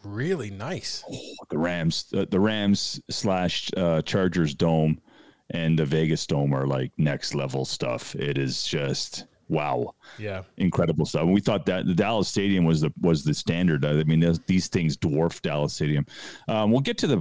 really 0.03 0.51
nice. 0.51 1.03
the 1.49 1.57
Rams, 1.57 2.05
uh, 2.15 2.25
the 2.29 2.39
Rams 2.39 3.01
slash 3.09 3.71
uh, 3.75 4.01
Chargers 4.03 4.53
dome 4.53 5.01
and 5.49 5.79
the 5.79 5.85
Vegas 5.85 6.27
dome 6.27 6.53
are 6.53 6.67
like 6.67 6.91
next 6.97 7.33
level 7.33 7.65
stuff. 7.65 8.15
It 8.15 8.37
is 8.37 8.63
just 8.63 9.25
wow, 9.47 9.93
Yeah, 10.19 10.41
incredible 10.57 11.05
stuff. 11.05 11.23
And 11.23 11.33
we 11.33 11.41
thought 11.41 11.65
that 11.67 11.85
the 11.87 11.93
Dallas 11.93 12.27
Stadium 12.27 12.65
was 12.65 12.81
the 12.81 12.91
was 13.01 13.23
the 13.23 13.33
standard. 13.33 13.83
I 13.85 14.03
mean, 14.03 14.19
those- 14.19 14.39
these 14.47 14.67
things 14.67 14.95
dwarf 14.97 15.41
Dallas 15.41 15.73
Stadium. 15.73 16.05
Um, 16.47 16.71
we'll 16.71 16.81
get 16.81 16.97
to 16.99 17.07
the. 17.07 17.17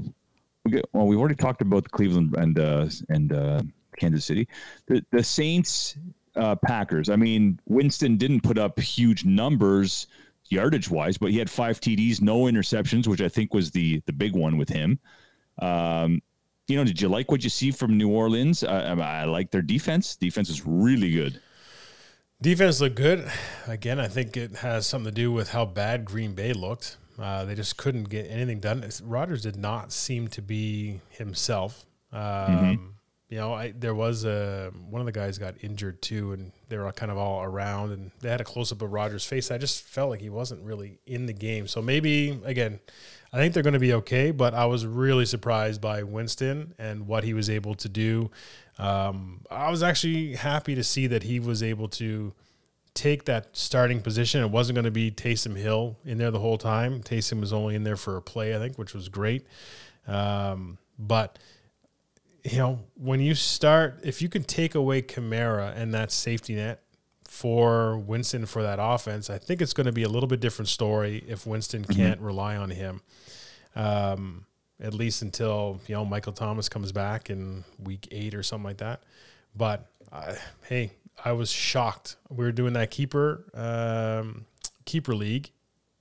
We 0.64 0.70
get, 0.72 0.84
well, 0.94 1.06
we've 1.06 1.18
already 1.18 1.34
talked 1.34 1.60
about 1.60 1.90
Cleveland 1.90 2.34
and 2.38 2.58
uh, 2.58 2.86
and 3.10 3.32
uh, 3.32 3.60
Kansas 3.98 4.24
City. 4.24 4.48
The 4.88 5.04
the 5.12 5.22
Saints 5.22 5.96
uh, 6.36 6.56
Packers. 6.56 7.08
I 7.08 7.16
mean, 7.16 7.60
Winston 7.66 8.16
didn't 8.16 8.42
put 8.42 8.58
up 8.58 8.78
huge 8.78 9.24
numbers 9.24 10.06
yardage 10.48 10.90
wise, 10.90 11.16
but 11.16 11.30
he 11.30 11.38
had 11.38 11.50
five 11.50 11.80
TDs, 11.80 12.20
no 12.20 12.42
interceptions, 12.42 13.06
which 13.06 13.20
I 13.20 13.28
think 13.28 13.54
was 13.54 13.70
the 13.70 14.02
the 14.06 14.12
big 14.12 14.34
one 14.34 14.56
with 14.56 14.68
him. 14.68 14.98
Um, 15.58 16.20
you 16.66 16.76
know, 16.76 16.84
did 16.84 17.00
you 17.00 17.08
like 17.08 17.30
what 17.30 17.44
you 17.44 17.50
see 17.50 17.70
from 17.70 17.96
New 17.96 18.08
Orleans? 18.10 18.64
I, 18.64 19.24
like 19.24 19.50
their 19.50 19.62
defense. 19.62 20.16
Defense 20.16 20.48
is 20.48 20.64
really 20.66 21.12
good. 21.12 21.40
defense 22.40 22.80
looked 22.80 22.96
good. 22.96 23.30
Again, 23.66 24.00
I 24.00 24.08
think 24.08 24.36
it 24.36 24.56
has 24.56 24.86
something 24.86 25.12
to 25.12 25.14
do 25.14 25.30
with 25.30 25.50
how 25.50 25.66
bad 25.66 26.04
Green 26.04 26.34
Bay 26.34 26.52
looked. 26.52 26.96
Uh, 27.18 27.44
they 27.44 27.54
just 27.54 27.76
couldn't 27.76 28.04
get 28.04 28.26
anything 28.30 28.60
done. 28.60 28.88
Rodgers 29.02 29.42
did 29.42 29.56
not 29.56 29.92
seem 29.92 30.28
to 30.28 30.42
be 30.42 31.00
himself. 31.10 31.84
Um, 32.12 32.93
You 33.28 33.38
know, 33.38 33.54
I, 33.54 33.72
there 33.76 33.94
was 33.94 34.24
a 34.24 34.70
one 34.88 35.00
of 35.00 35.06
the 35.06 35.12
guys 35.12 35.38
got 35.38 35.54
injured 35.62 36.02
too, 36.02 36.32
and 36.32 36.52
they 36.68 36.76
were 36.76 36.90
kind 36.92 37.10
of 37.10 37.18
all 37.18 37.42
around, 37.42 37.92
and 37.92 38.10
they 38.20 38.28
had 38.28 38.40
a 38.40 38.44
close 38.44 38.70
up 38.70 38.82
of 38.82 38.92
Rodgers' 38.92 39.24
face. 39.24 39.50
I 39.50 39.58
just 39.58 39.82
felt 39.82 40.10
like 40.10 40.20
he 40.20 40.30
wasn't 40.30 40.62
really 40.62 40.98
in 41.06 41.26
the 41.26 41.32
game. 41.32 41.66
So 41.66 41.80
maybe 41.80 42.38
again, 42.44 42.80
I 43.32 43.38
think 43.38 43.54
they're 43.54 43.62
going 43.62 43.74
to 43.74 43.80
be 43.80 43.94
okay. 43.94 44.30
But 44.30 44.54
I 44.54 44.66
was 44.66 44.86
really 44.86 45.26
surprised 45.26 45.80
by 45.80 46.02
Winston 46.02 46.74
and 46.78 47.06
what 47.06 47.24
he 47.24 47.34
was 47.34 47.48
able 47.48 47.74
to 47.76 47.88
do. 47.88 48.30
Um, 48.78 49.40
I 49.50 49.70
was 49.70 49.82
actually 49.82 50.34
happy 50.34 50.74
to 50.74 50.84
see 50.84 51.06
that 51.06 51.22
he 51.22 51.40
was 51.40 51.62
able 51.62 51.88
to 51.88 52.32
take 52.94 53.24
that 53.24 53.56
starting 53.56 54.00
position. 54.00 54.42
It 54.42 54.50
wasn't 54.50 54.76
going 54.76 54.84
to 54.84 54.90
be 54.90 55.10
Taysom 55.10 55.56
Hill 55.56 55.96
in 56.04 56.18
there 56.18 56.30
the 56.30 56.38
whole 56.38 56.58
time. 56.58 57.02
Taysom 57.02 57.40
was 57.40 57.52
only 57.52 57.74
in 57.74 57.84
there 57.84 57.96
for 57.96 58.16
a 58.16 58.22
play, 58.22 58.54
I 58.54 58.58
think, 58.58 58.78
which 58.78 58.94
was 58.94 59.08
great. 59.08 59.46
Um, 60.06 60.78
but 60.98 61.38
you 62.44 62.58
know, 62.58 62.80
when 62.94 63.20
you 63.20 63.34
start, 63.34 64.00
if 64.04 64.20
you 64.20 64.28
can 64.28 64.44
take 64.44 64.74
away 64.74 65.02
Kamara 65.02 65.74
and 65.76 65.94
that 65.94 66.12
safety 66.12 66.54
net 66.54 66.82
for 67.26 67.98
Winston 67.98 68.44
for 68.46 68.62
that 68.62 68.78
offense, 68.80 69.30
I 69.30 69.38
think 69.38 69.62
it's 69.62 69.72
going 69.72 69.86
to 69.86 69.92
be 69.92 70.02
a 70.02 70.08
little 70.08 70.28
bit 70.28 70.40
different 70.40 70.68
story 70.68 71.24
if 71.26 71.46
Winston 71.46 71.84
can't 71.84 72.20
rely 72.20 72.56
on 72.56 72.70
him. 72.70 73.00
Um, 73.74 74.46
at 74.80 74.92
least 74.92 75.22
until 75.22 75.80
you 75.86 75.94
know 75.94 76.04
Michael 76.04 76.32
Thomas 76.32 76.68
comes 76.68 76.92
back 76.92 77.30
in 77.30 77.64
week 77.78 78.08
eight 78.10 78.34
or 78.34 78.42
something 78.42 78.64
like 78.64 78.78
that. 78.78 79.02
But 79.56 79.86
uh, 80.12 80.34
hey, 80.68 80.92
I 81.24 81.32
was 81.32 81.50
shocked. 81.50 82.16
We 82.28 82.44
were 82.44 82.52
doing 82.52 82.74
that 82.74 82.90
keeper 82.90 83.44
um, 83.54 84.46
keeper 84.84 85.14
league 85.14 85.50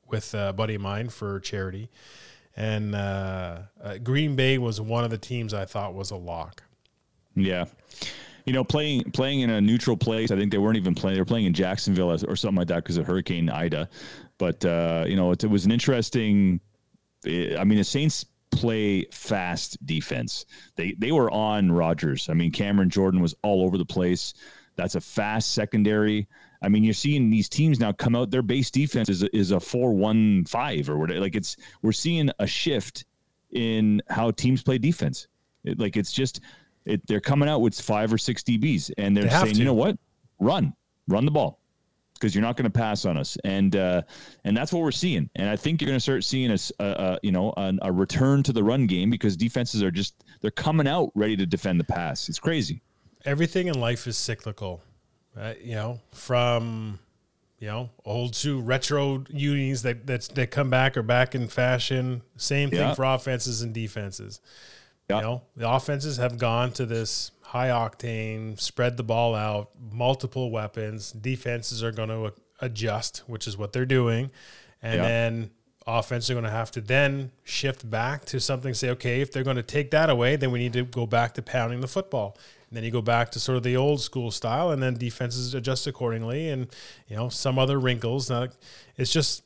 with 0.07 0.33
a 0.33 0.53
buddy 0.53 0.75
of 0.75 0.81
mine 0.81 1.09
for 1.09 1.39
charity, 1.39 1.89
and 2.55 2.95
uh, 2.95 3.59
uh, 3.83 3.97
Green 3.97 4.35
Bay 4.35 4.57
was 4.57 4.79
one 4.79 5.03
of 5.03 5.09
the 5.09 5.17
teams 5.17 5.53
I 5.53 5.65
thought 5.65 5.93
was 5.93 6.11
a 6.11 6.15
lock. 6.15 6.63
Yeah. 7.35 7.65
You 8.45 8.53
know, 8.53 8.63
playing 8.63 9.11
playing 9.11 9.39
in 9.39 9.49
a 9.49 9.61
neutral 9.61 9.95
place. 9.97 10.29
I 10.29 10.35
think 10.35 10.51
they 10.51 10.57
weren't 10.57 10.77
even 10.77 10.93
playing. 10.93 11.15
They 11.15 11.21
were 11.21 11.25
playing 11.25 11.45
in 11.45 11.53
Jacksonville 11.53 12.11
or 12.11 12.35
something 12.35 12.57
like 12.57 12.67
that 12.67 12.83
because 12.83 12.97
of 12.97 13.07
Hurricane 13.07 13.49
Ida. 13.49 13.89
But 14.37 14.63
uh, 14.65 15.05
you 15.07 15.15
know, 15.15 15.31
it, 15.31 15.43
it 15.43 15.47
was 15.47 15.65
an 15.65 15.71
interesting. 15.71 16.59
eh, 17.25 17.55
I 17.57 17.63
mean, 17.63 17.77
the 17.77 17.83
Saints 17.83 18.25
play 18.51 19.05
fast 19.11 19.83
defense. 19.85 20.45
They 20.75 20.93
they 20.97 21.11
were 21.11 21.31
on 21.31 21.71
Rodgers. 21.71 22.29
I 22.29 22.33
mean, 22.33 22.51
Cameron 22.51 22.89
Jordan 22.89 23.21
was 23.21 23.33
all 23.43 23.63
over 23.63 23.77
the 23.77 23.85
place. 23.85 24.33
That's 24.75 24.95
a 24.95 25.01
fast 25.01 25.53
secondary. 25.53 26.27
I 26.63 26.69
mean, 26.69 26.83
you're 26.83 26.93
seeing 26.93 27.29
these 27.29 27.49
teams 27.49 27.79
now 27.79 27.91
come 27.91 28.15
out. 28.15 28.31
Their 28.31 28.41
base 28.41 28.71
defense 28.71 29.09
is 29.09 29.21
a, 29.23 29.35
is 29.35 29.51
a 29.51 29.59
four 29.59 29.93
one 29.93 30.45
five 30.45 30.89
or 30.89 30.97
whatever. 30.97 31.19
Like 31.19 31.35
it's 31.35 31.57
we're 31.81 31.91
seeing 31.91 32.29
a 32.39 32.47
shift 32.47 33.05
in 33.51 34.01
how 34.09 34.31
teams 34.31 34.63
play 34.63 34.77
defense. 34.77 35.27
It, 35.63 35.79
like 35.79 35.95
it's 35.97 36.11
just 36.11 36.39
it, 36.85 37.05
they're 37.07 37.19
coming 37.21 37.47
out 37.47 37.59
with 37.59 37.79
five 37.79 38.11
or 38.11 38.17
six 38.17 38.41
DBs, 38.43 38.91
and 38.97 39.15
they're 39.15 39.23
They 39.25 39.29
saying, 39.29 39.53
to. 39.53 39.59
you 39.59 39.65
know 39.65 39.73
what, 39.73 39.97
run, 40.39 40.73
run 41.07 41.23
the 41.25 41.31
ball, 41.31 41.59
because 42.15 42.35
you're 42.35 42.41
not 42.41 42.57
going 42.57 42.69
to 42.69 42.77
pass 42.77 43.05
on 43.05 43.15
us, 43.17 43.37
and 43.45 43.75
uh, 43.75 44.01
and 44.43 44.55
that's 44.57 44.73
what 44.73 44.81
we're 44.81 44.91
seeing. 44.91 45.29
And 45.35 45.49
I 45.49 45.55
think 45.55 45.81
you're 45.81 45.87
going 45.87 45.97
to 45.97 46.01
start 46.03 46.23
seeing 46.25 46.51
a, 46.51 46.57
a- 46.79 46.85
a, 47.13 47.19
you 47.23 47.31
know 47.31 47.53
a, 47.55 47.73
a 47.83 47.91
return 47.91 48.43
to 48.43 48.51
the 48.53 48.63
run 48.63 48.87
game 48.87 49.09
because 49.09 49.37
defenses 49.37 49.81
are 49.83 49.91
just 49.91 50.23
they're 50.41 50.51
coming 50.51 50.87
out 50.87 51.11
ready 51.15 51.37
to 51.37 51.45
defend 51.45 51.79
the 51.79 51.85
pass. 51.85 52.27
It's 52.27 52.39
crazy. 52.39 52.81
Everything 53.25 53.67
in 53.67 53.79
life 53.79 54.05
is 54.07 54.17
cyclical, 54.17 54.81
uh, 55.37 55.53
you 55.61 55.75
know, 55.75 55.99
from 56.11 56.99
you 57.59 57.67
know 57.67 57.89
old 58.05 58.33
to 58.33 58.59
retro 58.61 59.23
unis 59.29 59.81
that 59.83 60.05
that's 60.05 60.27
that 60.29 60.51
come 60.51 60.69
back 60.69 60.97
or 60.97 61.03
back 61.03 61.33
in 61.35 61.47
fashion. 61.47 62.21
Same 62.37 62.69
thing 62.69 62.79
Yeah. 62.79 62.93
for 62.93 63.03
offenses 63.05 63.61
and 63.61 63.73
defenses. 63.73 64.41
Yeah. 65.09 65.17
You 65.17 65.21
know, 65.23 65.41
the 65.55 65.69
offenses 65.69 66.17
have 66.17 66.37
gone 66.37 66.71
to 66.73 66.85
this 66.85 67.31
high 67.41 67.67
octane, 67.69 68.59
spread 68.59 68.97
the 68.97 69.03
ball 69.03 69.35
out, 69.35 69.69
multiple 69.91 70.49
weapons. 70.49 71.11
Defenses 71.11 71.83
are 71.83 71.91
going 71.91 72.09
to 72.09 72.33
adjust, 72.61 73.23
which 73.27 73.47
is 73.47 73.57
what 73.57 73.73
they're 73.73 73.85
doing. 73.85 74.31
And 74.81 74.95
Yeah. 74.95 75.07
then 75.07 75.51
offense 75.85 76.29
are 76.29 76.33
going 76.33 76.45
to 76.45 76.49
have 76.49 76.71
to 76.71 76.81
then 76.81 77.31
shift 77.43 77.89
back 77.89 78.23
to 78.25 78.39
something, 78.39 78.73
say, 78.73 78.89
okay, 78.91 79.19
if 79.21 79.31
they're 79.31 79.43
going 79.43 79.57
to 79.57 79.61
take 79.63 79.91
that 79.91 80.09
away, 80.09 80.37
then 80.37 80.51
we 80.51 80.59
need 80.59 80.73
to 80.73 80.83
go 80.85 81.05
back 81.05 81.33
to 81.33 81.41
pounding 81.41 81.81
the 81.81 81.87
football. 81.87 82.37
And 82.73 82.77
then 82.77 82.83
you 82.83 82.89
go 82.89 83.03
back 83.03 83.29
to 83.33 83.39
sort 83.39 83.55
of 83.55 83.61
the 83.61 83.77
old 83.77 84.01
school 84.01 84.31
style, 84.31 84.71
and 84.71 84.81
then 84.81 84.95
defenses 84.95 85.53
adjust 85.53 85.85
accordingly. 85.85 86.49
And, 86.49 86.65
you 87.07 87.15
know, 87.15 87.29
some 87.29 87.59
other 87.59 87.79
wrinkles. 87.79 88.31
Now, 88.31 88.47
it's 88.97 89.13
just, 89.13 89.43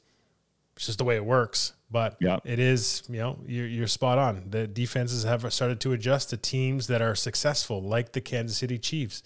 it's 0.78 0.86
just 0.86 0.98
the 0.98 1.04
way 1.04 1.18
it 1.18 1.26
works. 1.26 1.74
But 1.92 2.16
Yeah. 2.22 2.40
it 2.46 2.58
is, 2.60 3.04
you 3.10 3.18
know, 3.20 3.38
you're, 3.46 3.68
you're 3.68 3.88
spot 3.88 4.18
on. 4.18 4.46
The 4.50 4.66
defenses 4.66 5.26
have 5.26 5.52
started 5.54 5.82
to 5.82 5.92
adjust 5.92 6.30
to 6.30 6.38
teams 6.38 6.88
that 6.88 7.02
are 7.02 7.16
successful, 7.16 7.82
like 7.82 8.14
the 8.14 8.22
Kansas 8.22 8.58
City 8.58 8.78
Chiefs, 8.78 9.24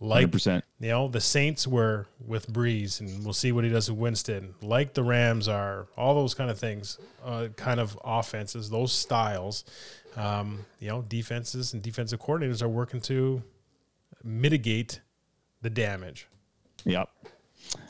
like 0.00 0.16
Hundred 0.24 0.32
percent. 0.32 0.64
you 0.78 0.90
know 0.90 1.08
the 1.08 1.20
Saints 1.20 1.66
were 1.66 2.06
with 2.24 2.52
Brees, 2.52 3.00
and 3.00 3.24
we'll 3.24 3.32
see 3.34 3.50
what 3.50 3.64
he 3.64 3.70
does 3.70 3.90
with 3.90 3.98
Winston. 3.98 4.54
Like 4.62 4.92
the 4.94 5.02
Rams 5.02 5.48
are, 5.48 5.88
all 5.96 6.14
those 6.14 6.34
kind 6.34 6.50
of 6.50 6.58
things, 6.58 6.98
uh, 7.24 7.48
kind 7.56 7.80
of 7.80 7.98
offenses, 8.04 8.70
those 8.70 8.92
styles. 8.92 9.64
Um, 10.18 10.66
you 10.80 10.88
know, 10.88 11.02
defenses 11.02 11.72
and 11.72 11.82
defensive 11.82 12.20
coordinators 12.20 12.60
are 12.60 12.68
working 12.68 13.00
to 13.02 13.42
mitigate 14.24 15.00
the 15.62 15.70
damage. 15.70 16.28
Yep. 16.84 17.08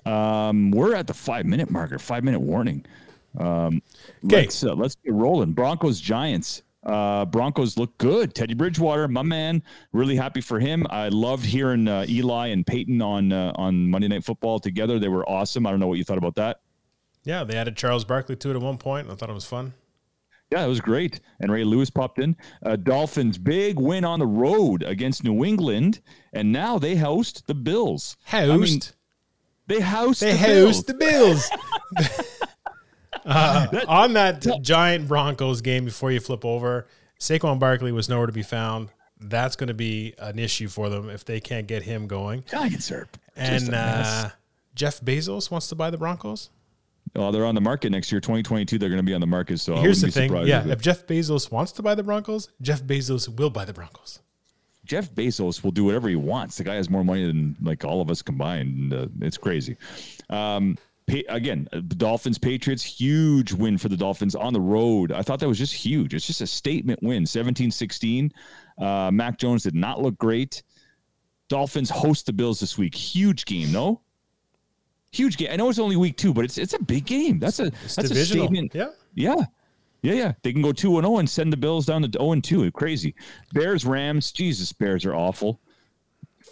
Um, 0.04 0.70
we're 0.70 0.94
at 0.94 1.06
the 1.06 1.14
five 1.14 1.46
minute 1.46 1.70
marker, 1.70 1.98
five 1.98 2.24
minute 2.24 2.40
warning. 2.40 2.84
Okay. 3.38 3.80
Let's, 4.22 4.62
uh, 4.62 4.74
let's 4.74 4.94
get 4.96 5.12
rolling. 5.14 5.52
Broncos 5.52 6.00
Giants. 6.00 6.62
Uh, 6.84 7.24
Broncos 7.24 7.76
look 7.76 7.96
good. 7.98 8.34
Teddy 8.34 8.54
Bridgewater, 8.54 9.08
my 9.08 9.22
man, 9.22 9.62
really 9.92 10.16
happy 10.16 10.40
for 10.40 10.60
him. 10.60 10.86
I 10.90 11.08
loved 11.08 11.44
hearing 11.44 11.88
uh, 11.88 12.06
Eli 12.08 12.48
and 12.48 12.66
Peyton 12.66 13.02
on 13.02 13.32
uh, 13.32 13.52
on 13.56 13.90
Monday 13.90 14.08
Night 14.08 14.24
Football 14.24 14.58
together. 14.58 14.98
They 14.98 15.08
were 15.08 15.28
awesome. 15.28 15.66
I 15.66 15.70
don't 15.70 15.80
know 15.80 15.88
what 15.88 15.98
you 15.98 16.04
thought 16.04 16.18
about 16.18 16.36
that. 16.36 16.60
Yeah, 17.24 17.44
they 17.44 17.56
added 17.56 17.76
Charles 17.76 18.04
Barkley 18.04 18.36
to 18.36 18.50
it 18.50 18.56
at 18.56 18.62
one 18.62 18.78
point. 18.78 19.10
I 19.10 19.14
thought 19.14 19.28
it 19.28 19.34
was 19.34 19.44
fun. 19.44 19.74
Yeah, 20.50 20.64
it 20.64 20.68
was 20.68 20.80
great. 20.80 21.20
And 21.40 21.52
Ray 21.52 21.64
Lewis 21.64 21.90
popped 21.90 22.18
in. 22.18 22.36
Uh, 22.64 22.76
Dolphins 22.76 23.36
big 23.36 23.78
win 23.78 24.04
on 24.04 24.18
the 24.18 24.26
road 24.26 24.82
against 24.82 25.24
New 25.24 25.44
England, 25.44 26.00
and 26.32 26.52
now 26.52 26.78
they 26.78 26.96
host 26.96 27.46
the 27.46 27.54
Bills. 27.54 28.16
Host. 28.24 28.50
I 28.50 28.56
mean, 28.56 28.80
they 29.66 29.80
host. 29.80 30.20
they 30.20 30.32
the 30.32 30.38
host 30.38 30.86
Bills. 30.86 30.86
the 30.86 30.94
Bills. 30.94 32.28
Uh, 33.24 33.84
on 33.88 34.14
that 34.14 34.46
giant 34.62 35.06
Broncos 35.06 35.60
game, 35.60 35.84
before 35.84 36.10
you 36.10 36.20
flip 36.20 36.44
over, 36.44 36.86
Saquon 37.20 37.58
Barkley 37.58 37.92
was 37.92 38.08
nowhere 38.08 38.26
to 38.26 38.32
be 38.32 38.42
found. 38.42 38.88
That's 39.20 39.56
going 39.56 39.68
to 39.68 39.74
be 39.74 40.14
an 40.18 40.38
issue 40.38 40.68
for 40.68 40.88
them 40.88 41.10
if 41.10 41.24
they 41.24 41.40
can't 41.40 41.66
get 41.66 41.82
him 41.82 42.06
going. 42.06 42.44
Giants 42.48 42.90
are 42.90 43.08
just 43.36 43.66
And 43.66 43.74
uh, 43.74 44.30
Jeff 44.74 45.00
Bezos 45.00 45.50
wants 45.50 45.68
to 45.68 45.74
buy 45.74 45.90
the 45.90 45.98
Broncos. 45.98 46.50
Well, 47.14 47.32
they're 47.32 47.46
on 47.46 47.54
the 47.54 47.60
market 47.60 47.90
next 47.90 48.10
year, 48.12 48.20
2022. 48.20 48.78
They're 48.78 48.88
going 48.88 48.98
to 48.98 49.02
be 49.02 49.14
on 49.14 49.20
the 49.20 49.26
market. 49.26 49.58
So 49.58 49.76
I 49.76 49.80
Here's 49.80 50.00
the 50.00 50.10
thing: 50.10 50.32
yeah, 50.46 50.66
if- 50.66 50.80
Jeff 50.80 51.06
Bezos 51.06 51.50
wants 51.50 51.72
to 51.72 51.82
buy 51.82 51.94
the 51.94 52.02
Broncos, 52.02 52.48
Jeff 52.60 52.82
Bezos 52.82 53.28
will 53.38 53.50
buy 53.50 53.64
the 53.64 53.72
Broncos. 53.72 54.20
Jeff 54.84 55.10
Bezos 55.10 55.62
will 55.62 55.70
do 55.70 55.84
whatever 55.84 56.08
he 56.08 56.16
wants. 56.16 56.56
The 56.56 56.64
guy 56.64 56.76
has 56.76 56.88
more 56.88 57.04
money 57.04 57.26
than 57.26 57.56
like 57.60 57.84
all 57.84 58.00
of 58.00 58.10
us 58.10 58.22
combined. 58.22 58.92
And, 58.92 58.92
uh, 58.94 59.06
it's 59.20 59.36
crazy. 59.36 59.76
Um, 60.30 60.78
again, 61.28 61.68
uh, 61.72 61.76
the 61.76 61.94
Dolphins, 61.94 62.38
Patriots, 62.38 62.82
huge 62.82 63.52
win 63.52 63.76
for 63.76 63.88
the 63.90 63.96
Dolphins 63.96 64.34
on 64.34 64.54
the 64.54 64.60
road. 64.60 65.12
I 65.12 65.20
thought 65.22 65.40
that 65.40 65.48
was 65.48 65.58
just 65.58 65.74
huge. 65.74 66.14
It's 66.14 66.26
just 66.26 66.40
a 66.40 66.46
statement 66.46 67.02
win, 67.02 67.26
17 67.26 67.70
16. 67.70 68.32
Uh, 68.80 69.10
Mac 69.12 69.38
Jones 69.38 69.62
did 69.62 69.74
not 69.74 70.00
look 70.00 70.16
great. 70.18 70.62
Dolphins 71.48 71.90
host 71.90 72.26
the 72.26 72.32
Bills 72.32 72.60
this 72.60 72.76
week. 72.78 72.94
Huge 72.94 73.44
game, 73.44 73.72
no? 73.72 74.00
Huge 75.10 75.36
game. 75.36 75.48
I 75.50 75.56
know 75.56 75.68
it's 75.68 75.78
only 75.78 75.96
week 75.96 76.16
two, 76.16 76.34
but 76.34 76.44
it's 76.44 76.58
it's 76.58 76.74
a 76.74 76.82
big 76.82 77.06
game. 77.06 77.38
That's 77.38 77.60
a 77.60 77.66
It's 77.66 77.96
that's 77.96 78.10
a 78.10 78.24
statement. 78.24 78.74
Yeah. 78.74 78.90
Yeah. 79.14 79.36
Yeah, 80.02 80.12
yeah. 80.12 80.32
They 80.42 80.52
can 80.52 80.62
go 80.62 80.72
2 80.72 80.98
and 80.98 81.04
0 81.06 81.18
and 81.18 81.28
send 81.28 81.52
the 81.52 81.56
Bills 81.56 81.86
down 81.86 82.02
to 82.02 82.18
0 82.18 82.32
and 82.32 82.44
2. 82.44 82.70
Crazy. 82.70 83.14
Bears, 83.52 83.84
Rams. 83.84 84.30
Jesus, 84.30 84.72
Bears 84.72 85.04
are 85.04 85.14
awful. 85.14 85.60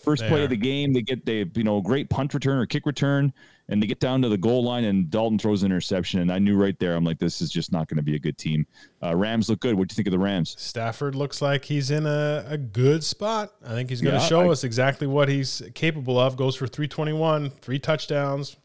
First 0.02 0.22
They 0.22 0.28
play 0.28 0.40
are. 0.40 0.44
of 0.44 0.50
the 0.50 0.56
game, 0.56 0.92
they 0.92 1.02
get 1.02 1.24
they 1.24 1.44
you 1.54 1.64
know 1.64 1.80
great 1.80 2.10
punt 2.10 2.34
return 2.34 2.58
or 2.58 2.66
kick 2.66 2.86
return, 2.86 3.32
and 3.68 3.82
they 3.82 3.86
get 3.86 3.98
down 4.00 4.22
to 4.22 4.28
the 4.28 4.38
goal 4.38 4.62
line, 4.62 4.84
and 4.84 5.10
Dalton 5.10 5.38
throws 5.38 5.62
an 5.62 5.66
interception. 5.66 6.20
And 6.20 6.30
I 6.32 6.38
knew 6.38 6.56
right 6.56 6.78
there, 6.78 6.94
I'm 6.94 7.04
like, 7.04 7.18
this 7.18 7.40
is 7.42 7.50
just 7.50 7.72
not 7.72 7.88
going 7.88 7.96
to 7.96 8.02
be 8.02 8.14
a 8.14 8.18
good 8.18 8.38
team. 8.38 8.66
Uh, 9.02 9.16
Rams 9.16 9.48
look 9.48 9.60
good. 9.60 9.74
What 9.74 9.88
do 9.88 9.92
you 9.92 9.96
think 9.96 10.06
of 10.06 10.12
the 10.12 10.18
Rams? 10.18 10.54
Stafford 10.58 11.14
looks 11.16 11.42
like 11.42 11.64
he's 11.64 11.90
in 11.90 12.06
a, 12.06 12.44
a 12.48 12.56
good 12.58 13.02
spot. 13.02 13.52
I 13.64 13.70
think 13.70 13.90
he's 13.90 14.00
going 14.00 14.14
to 14.14 14.20
Yeah, 14.20 14.26
show 14.26 14.42
I- 14.48 14.52
us 14.52 14.62
exactly 14.64 15.06
what 15.08 15.28
he's 15.28 15.62
capable 15.74 16.18
of. 16.18 16.36
Goes 16.36 16.54
for 16.54 16.66
321, 16.66 17.50
three 17.50 17.78
touchdowns. 17.78 18.56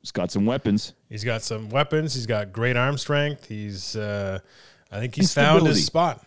He's 0.00 0.10
got 0.10 0.30
some 0.32 0.46
weapons. 0.46 0.94
He's 1.08 1.22
got 1.24 1.42
some 1.42 1.68
weapons. 1.68 2.14
He's 2.14 2.26
got 2.26 2.52
great 2.52 2.76
arm 2.76 2.98
strength. 2.98 3.46
He's, 3.46 3.94
uh, 3.94 4.40
I 4.90 4.98
think 4.98 5.14
he's 5.14 5.32
found 5.32 5.66
his 5.66 5.86
spot. 5.86 6.24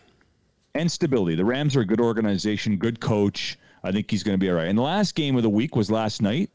and 0.74 0.90
stability. 0.90 1.34
The 1.36 1.44
Rams 1.44 1.76
are 1.76 1.80
a 1.80 1.84
good 1.86 2.00
organization, 2.00 2.76
good 2.76 3.00
coach. 3.00 3.58
I 3.84 3.92
think 3.92 4.10
he's 4.10 4.22
going 4.22 4.34
to 4.34 4.38
be 4.38 4.48
all 4.50 4.56
right. 4.56 4.68
And 4.68 4.78
the 4.78 4.82
last 4.82 5.14
game 5.14 5.36
of 5.36 5.42
the 5.42 5.50
week 5.50 5.76
was 5.76 5.90
last 5.90 6.22
night. 6.22 6.50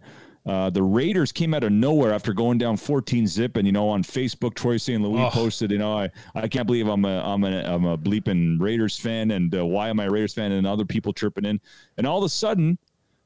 Uh, 0.45 0.69
the 0.71 0.81
Raiders 0.81 1.31
came 1.31 1.53
out 1.53 1.63
of 1.63 1.71
nowhere 1.71 2.13
after 2.13 2.33
going 2.33 2.57
down 2.57 2.75
14 2.75 3.27
zip, 3.27 3.57
and 3.57 3.67
you 3.67 3.71
know 3.71 3.87
on 3.89 4.01
Facebook, 4.03 4.55
Troy 4.55 4.77
St. 4.77 5.01
Louis 5.01 5.21
Oh. 5.21 5.29
posted, 5.29 5.69
you 5.71 5.77
know, 5.77 5.95
I, 5.97 6.09
I 6.33 6.47
can't 6.47 6.65
believe 6.65 6.87
I'm 6.87 7.05
a 7.05 7.19
I'm 7.23 7.43
a 7.43 7.61
I'm 7.63 7.85
a 7.85 7.97
bleeping 7.97 8.59
Raiders 8.59 8.97
fan, 8.97 9.31
and 9.31 9.53
uh, 9.55 9.63
why 9.65 9.89
am 9.89 9.99
I 9.99 10.05
a 10.05 10.09
Raiders 10.09 10.33
fan? 10.33 10.51
And 10.51 10.65
other 10.65 10.85
people 10.85 11.13
chirping 11.13 11.45
in, 11.45 11.61
and 11.97 12.07
all 12.07 12.17
of 12.17 12.23
a 12.23 12.29
sudden, 12.29 12.79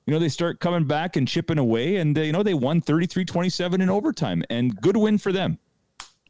you 0.06 0.14
know, 0.14 0.20
they 0.20 0.28
start 0.30 0.60
coming 0.60 0.84
back 0.84 1.16
and 1.16 1.26
chipping 1.26 1.58
away, 1.58 1.96
and 1.98 2.18
uh, 2.18 2.22
you 2.22 2.34
know 2.34 2.44
they 2.44 2.54
won 2.54 2.82
33-27 2.82 3.82
in 3.82 3.90
overtime, 3.90 4.44
and 4.50 4.76
good 4.82 4.98
win 4.98 5.18
for 5.18 5.32
them. 5.32 5.58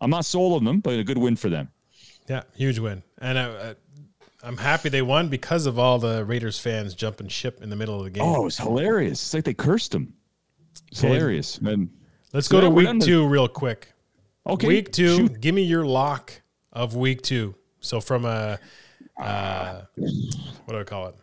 I'm 0.01 0.11
not 0.11 0.25
sold 0.25 0.53
on 0.57 0.65
them, 0.65 0.81
but 0.81 0.99
a 0.99 1.03
good 1.03 1.17
win 1.17 1.35
for 1.35 1.49
them. 1.49 1.69
Yeah, 2.29 2.43
huge 2.53 2.77
win. 2.79 3.01
And 3.19 3.39
I, 3.39 3.43
uh, 3.45 3.73
I'm 4.43 4.57
happy 4.57 4.89
they 4.89 5.01
won 5.01 5.29
because 5.29 5.65
of 5.65 5.79
all 5.79 5.97
the 5.97 6.23
Raiders 6.25 6.59
fans 6.59 6.93
jumping 6.93 7.27
ship 7.29 7.61
in 7.63 7.69
the 7.71 7.75
middle 7.75 7.97
of 7.97 8.03
the 8.03 8.11
game. 8.11 8.23
Oh, 8.23 8.41
it 8.41 8.43
was 8.43 8.57
hilarious. 8.57 9.13
It's 9.23 9.33
like 9.33 9.45
they 9.45 9.53
cursed 9.55 9.95
him. 9.95 10.13
It's 10.91 11.03
Okay. 11.03 11.13
hilarious. 11.13 11.57
And 11.59 11.89
Let's 12.33 12.47
so 12.47 12.57
go 12.57 12.61
to 12.61 12.69
week 12.69 12.85
done 12.85 12.97
with- 12.99 13.07
two 13.07 13.27
real 13.27 13.47
quick. 13.47 13.93
Okay. 14.47 14.67
Week 14.67 14.91
two, 14.91 15.15
shoot. 15.15 15.41
give 15.41 15.55
me 15.55 15.63
your 15.63 15.85
lock 15.85 16.41
of 16.71 16.95
week 16.95 17.21
two. 17.21 17.55
So 17.79 17.99
from 17.99 18.25
a, 18.25 18.59
uh, 19.19 19.81
what 19.95 20.73
do 20.73 20.79
I 20.79 20.83
call 20.83 21.07
it? 21.07 21.15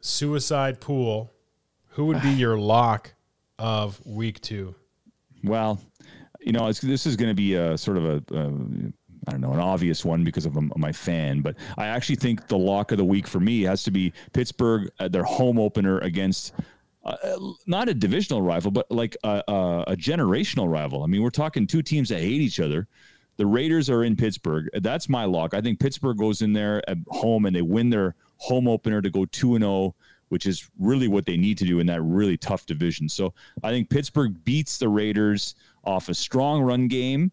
Suicide 0.00 0.80
pool. 0.80 1.32
Who 1.90 2.06
would 2.06 2.20
be 2.22 2.30
your 2.30 2.58
lock 2.58 3.14
of 3.58 4.04
week 4.04 4.40
two? 4.40 4.74
Well, 5.42 5.80
you 6.40 6.52
know, 6.52 6.66
it's, 6.66 6.80
this 6.80 7.06
is 7.06 7.16
going 7.16 7.30
to 7.30 7.34
be 7.34 7.54
a 7.54 7.76
sort 7.78 7.96
of 7.96 8.04
a, 8.04 8.14
uh, 8.34 8.50
don't 9.30 9.40
know, 9.40 9.52
an 9.52 9.60
obvious 9.60 10.04
one 10.04 10.22
because 10.24 10.44
of 10.46 10.56
my 10.76 10.92
fan, 10.92 11.40
but 11.40 11.56
I 11.78 11.86
actually 11.86 12.16
think 12.16 12.46
the 12.48 12.58
lock 12.58 12.92
of 12.92 12.98
the 12.98 13.04
week 13.04 13.26
for 13.26 13.40
me 13.40 13.62
has 13.62 13.82
to 13.84 13.90
be 13.90 14.12
Pittsburgh, 14.32 14.90
uh, 15.00 15.08
their 15.08 15.24
home 15.24 15.58
opener 15.58 15.98
against 16.00 16.52
uh, 17.06 17.38
not 17.66 17.88
a 17.88 17.94
divisional 17.94 18.42
rival, 18.42 18.70
but 18.70 18.90
like 18.90 19.16
a, 19.22 19.42
a, 19.48 19.84
a 19.88 19.96
generational 19.96 20.68
rival. 20.70 21.04
I 21.04 21.06
mean, 21.06 21.22
we're 21.22 21.30
talking 21.30 21.66
two 21.66 21.82
teams 21.82 22.08
that 22.08 22.20
hate 22.20 22.40
each 22.40 22.60
other. 22.60 22.88
The 23.36 23.46
Raiders 23.46 23.88
are 23.90 24.02
in 24.02 24.16
Pittsburgh. 24.16 24.68
That's 24.80 25.08
my 25.08 25.24
lock. 25.24 25.54
I 25.54 25.60
think 25.60 25.78
Pittsburgh 25.78 26.18
goes 26.18 26.42
in 26.42 26.52
there 26.52 26.82
at 26.88 26.98
home 27.08 27.46
and 27.46 27.54
they 27.54 27.62
win 27.62 27.90
their 27.90 28.14
home 28.38 28.66
opener 28.66 29.00
to 29.02 29.10
go 29.10 29.24
2 29.26 29.54
and 29.54 29.62
0, 29.62 29.94
which 30.30 30.46
is 30.46 30.68
really 30.78 31.06
what 31.06 31.26
they 31.26 31.36
need 31.36 31.58
to 31.58 31.64
do 31.64 31.78
in 31.78 31.86
that 31.86 32.02
really 32.02 32.36
tough 32.36 32.66
division. 32.66 33.08
So 33.08 33.34
I 33.62 33.70
think 33.70 33.88
Pittsburgh 33.88 34.42
beats 34.44 34.78
the 34.78 34.88
Raiders 34.88 35.54
off 35.84 36.08
a 36.08 36.14
strong 36.14 36.62
run 36.62 36.88
game 36.88 37.30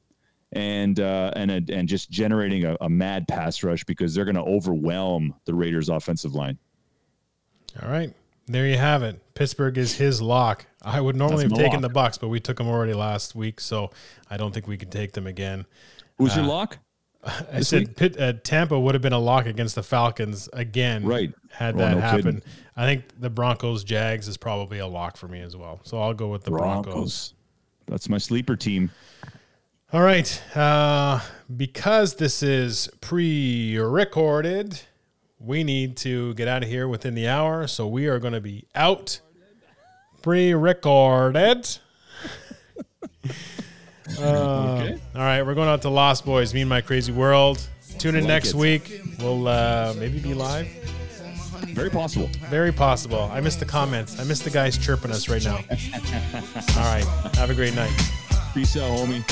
and 0.51 0.99
uh, 0.99 1.31
and 1.35 1.49
a, 1.49 1.73
and 1.73 1.87
just 1.87 2.11
generating 2.11 2.65
a, 2.65 2.77
a 2.81 2.89
mad 2.89 3.27
pass 3.27 3.63
rush 3.63 3.83
because 3.85 4.13
they're 4.13 4.25
going 4.25 4.35
to 4.35 4.43
overwhelm 4.43 5.33
the 5.45 5.53
Raiders 5.55 5.89
offensive 5.89 6.35
line. 6.35 6.59
All 7.81 7.89
right. 7.89 8.13
There 8.47 8.67
you 8.67 8.77
have 8.77 9.03
it. 9.03 9.21
Pittsburgh 9.35 9.77
is 9.77 9.95
his 9.95 10.21
lock. 10.21 10.65
I 10.81 10.99
would 10.99 11.15
normally 11.15 11.43
That's 11.45 11.53
have 11.53 11.65
taken 11.65 11.81
lock. 11.81 11.89
the 11.89 11.93
Bucks, 11.93 12.17
but 12.17 12.27
we 12.27 12.39
took 12.41 12.57
them 12.57 12.67
already 12.67 12.93
last 12.93 13.35
week, 13.35 13.61
so 13.61 13.91
I 14.29 14.35
don't 14.37 14.53
think 14.53 14.67
we 14.67 14.77
can 14.77 14.89
take 14.89 15.13
them 15.13 15.27
again. 15.27 15.65
Who's 16.17 16.33
Uh, 16.35 16.41
your 16.41 16.49
lock? 16.49 16.77
I 17.53 17.61
said 17.61 17.95
Pitt, 17.95 18.19
uh, 18.19 18.33
Tampa 18.43 18.77
would 18.77 18.95
have 18.95 19.01
been 19.01 19.13
a 19.13 19.19
lock 19.19 19.45
against 19.45 19.75
the 19.75 19.83
Falcons 19.83 20.49
again. 20.51 21.05
Right. 21.05 21.33
Had 21.51 21.75
Oh, 21.75 21.77
that 21.77 21.95
no 21.95 22.01
happen. 22.01 22.21
kidding. 22.23 22.41
I 22.75 22.85
think 22.85 23.05
the 23.17 23.29
Broncos 23.29 23.85
Jags 23.85 24.27
is 24.27 24.35
probably 24.35 24.79
a 24.79 24.87
lock 24.87 25.15
for 25.15 25.29
me 25.29 25.39
as 25.39 25.55
well. 25.55 25.79
So 25.83 26.01
I'll 26.01 26.13
go 26.13 26.27
with 26.27 26.43
the 26.43 26.51
Broncos. 26.51 27.33
That's 27.87 28.09
my 28.09 28.17
sleeper 28.17 28.57
team. 28.57 28.91
All 29.93 30.01
right. 30.01 30.41
Uh, 30.57 31.21
because 31.55 32.15
this 32.15 32.43
is 32.43 32.89
pre 32.99 33.77
recorded, 33.77 34.81
we 35.43 35.63
need 35.63 35.97
to 35.97 36.33
get 36.35 36.47
out 36.47 36.63
of 36.63 36.69
here 36.69 36.87
within 36.87 37.15
the 37.15 37.27
hour. 37.27 37.67
So 37.67 37.87
we 37.87 38.07
are 38.07 38.19
going 38.19 38.33
to 38.33 38.41
be 38.41 38.65
out 38.73 39.19
pre 40.21 40.53
recorded. 40.53 41.67
Okay. 44.05 44.99
All 45.15 45.21
right. 45.21 45.41
We're 45.43 45.55
going 45.55 45.69
out 45.69 45.81
to 45.83 45.89
Lost 45.89 46.25
Boyz, 46.25 46.53
Me 46.53 46.59
and 46.61 46.69
My 46.69 46.81
Crazy 46.81 47.11
World. 47.13 47.65
Tune 47.99 48.15
in 48.15 48.25
Like 48.25 48.27
next 48.27 48.49
it. 48.49 48.55
week. 48.55 49.01
We'll 49.19 49.47
uh, 49.47 49.93
maybe 49.97 50.19
be 50.19 50.33
live. 50.33 50.67
Very 51.69 51.89
possible. 51.89 52.29
Very 52.49 52.73
possible. 52.73 53.29
I 53.33 53.39
missed 53.39 53.59
the 53.59 53.65
comments. 53.65 54.19
I 54.19 54.25
missed 54.25 54.43
the 54.43 54.49
guys 54.49 54.77
chirping 54.77 55.09
us 55.11 55.29
right 55.29 55.43
now. 55.43 55.55
All 56.77 56.83
right. 56.83 57.05
Have 57.35 57.49
a 57.49 57.55
great 57.55 57.75
night. 57.75 57.93
Peace 58.53 58.75
out, 58.75 58.89
homie. 58.99 59.23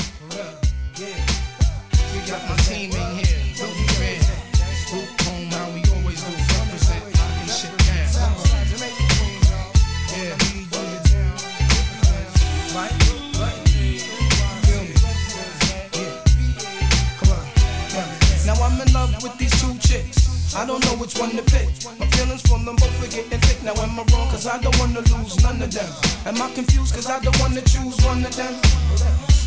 I 20.54 20.66
don't 20.66 20.84
know 20.84 20.96
which 21.00 21.16
one 21.18 21.30
to 21.30 21.42
pick. 21.42 21.68
My 21.98 22.06
feelings 22.12 22.42
for 22.42 22.58
them 22.60 22.76
both 22.76 22.92
are 23.00 23.08
getting 23.08 23.40
thick. 23.40 23.62
Now 23.64 23.72
am 23.80 23.98
I 23.98 24.04
wrong? 24.12 24.28
Cause 24.28 24.46
I 24.46 24.60
don't 24.60 24.76
wanna 24.78 25.00
lose 25.00 25.40
none 25.42 25.62
of 25.62 25.72
them. 25.72 25.88
Am 26.26 26.40
I 26.42 26.52
confused? 26.52 26.94
Cause 26.94 27.06
I 27.08 27.20
don't 27.20 27.38
wanna 27.40 27.62
choose 27.62 27.96
one 28.04 28.24
of 28.24 28.36
them. 28.36 28.54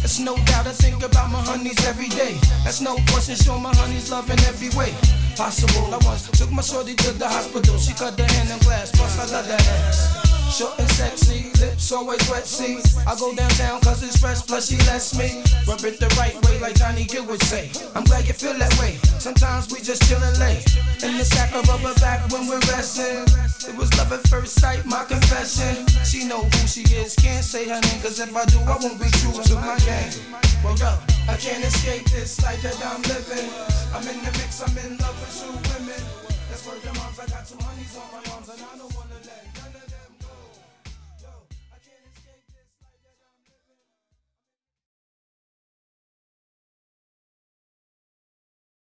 It's 0.01 0.19
no 0.19 0.35
doubt 0.49 0.65
I 0.65 0.73
think 0.73 1.03
about 1.03 1.29
my 1.31 1.41
honeys 1.41 1.77
every 1.85 2.09
day. 2.09 2.37
That's 2.63 2.81
no 2.81 2.95
question, 3.09 3.35
show 3.35 3.57
my 3.59 3.73
honeys 3.75 4.09
love 4.09 4.29
in 4.29 4.39
every 4.45 4.69
way. 4.77 4.93
Possible, 5.35 5.93
I 5.93 5.97
once 6.05 6.29
took 6.31 6.51
my 6.51 6.61
shorty 6.61 6.95
to 6.95 7.11
the 7.13 7.27
hospital. 7.27 7.77
She 7.77 7.93
cut 7.93 8.17
her 8.17 8.25
hand 8.25 8.49
in 8.49 8.59
glass, 8.59 8.91
plus 8.91 9.19
I 9.19 9.25
love 9.31 9.47
that 9.47 9.61
ass. 9.61 10.44
Short 10.55 10.79
and 10.79 10.89
sexy, 10.91 11.51
lips 11.59 11.91
always 11.91 12.23
wet, 12.31 12.47
see. 12.47 12.79
I 13.03 13.19
go 13.19 13.35
downtown 13.35 13.81
cause 13.81 14.01
it's 14.01 14.15
fresh, 14.15 14.39
plus 14.47 14.71
she 14.71 14.77
lets 14.87 15.11
me 15.19 15.43
rub 15.67 15.83
it 15.83 15.99
the 15.99 16.07
right 16.15 16.31
way, 16.47 16.59
like 16.63 16.75
Johnny 16.75 17.03
Gill 17.03 17.27
would 17.27 17.43
say. 17.43 17.69
I'm 17.93 18.05
glad 18.05 18.25
you 18.25 18.31
feel 18.31 18.55
that 18.55 18.71
way. 18.79 18.95
Sometimes 19.19 19.67
we 19.67 19.83
just 19.83 20.03
chillin' 20.07 20.39
late. 20.39 20.63
In 21.03 21.17
the 21.19 21.25
sack 21.25 21.51
of 21.53 21.67
rubber 21.67 21.93
back 21.99 22.23
when 22.31 22.47
we're 22.47 22.63
resting. 22.71 23.27
It 23.67 23.75
was 23.75 23.91
love 23.99 24.13
at 24.13 24.23
first 24.31 24.55
sight, 24.55 24.85
my 24.85 25.03
confession. 25.03 25.83
She 26.07 26.23
know 26.23 26.47
who 26.47 26.61
she 26.67 26.87
is, 26.95 27.15
can't 27.15 27.43
say 27.43 27.67
her 27.67 27.81
name, 27.81 27.99
cause 27.99 28.19
if 28.23 28.31
I 28.31 28.45
do, 28.45 28.59
I 28.63 28.79
won't 28.79 28.95
be 28.95 29.11
true 29.19 29.35
to 29.35 29.55
my 29.59 29.75
game. 29.83 30.39
Well, 30.63 30.79
up, 30.87 31.03
I 31.27 31.35
can't 31.35 31.65
escape 31.67 32.07
this 32.15 32.39
life 32.39 32.63
that 32.63 32.79
I'm 32.79 33.03
living. 33.11 33.51
I'm 33.91 34.07
in 34.07 34.23
the 34.23 34.31
mix, 34.39 34.63
I'm 34.63 34.71
in 34.79 34.95
love 35.03 35.19
with 35.19 35.35
two 35.35 35.51
women. 35.51 35.99
That's 36.47 36.63
where 36.63 36.79
the 36.79 36.95
moms, 36.95 37.19
I 37.19 37.27
got 37.27 37.43
two 37.43 37.59
honeys 37.59 37.91
on 37.99 38.07
my 38.07 38.23
arms, 38.31 38.47
and 38.47 38.61
I 38.63 38.77
know 38.79 38.94